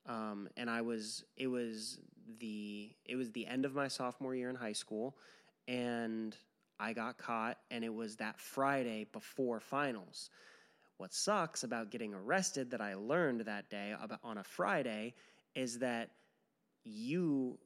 Um, 0.07 0.49
and 0.57 0.69
I 0.69 0.81
was 0.81 1.25
it 1.37 1.47
was 1.47 2.01
the 2.41 2.91
it 3.05 3.15
was 3.17 3.31
the 3.33 3.47
end 3.47 3.65
of 3.65 3.75
my 3.75 3.87
sophomore 3.87 4.35
year 4.35 4.49
in 4.51 4.57
high 4.57 4.73
school, 4.73 5.17
and 5.69 6.37
I 6.81 6.93
got 6.95 7.19
caught, 7.19 7.59
and 7.71 7.85
it 7.85 7.95
was 7.95 8.17
that 8.17 8.41
Friday 8.41 9.05
before 9.13 9.61
finals. 9.61 10.31
What 11.03 11.13
sucks 11.13 11.65
about 11.65 11.91
getting 11.91 12.15
arrested 12.15 12.71
that 12.71 12.81
I 12.81 12.95
learned 12.95 13.41
that 13.41 13.69
day 13.69 13.93
on 14.23 14.39
a 14.39 14.45
Friday 14.45 15.15
is 15.57 15.81
that 15.81 16.11
you 16.85 17.59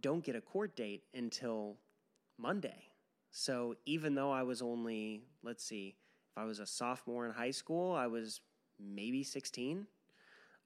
don't 0.00 0.24
get 0.24 0.34
a 0.34 0.40
court 0.40 0.74
date 0.74 1.02
until 1.12 1.76
Monday. 2.38 2.84
So 3.30 3.74
even 3.84 4.14
though 4.14 4.30
I 4.30 4.42
was 4.42 4.62
only, 4.62 5.20
let's 5.42 5.62
see, 5.62 5.96
if 6.32 6.38
I 6.38 6.46
was 6.46 6.60
a 6.60 6.66
sophomore 6.66 7.26
in 7.26 7.32
high 7.32 7.50
school, 7.50 7.94
I 7.94 8.06
was 8.06 8.40
maybe 8.80 9.22
16. 9.22 9.86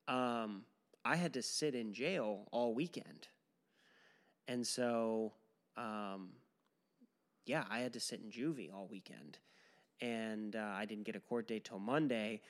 Um, 0.06 0.62
I 1.04 1.16
had 1.16 1.34
to 1.34 1.42
sit 1.42 1.74
in 1.74 1.92
jail 1.92 2.46
all 2.52 2.72
weekend. 2.72 3.26
And 4.46 4.64
so, 4.64 5.32
um, 5.76 6.34
yeah, 7.46 7.64
I 7.68 7.80
had 7.80 7.94
to 7.94 8.00
sit 8.00 8.20
in 8.20 8.30
juvie 8.30 8.72
all 8.72 8.86
weekend. 8.88 9.38
And 10.01 10.57
uh, 10.57 10.74
I 10.74 10.84
didn't 10.84 11.05
get 11.05 11.16
a 11.16 11.20
court 11.20 11.47
date 11.49 11.64
till 11.64 11.78
Monday. 11.78 12.40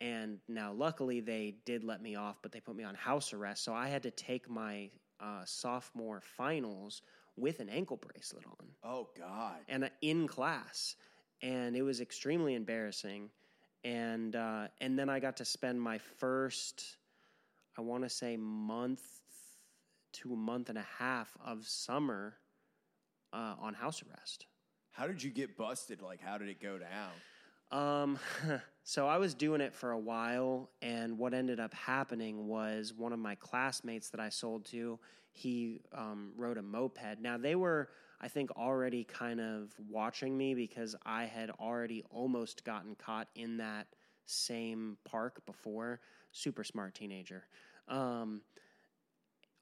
And 0.00 0.38
now, 0.48 0.72
luckily, 0.72 1.20
they 1.20 1.56
did 1.64 1.82
let 1.82 2.00
me 2.02 2.14
off, 2.14 2.36
but 2.42 2.52
they 2.52 2.60
put 2.60 2.76
me 2.76 2.84
on 2.84 2.94
house 2.94 3.32
arrest. 3.32 3.64
So 3.64 3.74
I 3.74 3.88
had 3.88 4.02
to 4.04 4.10
take 4.10 4.48
my 4.48 4.90
uh, 5.20 5.42
sophomore 5.44 6.20
finals 6.36 7.02
with 7.36 7.60
an 7.60 7.68
ankle 7.68 7.96
bracelet 7.96 8.44
on 8.46 8.66
Oh, 8.84 9.08
God. 9.16 9.56
and 9.68 9.84
uh, 9.84 9.88
in 10.02 10.28
class, 10.28 10.94
and 11.42 11.76
it 11.76 11.82
was 11.82 12.00
extremely 12.00 12.54
embarrassing. 12.54 13.30
And 13.84 14.34
uh, 14.34 14.68
and 14.80 14.98
then 14.98 15.08
I 15.08 15.20
got 15.20 15.36
to 15.38 15.44
spend 15.44 15.80
my 15.80 15.98
first, 15.98 16.96
I 17.76 17.80
want 17.80 18.02
to 18.04 18.08
say 18.10 18.36
month 18.36 19.02
to 20.14 20.32
a 20.32 20.36
month 20.36 20.68
and 20.68 20.78
a 20.78 20.86
half 20.98 21.36
of 21.44 21.66
summer 21.66 22.34
uh, 23.32 23.54
on 23.60 23.74
house 23.74 24.02
arrest. 24.02 24.46
How 24.98 25.06
did 25.06 25.22
you 25.22 25.30
get 25.30 25.56
busted? 25.56 26.02
Like, 26.02 26.20
how 26.20 26.38
did 26.38 26.48
it 26.48 26.60
go 26.60 26.76
down? 26.76 27.12
Um, 27.70 28.18
so 28.82 29.06
I 29.06 29.18
was 29.18 29.32
doing 29.32 29.60
it 29.60 29.72
for 29.72 29.92
a 29.92 29.98
while, 29.98 30.70
and 30.82 31.16
what 31.16 31.34
ended 31.34 31.60
up 31.60 31.72
happening 31.72 32.48
was 32.48 32.92
one 32.92 33.12
of 33.12 33.20
my 33.20 33.36
classmates 33.36 34.10
that 34.10 34.18
I 34.18 34.28
sold 34.28 34.64
to, 34.66 34.98
he 35.30 35.82
um, 35.94 36.32
rode 36.36 36.58
a 36.58 36.62
moped. 36.62 37.20
Now 37.20 37.38
they 37.38 37.54
were, 37.54 37.90
I 38.20 38.26
think, 38.26 38.50
already 38.56 39.04
kind 39.04 39.40
of 39.40 39.72
watching 39.88 40.36
me 40.36 40.54
because 40.54 40.96
I 41.06 41.26
had 41.26 41.50
already 41.60 42.02
almost 42.10 42.64
gotten 42.64 42.96
caught 42.96 43.28
in 43.36 43.58
that 43.58 43.86
same 44.26 44.96
park 45.04 45.46
before. 45.46 46.00
Super 46.32 46.64
smart 46.64 46.96
teenager. 46.96 47.44
Um, 47.86 48.42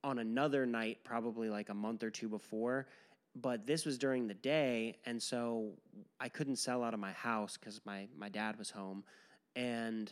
on 0.03 0.19
another 0.21 0.65
night, 0.65 0.99
probably 1.05 1.51
like 1.51 1.69
a 1.69 1.75
month 1.75 2.03
or 2.05 2.11
two 2.11 2.29
before. 2.29 2.87
But 3.39 3.67
this 3.67 3.85
was 3.85 3.99
during 3.99 4.27
the 4.27 4.35
day, 4.35 4.97
and 5.05 5.23
so 5.23 5.73
I 6.19 6.31
couldn't 6.31 6.57
sell 6.57 6.83
out 6.83 6.95
of 6.95 7.01
my 7.01 7.13
house 7.13 7.59
because 7.59 7.81
my, 7.85 8.09
my 8.17 8.31
dad 8.31 8.59
was 8.59 8.71
home. 8.71 9.05
And 9.55 10.11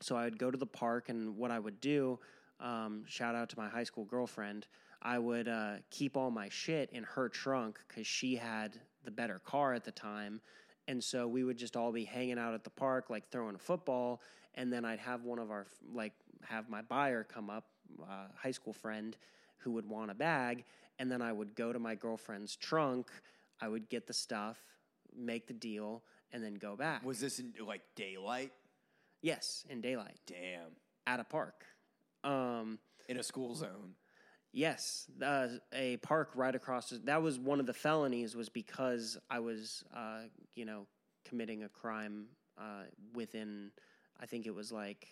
so 0.00 0.16
I 0.16 0.24
would 0.24 0.38
go 0.38 0.48
to 0.48 0.56
the 0.56 0.66
park, 0.66 1.08
and 1.08 1.36
what 1.36 1.50
I 1.50 1.58
would 1.58 1.80
do, 1.80 2.20
um, 2.60 3.04
shout 3.06 3.34
out 3.34 3.48
to 3.50 3.58
my 3.58 3.68
high 3.68 3.82
school 3.82 4.04
girlfriend, 4.04 4.68
I 5.02 5.18
would 5.18 5.48
uh, 5.48 5.74
keep 5.90 6.16
all 6.16 6.30
my 6.30 6.48
shit 6.48 6.90
in 6.92 7.02
her 7.04 7.28
trunk 7.28 7.80
because 7.88 8.06
she 8.06 8.36
had 8.36 8.78
the 9.04 9.10
better 9.10 9.40
car 9.44 9.74
at 9.74 9.84
the 9.84 9.92
time. 9.92 10.40
And 10.86 11.02
so 11.02 11.26
we 11.26 11.44
would 11.44 11.58
just 11.58 11.76
all 11.76 11.92
be 11.92 12.04
hanging 12.04 12.38
out 12.38 12.54
at 12.54 12.64
the 12.64 12.70
park, 12.70 13.10
like 13.10 13.28
throwing 13.28 13.54
a 13.56 13.58
football. 13.58 14.22
And 14.54 14.72
then 14.72 14.84
I'd 14.84 15.00
have 15.00 15.24
one 15.24 15.38
of 15.38 15.50
our, 15.50 15.66
like, 15.92 16.12
have 16.42 16.68
my 16.68 16.82
buyer 16.82 17.24
come 17.24 17.50
up, 17.50 17.64
uh, 18.02 18.26
high 18.36 18.50
school 18.52 18.72
friend, 18.72 19.16
who 19.58 19.72
would 19.72 19.88
want 19.88 20.10
a 20.10 20.14
bag. 20.14 20.64
And 20.98 21.10
then 21.10 21.22
I 21.22 21.32
would 21.32 21.54
go 21.54 21.72
to 21.72 21.78
my 21.78 21.94
girlfriend's 21.94 22.56
trunk. 22.56 23.10
I 23.60 23.68
would 23.68 23.88
get 23.88 24.06
the 24.06 24.12
stuff, 24.12 24.58
make 25.16 25.46
the 25.46 25.54
deal, 25.54 26.02
and 26.32 26.42
then 26.42 26.54
go 26.54 26.76
back. 26.76 27.04
Was 27.04 27.20
this 27.20 27.38
in, 27.38 27.52
like, 27.66 27.82
daylight? 27.96 28.52
yes, 29.20 29.64
in 29.68 29.80
daylight 29.80 30.18
Damn. 30.26 30.70
at 31.06 31.18
a 31.20 31.24
park. 31.24 31.64
Um, 32.24 32.78
In 33.08 33.18
a 33.18 33.22
school 33.22 33.54
zone. 33.54 33.94
Yes, 34.52 35.06
uh, 35.22 35.48
a 35.72 35.96
park 35.98 36.30
right 36.34 36.54
across. 36.54 36.90
That 37.04 37.22
was 37.22 37.38
one 37.38 37.60
of 37.60 37.66
the 37.66 37.74
felonies. 37.74 38.34
Was 38.34 38.48
because 38.48 39.18
I 39.28 39.40
was, 39.40 39.84
uh, 39.94 40.22
you 40.54 40.64
know, 40.64 40.86
committing 41.24 41.64
a 41.64 41.68
crime 41.68 42.26
uh, 42.56 42.84
within. 43.12 43.70
I 44.20 44.26
think 44.26 44.46
it 44.46 44.54
was 44.54 44.72
like 44.72 45.06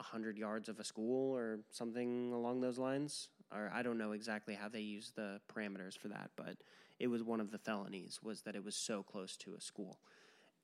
hundred 0.00 0.38
yards 0.38 0.68
of 0.68 0.80
a 0.80 0.84
school 0.84 1.34
or 1.36 1.60
something 1.70 2.32
along 2.32 2.60
those 2.60 2.78
lines. 2.78 3.28
Or 3.52 3.70
I 3.72 3.82
don't 3.82 3.98
know 3.98 4.12
exactly 4.12 4.54
how 4.54 4.68
they 4.68 4.80
use 4.80 5.12
the 5.14 5.40
parameters 5.52 5.96
for 5.96 6.08
that, 6.08 6.30
but 6.36 6.56
it 6.98 7.08
was 7.08 7.22
one 7.22 7.40
of 7.40 7.50
the 7.50 7.58
felonies. 7.58 8.20
Was 8.22 8.42
that 8.42 8.56
it 8.56 8.64
was 8.64 8.74
so 8.74 9.02
close 9.02 9.36
to 9.38 9.54
a 9.54 9.60
school, 9.60 9.98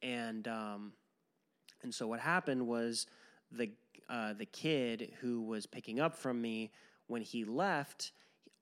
and 0.02 0.46
um, 0.48 0.92
and 1.82 1.94
so 1.94 2.06
what 2.06 2.20
happened 2.20 2.66
was 2.66 3.06
the 3.52 3.70
uh, 4.08 4.32
the 4.32 4.46
kid 4.46 5.12
who 5.20 5.42
was 5.42 5.66
picking 5.66 6.00
up 6.00 6.16
from 6.16 6.40
me 6.40 6.72
when 7.06 7.22
he 7.22 7.44
left 7.44 8.12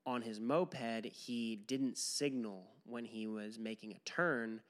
on 0.06 0.22
his 0.22 0.40
moped, 0.40 1.04
he 1.04 1.56
didn't 1.56 1.98
signal 1.98 2.64
when 2.86 3.04
he 3.04 3.26
was 3.26 3.58
making 3.58 3.92
a 3.92 3.98
turn. 4.06 4.60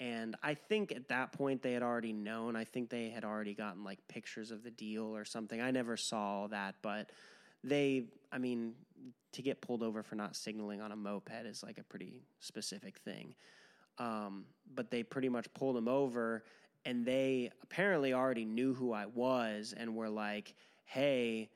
And 0.00 0.34
I 0.42 0.54
think 0.54 0.90
at 0.90 1.08
that 1.08 1.32
point 1.32 1.62
they 1.62 1.72
had 1.72 1.82
already 1.82 2.12
known. 2.12 2.56
I 2.56 2.64
think 2.64 2.90
they 2.90 3.10
had 3.10 3.24
already 3.24 3.54
gotten 3.54 3.84
like 3.84 3.98
pictures 4.08 4.50
of 4.50 4.64
the 4.64 4.70
deal 4.70 5.16
or 5.16 5.24
something. 5.24 5.60
I 5.60 5.70
never 5.70 5.96
saw 5.96 6.48
that, 6.48 6.74
but 6.82 7.10
they, 7.62 8.04
I 8.32 8.38
mean, 8.38 8.74
to 9.32 9.42
get 9.42 9.60
pulled 9.60 9.82
over 9.82 10.02
for 10.02 10.14
not 10.14 10.36
signaling 10.36 10.80
on 10.80 10.92
a 10.92 10.96
moped 10.96 11.46
is 11.46 11.62
like 11.62 11.78
a 11.78 11.84
pretty 11.84 12.22
specific 12.40 12.98
thing. 12.98 13.34
Um, 13.98 14.44
but 14.74 14.90
they 14.90 15.02
pretty 15.02 15.28
much 15.28 15.52
pulled 15.54 15.76
him 15.76 15.88
over 15.88 16.44
and 16.84 17.04
they 17.04 17.50
apparently 17.62 18.14
already 18.14 18.44
knew 18.44 18.72
who 18.74 18.92
I 18.92 19.06
was 19.06 19.74
and 19.76 19.94
were 19.94 20.08
like, 20.08 20.54
hey, 20.84 21.50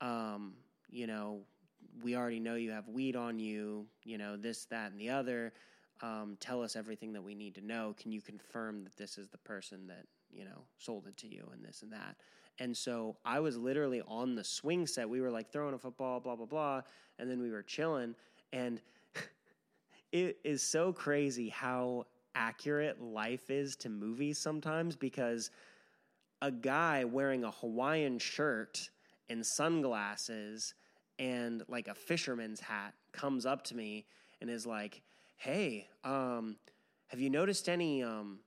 um, 0.00 0.54
you 0.88 1.06
know, 1.06 1.40
we 2.02 2.16
already 2.16 2.40
know 2.40 2.54
you 2.54 2.70
have 2.70 2.88
weed 2.88 3.16
on 3.16 3.38
you, 3.38 3.86
you 4.04 4.16
know, 4.16 4.36
this, 4.36 4.64
that, 4.66 4.90
and 4.92 5.00
the 5.00 5.10
other. 5.10 5.52
Um, 6.02 6.36
tell 6.40 6.62
us 6.62 6.76
everything 6.76 7.12
that 7.12 7.22
we 7.22 7.34
need 7.34 7.54
to 7.56 7.60
know. 7.60 7.94
Can 8.00 8.10
you 8.10 8.22
confirm 8.22 8.84
that 8.84 8.96
this 8.96 9.18
is 9.18 9.28
the 9.28 9.38
person 9.38 9.86
that, 9.88 10.06
you 10.30 10.44
know, 10.44 10.64
sold 10.78 11.06
it 11.06 11.16
to 11.18 11.28
you 11.28 11.46
and 11.52 11.62
this 11.62 11.82
and 11.82 11.92
that? 11.92 12.16
And 12.60 12.76
so 12.76 13.16
I 13.24 13.40
was 13.40 13.56
literally 13.56 14.02
on 14.06 14.34
the 14.34 14.44
swing 14.44 14.86
set. 14.86 15.08
We 15.08 15.22
were 15.22 15.30
like 15.30 15.50
throwing 15.50 15.74
a 15.74 15.78
football, 15.78 16.20
blah, 16.20 16.36
blah, 16.36 16.46
blah. 16.46 16.82
And 17.18 17.28
then 17.28 17.40
we 17.40 17.50
were 17.50 17.62
chilling. 17.62 18.14
And 18.52 18.80
it 20.12 20.38
is 20.44 20.62
so 20.62 20.92
crazy 20.92 21.48
how 21.48 22.04
accurate 22.34 23.02
life 23.02 23.50
is 23.50 23.74
to 23.76 23.88
movies 23.88 24.38
sometimes 24.38 24.94
because 24.94 25.50
a 26.42 26.50
guy 26.50 27.04
wearing 27.04 27.44
a 27.44 27.50
Hawaiian 27.50 28.18
shirt 28.18 28.90
and 29.30 29.44
sunglasses 29.44 30.74
and 31.18 31.62
like 31.66 31.88
a 31.88 31.94
fisherman's 31.94 32.60
hat 32.60 32.94
comes 33.12 33.46
up 33.46 33.64
to 33.64 33.76
me 33.76 34.06
and 34.40 34.48
is 34.48 34.66
like, 34.66 35.02
"Hey, 35.36 35.88
um, 36.04 36.56
have 37.08 37.20
you 37.20 37.28
noticed 37.28 37.68
any 37.68 38.02
um, 38.02 38.40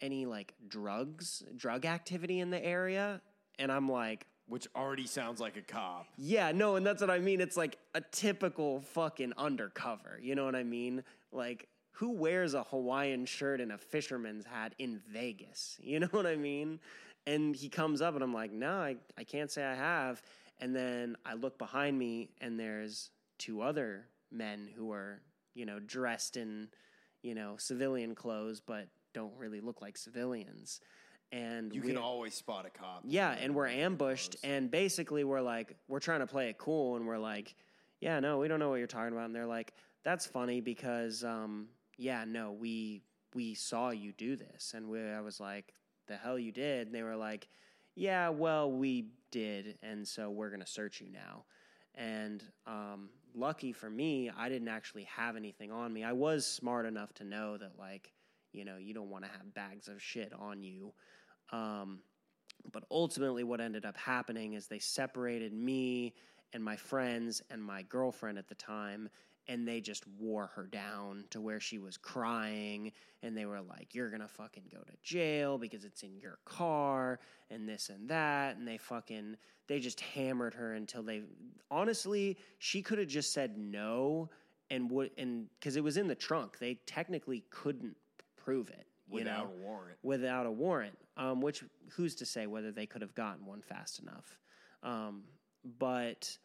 any 0.00 0.24
like 0.24 0.54
drugs, 0.68 1.42
drug 1.56 1.84
activity 1.84 2.40
in 2.40 2.50
the 2.50 2.64
area?" 2.64 3.20
And 3.58 3.70
I'm 3.72 3.88
like, 3.90 4.26
Which 4.46 4.66
already 4.74 5.06
sounds 5.06 5.40
like 5.40 5.56
a 5.56 5.62
cop. 5.62 6.06
yeah, 6.16 6.52
no, 6.52 6.76
and 6.76 6.86
that's 6.86 7.00
what 7.00 7.10
I 7.10 7.18
mean. 7.18 7.40
It's 7.40 7.56
like 7.56 7.78
a 7.94 8.00
typical 8.00 8.80
fucking 8.80 9.32
undercover. 9.36 10.18
You 10.22 10.34
know 10.34 10.44
what 10.44 10.54
I 10.56 10.62
mean? 10.62 11.02
Like, 11.32 11.68
who 11.92 12.10
wears 12.10 12.54
a 12.54 12.62
Hawaiian 12.62 13.26
shirt 13.26 13.60
and 13.60 13.72
a 13.72 13.78
fisherman's 13.78 14.44
hat 14.46 14.74
in 14.78 15.00
Vegas? 15.12 15.76
You 15.80 16.00
know 16.00 16.06
what 16.12 16.26
I 16.26 16.36
mean? 16.36 16.80
And 17.26 17.54
he 17.54 17.68
comes 17.68 18.00
up, 18.00 18.14
and 18.14 18.22
I'm 18.22 18.32
like, 18.32 18.52
no, 18.52 18.72
I, 18.78 18.96
I 19.18 19.24
can't 19.24 19.50
say 19.50 19.64
I 19.64 19.74
have. 19.74 20.22
And 20.60 20.74
then 20.74 21.16
I 21.26 21.34
look 21.34 21.58
behind 21.58 21.98
me, 21.98 22.30
and 22.40 22.58
there's 22.58 23.10
two 23.38 23.60
other 23.60 24.06
men 24.32 24.68
who 24.74 24.92
are, 24.92 25.20
you 25.54 25.66
know, 25.66 25.78
dressed 25.78 26.36
in, 26.36 26.68
you 27.22 27.34
know, 27.34 27.56
civilian 27.58 28.14
clothes, 28.14 28.60
but 28.60 28.88
don't 29.12 29.32
really 29.36 29.60
look 29.60 29.82
like 29.82 29.96
civilians. 29.96 30.80
And 31.32 31.74
You 31.74 31.82
we- 31.82 31.88
can 31.88 31.98
always 31.98 32.34
spot 32.34 32.64
a 32.64 32.70
cop. 32.70 33.02
yeah, 33.04 33.32
and 33.32 33.54
we're 33.54 33.66
ambushed, 33.66 34.36
and 34.42 34.70
basically 34.70 35.24
we're 35.24 35.42
like, 35.42 35.76
we're 35.86 36.00
trying 36.00 36.20
to 36.20 36.26
play 36.26 36.48
it 36.48 36.56
cool, 36.58 36.96
and 36.96 37.06
we're 37.06 37.18
like, 37.18 37.54
yeah, 38.00 38.18
no, 38.20 38.38
we 38.38 38.48
don't 38.48 38.58
know 38.58 38.70
what 38.70 38.76
you're 38.76 38.86
talking 38.86 39.12
about, 39.12 39.26
and 39.26 39.34
they're 39.34 39.44
like, 39.46 39.74
that's 40.04 40.24
funny 40.24 40.60
because, 40.62 41.24
um, 41.24 41.68
yeah, 41.96 42.24
no, 42.26 42.52
we 42.52 43.02
we 43.34 43.52
saw 43.52 43.90
you 43.90 44.12
do 44.12 44.36
this, 44.36 44.72
and 44.74 44.88
we, 44.88 45.02
I 45.02 45.20
was 45.20 45.38
like, 45.38 45.74
the 46.06 46.16
hell 46.16 46.38
you 46.38 46.50
did? 46.50 46.86
And 46.86 46.94
they 46.94 47.02
were 47.02 47.16
like, 47.16 47.46
yeah, 47.94 48.30
well, 48.30 48.72
we 48.72 49.08
did, 49.30 49.76
and 49.82 50.08
so 50.08 50.30
we're 50.30 50.48
gonna 50.48 50.66
search 50.66 51.00
you 51.02 51.10
now. 51.10 51.44
And 51.94 52.42
um, 52.66 53.10
lucky 53.34 53.72
for 53.72 53.90
me, 53.90 54.30
I 54.34 54.48
didn't 54.48 54.68
actually 54.68 55.04
have 55.04 55.36
anything 55.36 55.70
on 55.70 55.92
me. 55.92 56.04
I 56.04 56.12
was 56.12 56.46
smart 56.46 56.86
enough 56.86 57.12
to 57.14 57.24
know 57.24 57.58
that, 57.58 57.72
like, 57.78 58.12
you 58.52 58.64
know, 58.64 58.78
you 58.78 58.94
don't 58.94 59.10
want 59.10 59.24
to 59.24 59.30
have 59.30 59.52
bags 59.52 59.88
of 59.88 60.00
shit 60.00 60.32
on 60.32 60.62
you. 60.62 60.94
Um, 61.50 62.00
but 62.72 62.84
ultimately, 62.90 63.44
what 63.44 63.60
ended 63.60 63.84
up 63.84 63.96
happening 63.96 64.54
is 64.54 64.66
they 64.66 64.78
separated 64.78 65.52
me 65.52 66.14
and 66.52 66.62
my 66.62 66.76
friends 66.76 67.42
and 67.50 67.62
my 67.62 67.82
girlfriend 67.82 68.38
at 68.38 68.48
the 68.48 68.54
time, 68.54 69.08
and 69.46 69.66
they 69.66 69.80
just 69.80 70.04
wore 70.18 70.48
her 70.54 70.66
down 70.66 71.24
to 71.30 71.40
where 71.40 71.60
she 71.60 71.78
was 71.78 71.96
crying. 71.96 72.92
And 73.22 73.36
they 73.36 73.46
were 73.46 73.60
like, 73.60 73.94
You're 73.94 74.10
gonna 74.10 74.28
fucking 74.28 74.64
go 74.70 74.78
to 74.78 74.92
jail 75.02 75.58
because 75.58 75.84
it's 75.84 76.02
in 76.02 76.18
your 76.18 76.38
car, 76.44 77.20
and 77.50 77.68
this 77.68 77.88
and 77.88 78.08
that. 78.10 78.56
And 78.56 78.66
they 78.66 78.78
fucking, 78.78 79.36
they 79.66 79.80
just 79.80 80.00
hammered 80.00 80.54
her 80.54 80.74
until 80.74 81.02
they, 81.02 81.22
honestly, 81.70 82.36
she 82.58 82.82
could 82.82 82.98
have 82.98 83.08
just 83.08 83.32
said 83.32 83.56
no 83.56 84.28
and 84.70 84.90
would, 84.90 85.10
and 85.16 85.46
because 85.58 85.76
it 85.76 85.84
was 85.84 85.96
in 85.96 86.08
the 86.08 86.14
trunk, 86.14 86.58
they 86.58 86.74
technically 86.86 87.44
couldn't 87.50 87.96
prove 88.36 88.68
it. 88.70 88.86
You 89.10 89.14
Without 89.16 89.46
know? 89.46 89.52
a 89.54 89.56
warrant. 89.62 89.98
without 90.02 90.46
a 90.46 90.50
warrant. 90.50 90.98
Um, 91.16 91.40
which 91.40 91.64
who's 91.92 92.14
to 92.16 92.26
say 92.26 92.46
whether 92.46 92.70
they 92.70 92.86
could 92.86 93.02
have 93.02 93.14
gotten 93.14 93.46
one 93.46 93.62
fast 93.62 94.00
enough? 94.00 94.38
Um, 94.82 95.22
but 95.78 96.36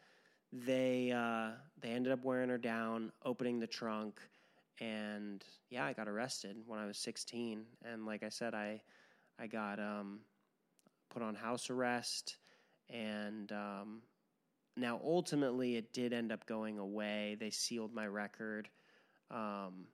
they 0.52 1.12
uh, 1.12 1.52
they 1.82 1.90
ended 1.90 2.14
up 2.14 2.24
wearing 2.24 2.50
her 2.50 2.58
down, 2.58 3.12
opening 3.26 3.60
the 3.60 3.68
trunk, 3.68 4.20
and 4.80 5.44
yeah, 5.70 5.86
I 5.86 5.94
got 5.94 6.08
arrested 6.08 6.58
when 6.66 6.80
I 6.80 6.86
was 6.86 6.98
16. 6.98 7.66
And 7.84 8.06
like 8.06 8.24
I 8.24 8.30
said, 8.30 8.54
I 8.54 8.82
I 9.40 9.48
got 9.48 9.80
um, 9.80 10.20
put 11.10 11.22
on 11.22 11.36
house 11.36 11.70
arrest, 11.70 12.38
and 12.90 13.52
um, 13.52 14.02
now 14.78 15.00
ultimately 15.04 15.76
it 15.76 15.94
did 15.94 16.14
end 16.14 16.32
up 16.32 16.46
going 16.46 16.80
away. 16.80 17.36
They 17.40 17.50
sealed 17.50 17.94
my 17.94 18.08
record. 18.08 18.70
Um, 19.30 19.86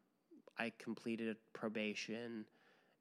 I 0.57 0.71
completed 0.77 1.37
probation 1.53 2.45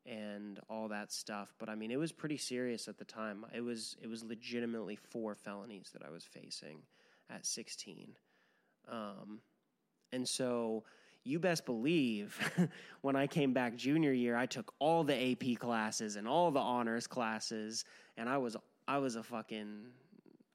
and 0.06 0.60
all 0.68 0.88
that 0.88 1.12
stuff. 1.12 1.54
But 1.58 1.68
I 1.68 1.74
mean, 1.74 1.90
it 1.90 1.98
was 1.98 2.12
pretty 2.12 2.36
serious 2.38 2.88
at 2.88 2.98
the 2.98 3.04
time. 3.04 3.44
It 3.54 3.60
was 3.60 3.96
it 4.02 4.08
was 4.08 4.24
legitimately 4.24 4.96
four 4.96 5.34
felonies 5.34 5.90
that 5.92 6.02
I 6.04 6.10
was 6.10 6.24
facing 6.24 6.78
at 7.30 7.46
16. 7.46 8.16
Um, 8.90 9.40
and 10.12 10.26
so 10.26 10.84
you 11.24 11.38
best 11.38 11.66
believe 11.66 12.38
when 13.02 13.16
I 13.16 13.26
came 13.26 13.52
back 13.52 13.76
junior 13.76 14.12
year, 14.12 14.36
I 14.36 14.46
took 14.46 14.72
all 14.78 15.04
the 15.04 15.32
AP 15.32 15.58
classes 15.58 16.16
and 16.16 16.26
all 16.26 16.50
the 16.50 16.60
honors 16.60 17.06
classes, 17.06 17.84
and 18.16 18.28
I 18.28 18.38
was 18.38 18.56
I 18.86 18.98
was 18.98 19.16
a 19.16 19.22
fucking 19.22 19.86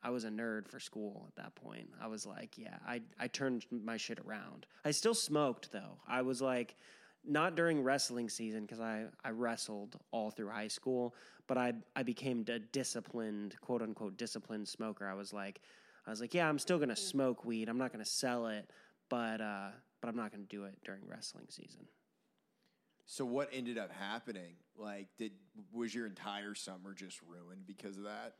I 0.01 0.09
was 0.09 0.23
a 0.25 0.29
nerd 0.29 0.67
for 0.67 0.79
school 0.79 1.25
at 1.27 1.35
that 1.35 1.55
point. 1.55 1.89
I 2.01 2.07
was 2.07 2.25
like, 2.25 2.57
yeah, 2.57 2.77
I 2.85 3.01
I 3.19 3.27
turned 3.27 3.65
my 3.71 3.97
shit 3.97 4.19
around. 4.19 4.65
I 4.83 4.91
still 4.91 5.13
smoked 5.13 5.71
though. 5.71 5.99
I 6.07 6.23
was 6.23 6.41
like 6.41 6.75
not 7.25 7.55
during 7.55 7.83
wrestling 7.83 8.29
season 8.29 8.61
because 8.61 8.79
I, 8.79 9.05
I 9.23 9.29
wrestled 9.29 9.97
all 10.11 10.31
through 10.31 10.49
high 10.49 10.67
school, 10.67 11.15
but 11.47 11.57
I 11.57 11.73
I 11.95 12.03
became 12.03 12.45
a 12.49 12.59
disciplined, 12.59 13.55
quote 13.61 13.81
unquote 13.81 14.17
disciplined 14.17 14.67
smoker. 14.67 15.07
I 15.07 15.13
was 15.13 15.33
like 15.33 15.61
I 16.05 16.09
was 16.09 16.19
like, 16.21 16.33
yeah, 16.33 16.47
I'm 16.47 16.59
still 16.59 16.79
gonna 16.79 16.95
smoke 16.95 17.45
weed. 17.45 17.69
I'm 17.69 17.77
not 17.77 17.91
gonna 17.91 18.05
sell 18.05 18.47
it, 18.47 18.69
but 19.09 19.41
uh, 19.41 19.69
but 20.01 20.09
I'm 20.09 20.15
not 20.15 20.31
gonna 20.31 20.43
do 20.43 20.65
it 20.65 20.77
during 20.83 21.01
wrestling 21.07 21.45
season. 21.49 21.87
So 23.05 23.25
what 23.25 23.49
ended 23.51 23.77
up 23.77 23.91
happening? 23.91 24.55
Like, 24.77 25.07
did 25.17 25.33
was 25.71 25.93
your 25.93 26.05
entire 26.05 26.55
summer 26.55 26.93
just 26.93 27.21
ruined 27.21 27.65
because 27.65 27.97
of 27.97 28.03
that? 28.03 28.35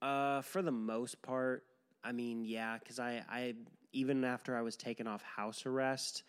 Uh, 0.00 0.42
for 0.42 0.62
the 0.62 0.72
most 0.72 1.20
part, 1.22 1.64
I 2.04 2.12
mean, 2.12 2.44
yeah, 2.44 2.78
because 2.78 2.98
I, 2.98 3.24
I 3.28 3.54
even 3.92 4.24
after 4.24 4.56
I 4.56 4.62
was 4.62 4.76
taken 4.76 5.06
off 5.06 5.22
house 5.22 5.66
arrest, 5.66 6.22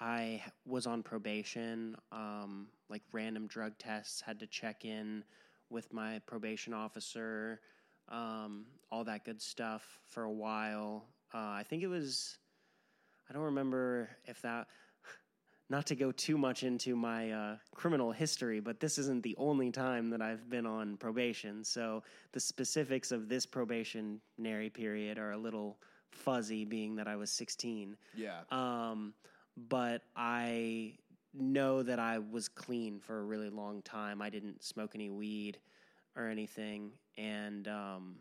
I 0.00 0.42
was 0.66 0.86
on 0.86 1.02
probation. 1.02 1.96
Um, 2.10 2.68
like 2.90 3.02
random 3.12 3.46
drug 3.46 3.78
tests, 3.78 4.20
had 4.20 4.40
to 4.40 4.46
check 4.46 4.84
in 4.84 5.24
with 5.70 5.92
my 5.92 6.20
probation 6.26 6.74
officer, 6.74 7.60
um, 8.08 8.66
all 8.90 9.04
that 9.04 9.24
good 9.24 9.40
stuff 9.40 10.00
for 10.06 10.24
a 10.24 10.30
while. 10.30 11.04
Uh, 11.32 11.38
I 11.38 11.64
think 11.68 11.82
it 11.82 11.86
was, 11.86 12.38
I 13.28 13.32
don't 13.32 13.44
remember 13.44 14.10
if 14.26 14.42
that. 14.42 14.66
Not 15.70 15.86
to 15.86 15.94
go 15.94 16.10
too 16.10 16.36
much 16.36 16.64
into 16.64 16.96
my 16.96 17.30
uh, 17.30 17.56
criminal 17.76 18.10
history, 18.10 18.58
but 18.58 18.80
this 18.80 18.98
isn't 18.98 19.22
the 19.22 19.36
only 19.38 19.70
time 19.70 20.10
that 20.10 20.20
I've 20.20 20.50
been 20.50 20.66
on 20.66 20.96
probation. 20.96 21.62
So 21.62 22.02
the 22.32 22.40
specifics 22.40 23.12
of 23.12 23.28
this 23.28 23.46
probationary 23.46 24.70
period 24.70 25.16
are 25.16 25.30
a 25.30 25.38
little 25.38 25.78
fuzzy, 26.10 26.64
being 26.64 26.96
that 26.96 27.06
I 27.06 27.14
was 27.14 27.30
16. 27.30 27.96
Yeah. 28.16 28.40
Um, 28.50 29.14
but 29.56 30.02
I 30.16 30.94
know 31.32 31.82
that 31.82 31.98
I 31.98 32.18
was 32.18 32.48
clean 32.48 33.00
for 33.00 33.18
a 33.20 33.22
really 33.22 33.50
long 33.50 33.82
time. 33.82 34.20
I 34.20 34.30
didn't 34.30 34.62
smoke 34.64 34.92
any 34.94 35.10
weed 35.10 35.58
or 36.16 36.28
anything. 36.28 36.92
And 37.16 37.68
um, 37.68 38.16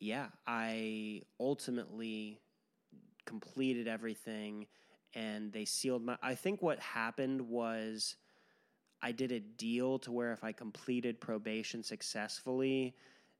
yeah, 0.00 0.26
I 0.46 1.22
ultimately 1.38 2.40
completed 3.24 3.88
everything 3.88 4.66
and 5.14 5.52
they 5.52 5.64
sealed 5.64 6.02
my. 6.02 6.16
I 6.22 6.34
think 6.34 6.62
what 6.62 6.78
happened 6.78 7.40
was 7.40 8.16
I 9.02 9.12
did 9.12 9.32
a 9.32 9.40
deal 9.40 9.98
to 10.00 10.12
where 10.12 10.32
if 10.32 10.44
I 10.44 10.52
completed 10.52 11.20
probation 11.20 11.82
successfully, 11.82 12.94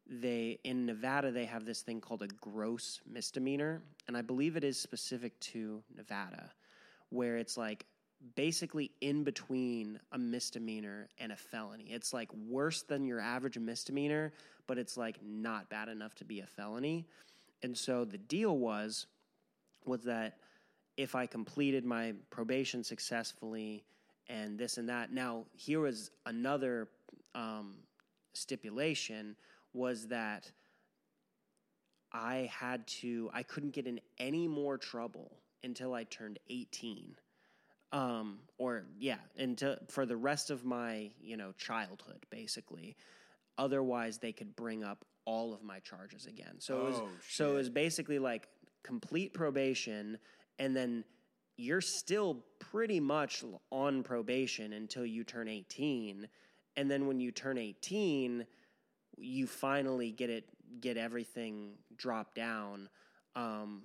they 0.09 0.59
in 0.65 0.87
Nevada 0.87 1.31
they 1.31 1.45
have 1.45 1.65
this 1.65 1.83
thing 1.83 2.01
called 2.01 2.23
a 2.23 2.28
gross 2.28 3.01
misdemeanor, 3.07 3.83
and 4.09 4.16
I 4.16 4.23
believe 4.23 4.57
it 4.57 4.65
is 4.65 4.78
specific 4.78 5.39
to 5.41 5.83
Nevada, 5.95 6.51
where 7.11 7.37
it's 7.37 7.57
like 7.57 7.87
basically 8.35 8.93
in 9.01 9.24
between 9.24 10.01
a 10.12 10.19
misdemeanor 10.19 11.09
and 11.19 11.33
a 11.33 11.37
felony. 11.37 11.89
It's 11.91 12.12
like 12.12 12.33
worse 12.49 12.83
than 12.83 13.05
your 13.05 13.20
average 13.20 13.59
misdemeanor, 13.59 14.33
but 14.66 14.78
it's 14.78 14.97
like 14.97 15.19
not 15.23 15.69
bad 15.69 15.89
enough 15.89 16.15
to 16.16 16.24
be 16.24 16.41
a 16.41 16.47
felony. 16.47 17.07
And 17.62 17.77
so 17.77 18.05
the 18.05 18.19
deal 18.19 18.57
was 18.57 19.07
was 19.85 20.03
that 20.05 20.39
if 20.97 21.15
I 21.15 21.27
completed 21.27 21.85
my 21.85 22.15
probation 22.31 22.83
successfully 22.83 23.85
and 24.28 24.59
this 24.59 24.78
and 24.78 24.89
that. 24.89 25.12
Now, 25.12 25.45
here 25.53 25.81
was 25.81 26.11
another 26.24 26.89
um, 27.35 27.74
stipulation 28.33 29.37
was 29.77 30.09
that 30.09 30.51
I 32.12 32.51
had 32.53 32.86
to, 33.03 33.31
I 33.32 33.43
couldn't 33.43 33.74
get 33.74 33.86
in 33.86 34.01
any 34.19 34.48
more 34.48 34.78
trouble 34.78 35.36
until 35.62 35.94
I 35.94 36.05
turned 36.05 36.39
18. 36.48 37.15
Um, 37.93 38.39
or 38.59 38.85
yeah, 38.98 39.19
until 39.39 39.77
for 39.89 40.07
the 40.07 40.16
rest 40.16 40.51
of 40.51 40.65
my, 40.65 41.11
you 41.20 41.36
know, 41.36 41.53
childhood, 41.59 42.24
basically. 42.31 42.97
Otherwise, 43.59 44.19
they 44.19 44.32
could 44.32 44.57
bring 44.57 44.82
up 44.82 45.05
all 45.24 45.55
of 45.55 45.62
my 45.62 45.78
charges 45.81 46.27
again. 46.27 46.57
So 46.59 46.78
it 46.78 46.85
was, 46.85 46.97
Oh, 46.98 47.09
so 47.28 47.53
it 47.53 47.55
was 47.55 47.70
basically 47.70 48.19
like 48.19 48.48
complete 48.82 49.35
probation, 49.35 50.19
and 50.59 50.74
then 50.77 51.05
you're 51.57 51.81
still 51.81 52.44
pretty 52.59 53.01
much 53.01 53.43
on 53.70 54.03
probation 54.03 54.73
until 54.74 55.07
you 55.07 55.24
turn 55.24 55.48
18, 55.48 56.28
and 56.77 56.90
then 56.90 57.07
when 57.07 57.19
you 57.19 57.32
turn 57.32 57.57
18, 57.57 58.47
you 59.16 59.47
finally 59.47 60.10
get 60.10 60.30
it, 60.30 60.48
get 60.80 60.97
everything 60.97 61.72
dropped 61.97 62.34
down. 62.34 62.88
Um, 63.34 63.82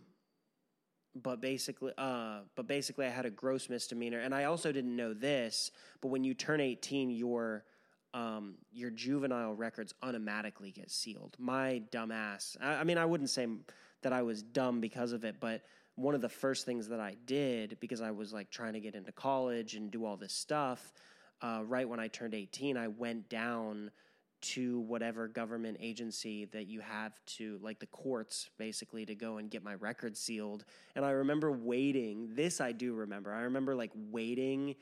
but 1.16 1.42
basically, 1.42 1.92
uh, 1.98 2.40
but 2.56 2.68
basically, 2.68 3.06
I 3.06 3.10
had 3.10 3.26
a 3.26 3.30
gross 3.30 3.70
misdemeanor, 3.70 4.20
and 4.20 4.34
I 4.34 4.46
also 4.46 4.72
didn't 4.72 4.96
know 4.96 5.14
this. 5.14 5.72
But 6.00 6.08
when 6.08 6.24
you 6.24 6.34
turn 6.34 6.62
18, 6.62 7.10
your 7.10 7.66
um, 8.14 8.56
your 8.72 8.90
juvenile 8.90 9.54
records 9.54 9.94
automatically 10.02 10.72
get 10.72 10.92
sealed. 10.92 11.36
My 11.40 11.82
dumbass. 11.92 12.58
I, 12.62 12.76
I 12.76 12.84
mean, 12.84 12.98
I 12.98 13.06
wouldn't 13.06 13.30
say 13.30 13.48
that 14.04 14.14
I 14.14 14.22
was 14.22 14.42
dumb 14.42 14.82
because 14.82 15.12
of 15.12 15.24
it, 15.24 15.36
but 15.40 15.62
one 15.96 16.16
of 16.16 16.22
the 16.22 16.30
first 16.30 16.66
things 16.66 16.88
that 16.90 17.00
I 17.00 17.16
did 17.26 17.78
because 17.80 18.02
I 18.02 18.12
was 18.12 18.34
like 18.34 18.50
trying 18.50 18.74
to 18.74 18.80
get 18.80 18.96
into 18.96 19.12
college 19.12 19.76
and 19.76 19.92
do 19.92 20.06
all 20.06 20.18
this 20.18 20.34
stuff. 20.34 20.94
Uh, 21.42 21.62
right 21.66 21.88
when 21.88 22.00
I 22.00 22.08
turned 22.08 22.34
18, 22.34 22.78
I 22.78 22.88
went 22.88 23.30
down 23.30 23.92
to 24.42 24.80
whatever 24.82 25.28
government 25.28 25.78
agency 25.80 26.46
that 26.46 26.68
you 26.68 26.80
have 26.82 27.14
to, 27.26 27.60
like 27.62 27.80
the 27.80 27.86
courts, 27.88 28.50
basically, 28.58 29.06
to 29.06 29.16
go 29.16 29.38
and 29.38 29.50
get 29.50 29.64
my 29.64 29.76
record 29.76 30.18
sealed. 30.18 30.66
And 30.96 31.06
I 31.06 31.12
remember 31.12 31.52
waiting. 31.52 32.30
This 32.34 32.60
I 32.60 32.72
do 32.72 32.94
remember. 32.94 33.34
I 33.34 33.42
remember 33.42 33.76
like 33.76 33.92
waiting 33.96 34.76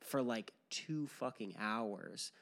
for 0.00 0.22
like 0.22 0.52
two 0.70 1.06
fucking 1.06 1.54
hours 1.58 2.32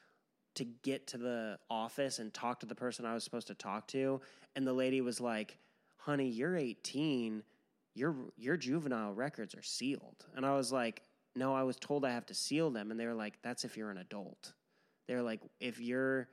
to 0.55 0.65
get 0.65 1.07
to 1.07 1.17
the 1.17 1.57
office 1.69 2.19
and 2.19 2.33
talk 2.33 2.59
to 2.59 2.65
the 2.65 2.75
person 2.75 3.05
I 3.05 3.13
was 3.13 3.23
supposed 3.23 3.47
to 3.47 3.53
talk 3.55 3.87
to. 3.89 4.21
And 4.55 4.67
the 4.67 4.73
lady 4.73 5.01
was 5.01 5.21
like, 5.21 5.57
honey, 5.97 6.27
you're 6.27 6.57
18. 6.57 7.43
Your, 7.93 8.15
your 8.37 8.57
juvenile 8.57 9.13
records 9.13 9.55
are 9.55 9.61
sealed. 9.61 10.25
And 10.35 10.45
I 10.45 10.55
was 10.55 10.71
like, 10.71 11.01
no, 11.35 11.55
I 11.55 11.63
was 11.63 11.77
told 11.77 12.03
I 12.03 12.11
have 12.11 12.25
to 12.27 12.33
seal 12.33 12.69
them. 12.69 12.91
And 12.91 12.99
they 12.99 13.05
were 13.05 13.13
like, 13.13 13.35
that's 13.41 13.63
if 13.63 13.77
you're 13.77 13.91
an 13.91 13.97
adult. 13.97 14.53
They're 15.07 15.21
like, 15.21 15.41
if 15.59 15.79
you're, 15.79 16.27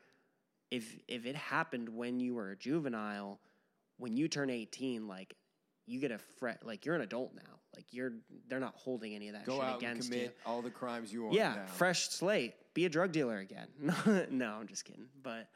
if, 0.70 0.98
if 1.08 1.26
it 1.26 1.36
happened 1.36 1.88
when 1.88 2.20
you 2.20 2.34
were 2.34 2.50
a 2.50 2.56
juvenile, 2.56 3.40
when 3.96 4.16
you 4.16 4.28
turn 4.28 4.50
18, 4.50 5.06
like, 5.08 5.34
you 5.86 6.00
get 6.00 6.10
a 6.10 6.18
fret, 6.38 6.64
like, 6.64 6.84
you're 6.84 6.94
an 6.94 7.00
adult 7.00 7.34
now. 7.34 7.60
Like, 7.74 7.86
you're, 7.90 8.12
they're 8.48 8.60
not 8.60 8.74
holding 8.76 9.14
any 9.14 9.28
of 9.28 9.34
that 9.34 9.46
Go 9.46 9.54
shit 9.56 9.64
out 9.64 9.74
and 9.74 9.82
against 9.82 10.10
commit 10.10 10.24
you. 10.24 10.30
all 10.44 10.62
the 10.62 10.70
crimes 10.70 11.12
you 11.12 11.22
want. 11.22 11.34
Yeah, 11.34 11.54
now. 11.54 11.66
fresh 11.66 12.08
slate. 12.08 12.54
Be 12.74 12.84
a 12.84 12.88
drug 12.88 13.12
dealer 13.12 13.38
again. 13.38 13.68
no, 14.30 14.56
I'm 14.60 14.66
just 14.66 14.84
kidding. 14.84 15.06
But, 15.22 15.48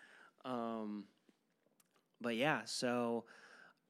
um, 0.45 1.05
but 2.21 2.37
yeah. 2.37 2.63
So, 2.65 3.25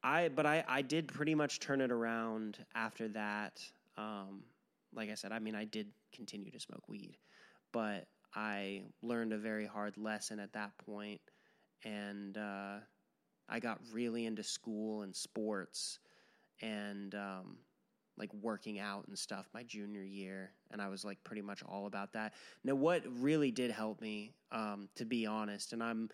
I 0.03 0.29
but 0.29 0.47
I 0.47 0.65
I 0.67 0.83
did 0.83 1.09
pretty 1.09 1.35
much 1.35 1.61
turn 1.61 1.81
it 1.81 1.93
around 1.93 2.59
after 2.75 3.09
that. 3.09 3.63
Um, 3.97 4.43
like 4.95 5.11
I 5.11 5.15
said, 5.15 5.33
I 5.33 5.39
mean, 5.39 5.55
I 5.55 5.65
did 5.65 5.89
continue 6.13 6.51
to 6.51 6.61
smoke 6.61 6.89
weed, 6.89 7.17
but 7.73 8.07
I 8.35 8.83
learned 9.03 9.33
a 9.33 9.39
very 9.39 9.67
hard 9.67 9.97
lesson 9.97 10.39
at 10.39 10.53
that 10.55 10.77
point, 10.79 11.21
and 11.85 12.37
uh, 12.37 12.79
I 13.49 13.61
got 13.61 13.81
really 13.93 14.27
into 14.27 14.43
school 14.43 15.03
and 15.03 15.15
sports, 15.15 15.99
and 16.61 17.15
um, 17.15 17.59
like 18.19 18.33
working 18.35 18.79
out 18.79 19.07
and 19.09 19.19
stuff 19.19 19.49
my 19.55 19.63
junior 19.63 20.03
year 20.03 20.53
and 20.71 20.81
i 20.83 20.89
was 20.89 21.05
like 21.05 21.23
pretty 21.25 21.43
much 21.43 21.63
all 21.65 21.87
about 21.87 22.13
that. 22.13 22.35
Now 22.65 22.75
what 22.75 23.03
really 23.21 23.51
did 23.51 23.71
help 23.71 24.01
me 24.01 24.35
um, 24.51 24.89
to 24.97 25.05
be 25.05 25.27
honest 25.27 25.73
and 25.73 25.83
i'm 25.83 26.09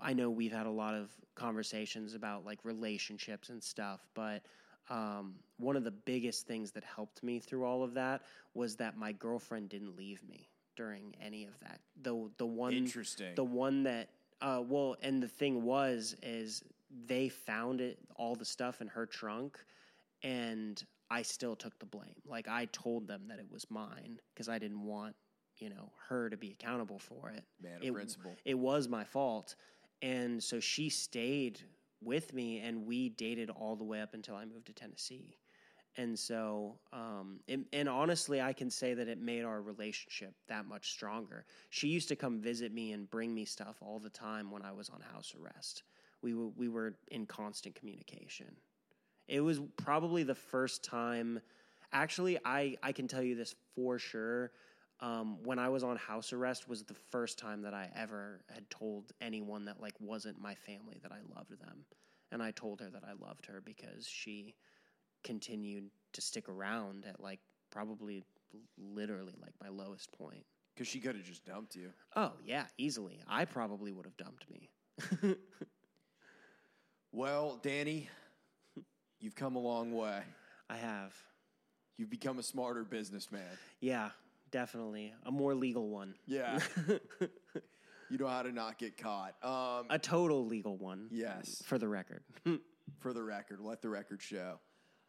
i 0.00 0.12
know 0.12 0.30
we've 0.30 0.52
had 0.52 0.66
a 0.66 0.70
lot 0.70 0.94
of 0.94 1.10
conversations 1.34 2.14
about 2.14 2.44
like 2.44 2.58
relationships 2.64 3.48
and 3.48 3.62
stuff 3.62 4.06
but 4.14 4.42
um, 4.90 5.34
one 5.58 5.76
of 5.76 5.84
the 5.84 5.90
biggest 5.90 6.46
things 6.46 6.70
that 6.72 6.82
helped 6.82 7.22
me 7.22 7.40
through 7.40 7.64
all 7.64 7.82
of 7.82 7.94
that 7.94 8.22
was 8.54 8.76
that 8.76 8.96
my 8.96 9.12
girlfriend 9.12 9.68
didn't 9.68 9.96
leave 9.96 10.22
me 10.28 10.48
during 10.78 11.12
any 11.20 11.44
of 11.44 11.58
that. 11.60 11.80
The 12.02 12.30
the 12.38 12.46
one 12.46 12.72
Interesting. 12.72 13.34
the 13.34 13.44
one 13.44 13.82
that 13.82 14.10
uh, 14.40 14.62
well 14.64 14.96
and 15.02 15.20
the 15.20 15.28
thing 15.28 15.64
was 15.64 16.14
is 16.22 16.62
they 17.06 17.28
found 17.28 17.80
it 17.80 17.98
all 18.14 18.36
the 18.36 18.44
stuff 18.44 18.80
in 18.80 18.86
her 18.86 19.04
trunk 19.04 19.58
and 20.22 20.82
i 21.10 21.20
still 21.20 21.56
took 21.56 21.76
the 21.80 21.86
blame. 21.86 22.14
Like 22.24 22.46
i 22.48 22.66
told 22.66 23.08
them 23.08 23.22
that 23.28 23.40
it 23.40 23.46
was 23.50 23.68
mine 23.70 24.20
because 24.32 24.48
i 24.48 24.58
didn't 24.58 24.84
want 24.84 25.16
you 25.56 25.68
know 25.68 25.90
her 26.08 26.30
to 26.30 26.36
be 26.36 26.52
accountable 26.52 27.00
for 27.00 27.30
it. 27.30 27.42
Man 27.60 27.80
it, 27.82 27.92
principle. 27.92 28.36
it 28.44 28.58
was 28.58 28.88
my 28.88 29.04
fault. 29.04 29.56
And 30.00 30.40
so 30.40 30.60
she 30.60 30.90
stayed 30.90 31.58
with 32.00 32.32
me 32.32 32.60
and 32.60 32.86
we 32.86 33.08
dated 33.08 33.50
all 33.50 33.74
the 33.74 33.82
way 33.82 34.00
up 34.00 34.14
until 34.14 34.36
i 34.36 34.44
moved 34.44 34.66
to 34.66 34.72
tennessee 34.72 35.36
and 35.98 36.18
so 36.18 36.78
um, 36.92 37.40
it, 37.48 37.60
and 37.74 37.88
honestly 37.88 38.40
i 38.40 38.52
can 38.52 38.70
say 38.70 38.94
that 38.94 39.08
it 39.08 39.20
made 39.20 39.44
our 39.44 39.60
relationship 39.60 40.32
that 40.48 40.66
much 40.66 40.90
stronger. 40.92 41.44
She 41.70 41.88
used 41.88 42.08
to 42.08 42.16
come 42.16 42.40
visit 42.40 42.72
me 42.72 42.92
and 42.92 43.10
bring 43.10 43.34
me 43.34 43.44
stuff 43.44 43.76
all 43.82 43.98
the 43.98 44.08
time 44.08 44.50
when 44.50 44.62
i 44.62 44.72
was 44.72 44.88
on 44.88 45.00
house 45.00 45.34
arrest. 45.38 45.82
We, 46.22 46.34
were 46.34 46.48
we 46.56 46.68
were 46.68 46.94
in 47.10 47.26
constant 47.26 47.74
communication. 47.74 48.46
It 49.28 49.40
was 49.40 49.60
probably 49.76 50.22
the 50.22 50.34
first 50.34 50.82
time 50.82 51.40
actually 51.92 52.38
i, 52.44 52.76
I 52.82 52.92
can 52.92 53.08
tell 53.08 53.22
you 53.22 53.34
this 53.34 53.54
for 53.74 53.98
sure 53.98 54.52
um, 55.00 55.38
when 55.42 55.58
i 55.58 55.68
was 55.68 55.84
on 55.84 55.96
house 55.96 56.32
arrest 56.32 56.68
was 56.68 56.82
the 56.84 56.94
first 57.10 57.38
time 57.38 57.62
that 57.62 57.74
i 57.74 57.90
ever 57.96 58.40
had 58.52 58.68
told 58.70 59.12
anyone 59.20 59.64
that 59.64 59.80
like 59.80 59.94
wasn't 60.00 60.40
my 60.40 60.54
family 60.54 60.98
that 61.02 61.12
i 61.12 61.18
loved 61.34 61.58
them. 61.60 61.84
And 62.30 62.42
i 62.42 62.50
told 62.50 62.80
her 62.80 62.90
that 62.90 63.04
i 63.04 63.12
loved 63.26 63.46
her 63.46 63.62
because 63.64 64.06
she 64.06 64.54
continued 65.24 65.90
to 66.12 66.20
stick 66.20 66.48
around 66.48 67.04
at 67.06 67.20
like 67.20 67.40
probably 67.70 68.24
literally 68.78 69.34
like 69.42 69.52
my 69.62 69.68
lowest 69.68 70.10
point 70.12 70.44
Because 70.74 70.88
she 70.88 71.00
could 71.00 71.14
have 71.16 71.24
just 71.24 71.44
dumped 71.44 71.74
you. 71.76 71.90
oh 72.16 72.32
yeah 72.44 72.64
easily 72.78 73.20
i 73.28 73.44
probably 73.44 73.92
would 73.92 74.06
have 74.06 74.16
dumped 74.16 74.46
me 74.50 74.70
Well, 77.12 77.58
Danny, 77.62 78.08
you've 79.20 79.34
come 79.34 79.56
a 79.56 79.60
long 79.60 79.92
way. 79.92 80.20
i 80.68 80.76
have 80.76 81.14
You've 81.96 82.10
become 82.10 82.38
a 82.38 82.42
smarter 82.42 82.84
businessman. 82.84 83.42
yeah 83.80 84.10
definitely 84.50 85.12
a 85.26 85.30
more 85.30 85.54
legal 85.54 85.88
one 85.88 86.14
Yeah. 86.26 86.58
you 88.10 88.16
know 88.18 88.26
how 88.28 88.42
to 88.42 88.52
not 88.52 88.78
get 88.78 88.96
caught. 88.96 89.34
Um, 89.42 89.86
a 89.90 89.98
total 89.98 90.46
legal 90.46 90.76
one 90.78 91.08
yes, 91.10 91.62
for 91.66 91.76
the 91.78 91.88
record 91.88 92.22
for 93.00 93.12
the 93.12 93.22
record, 93.22 93.60
let 93.60 93.82
the 93.82 93.88
record 93.90 94.22
show. 94.22 94.58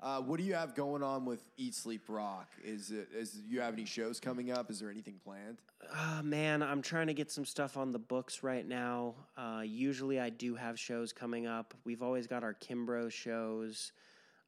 Uh, 0.01 0.21
what 0.21 0.37
do 0.39 0.45
you 0.45 0.53
have 0.53 0.75
going 0.75 1.03
on 1.03 1.25
with 1.25 1.43
Eat 1.57 1.75
Sleep 1.75 2.03
Rock? 2.07 2.47
Is 2.63 2.89
it 2.89 3.09
is 3.13 3.41
you 3.45 3.59
have 3.59 3.73
any 3.73 3.83
shows 3.83 4.19
coming 4.19 4.49
up? 4.49 4.71
Is 4.71 4.79
there 4.79 4.89
anything 4.89 5.19
planned? 5.23 5.57
Uh, 5.93 6.21
man, 6.23 6.63
I'm 6.63 6.81
trying 6.81 7.07
to 7.07 7.13
get 7.13 7.29
some 7.31 7.43
stuff 7.43 7.75
on 7.75 7.91
the 7.91 7.99
books 7.99 8.41
right 8.41 8.65
now. 8.65 9.15
Uh, 9.37 9.61
usually, 9.65 10.17
I 10.17 10.29
do 10.29 10.55
have 10.55 10.79
shows 10.79 11.11
coming 11.11 11.47
up. 11.47 11.73
We've 11.83 12.01
always 12.01 12.27
got 12.27 12.43
our 12.43 12.53
Kimbro 12.53 13.11
shows, 13.11 13.91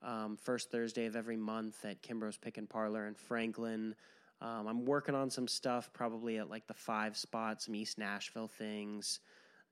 um, 0.02 0.38
first 0.38 0.72
Thursday 0.72 1.06
of 1.06 1.18
every 1.18 1.38
month 1.38 1.84
at 1.84 2.02
Kimbro's 2.02 2.38
Pickin' 2.38 2.68
Parlor 2.68 3.08
in 3.08 3.14
Franklin. 3.14 3.94
Um, 4.42 4.68
I'm 4.68 4.86
working 4.86 5.16
on 5.16 5.30
some 5.30 5.50
stuff, 5.50 5.92
probably 5.92 6.38
at 6.38 6.50
like 6.50 6.66
the 6.68 6.74
five 6.74 7.18
spots, 7.18 7.66
some 7.66 7.76
East 7.76 7.98
Nashville 7.98 8.48
things 8.48 9.20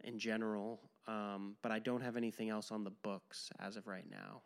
in 0.03 0.19
general. 0.19 0.81
Um, 1.07 1.55
but 1.61 1.71
I 1.71 1.79
don't 1.79 2.01
have 2.01 2.17
anything 2.17 2.49
else 2.49 2.69
on 2.69 2.83
the 2.83 2.91
books 2.91 3.49
as 3.59 3.77
of 3.77 3.87
right 3.87 4.05
now. 4.11 4.41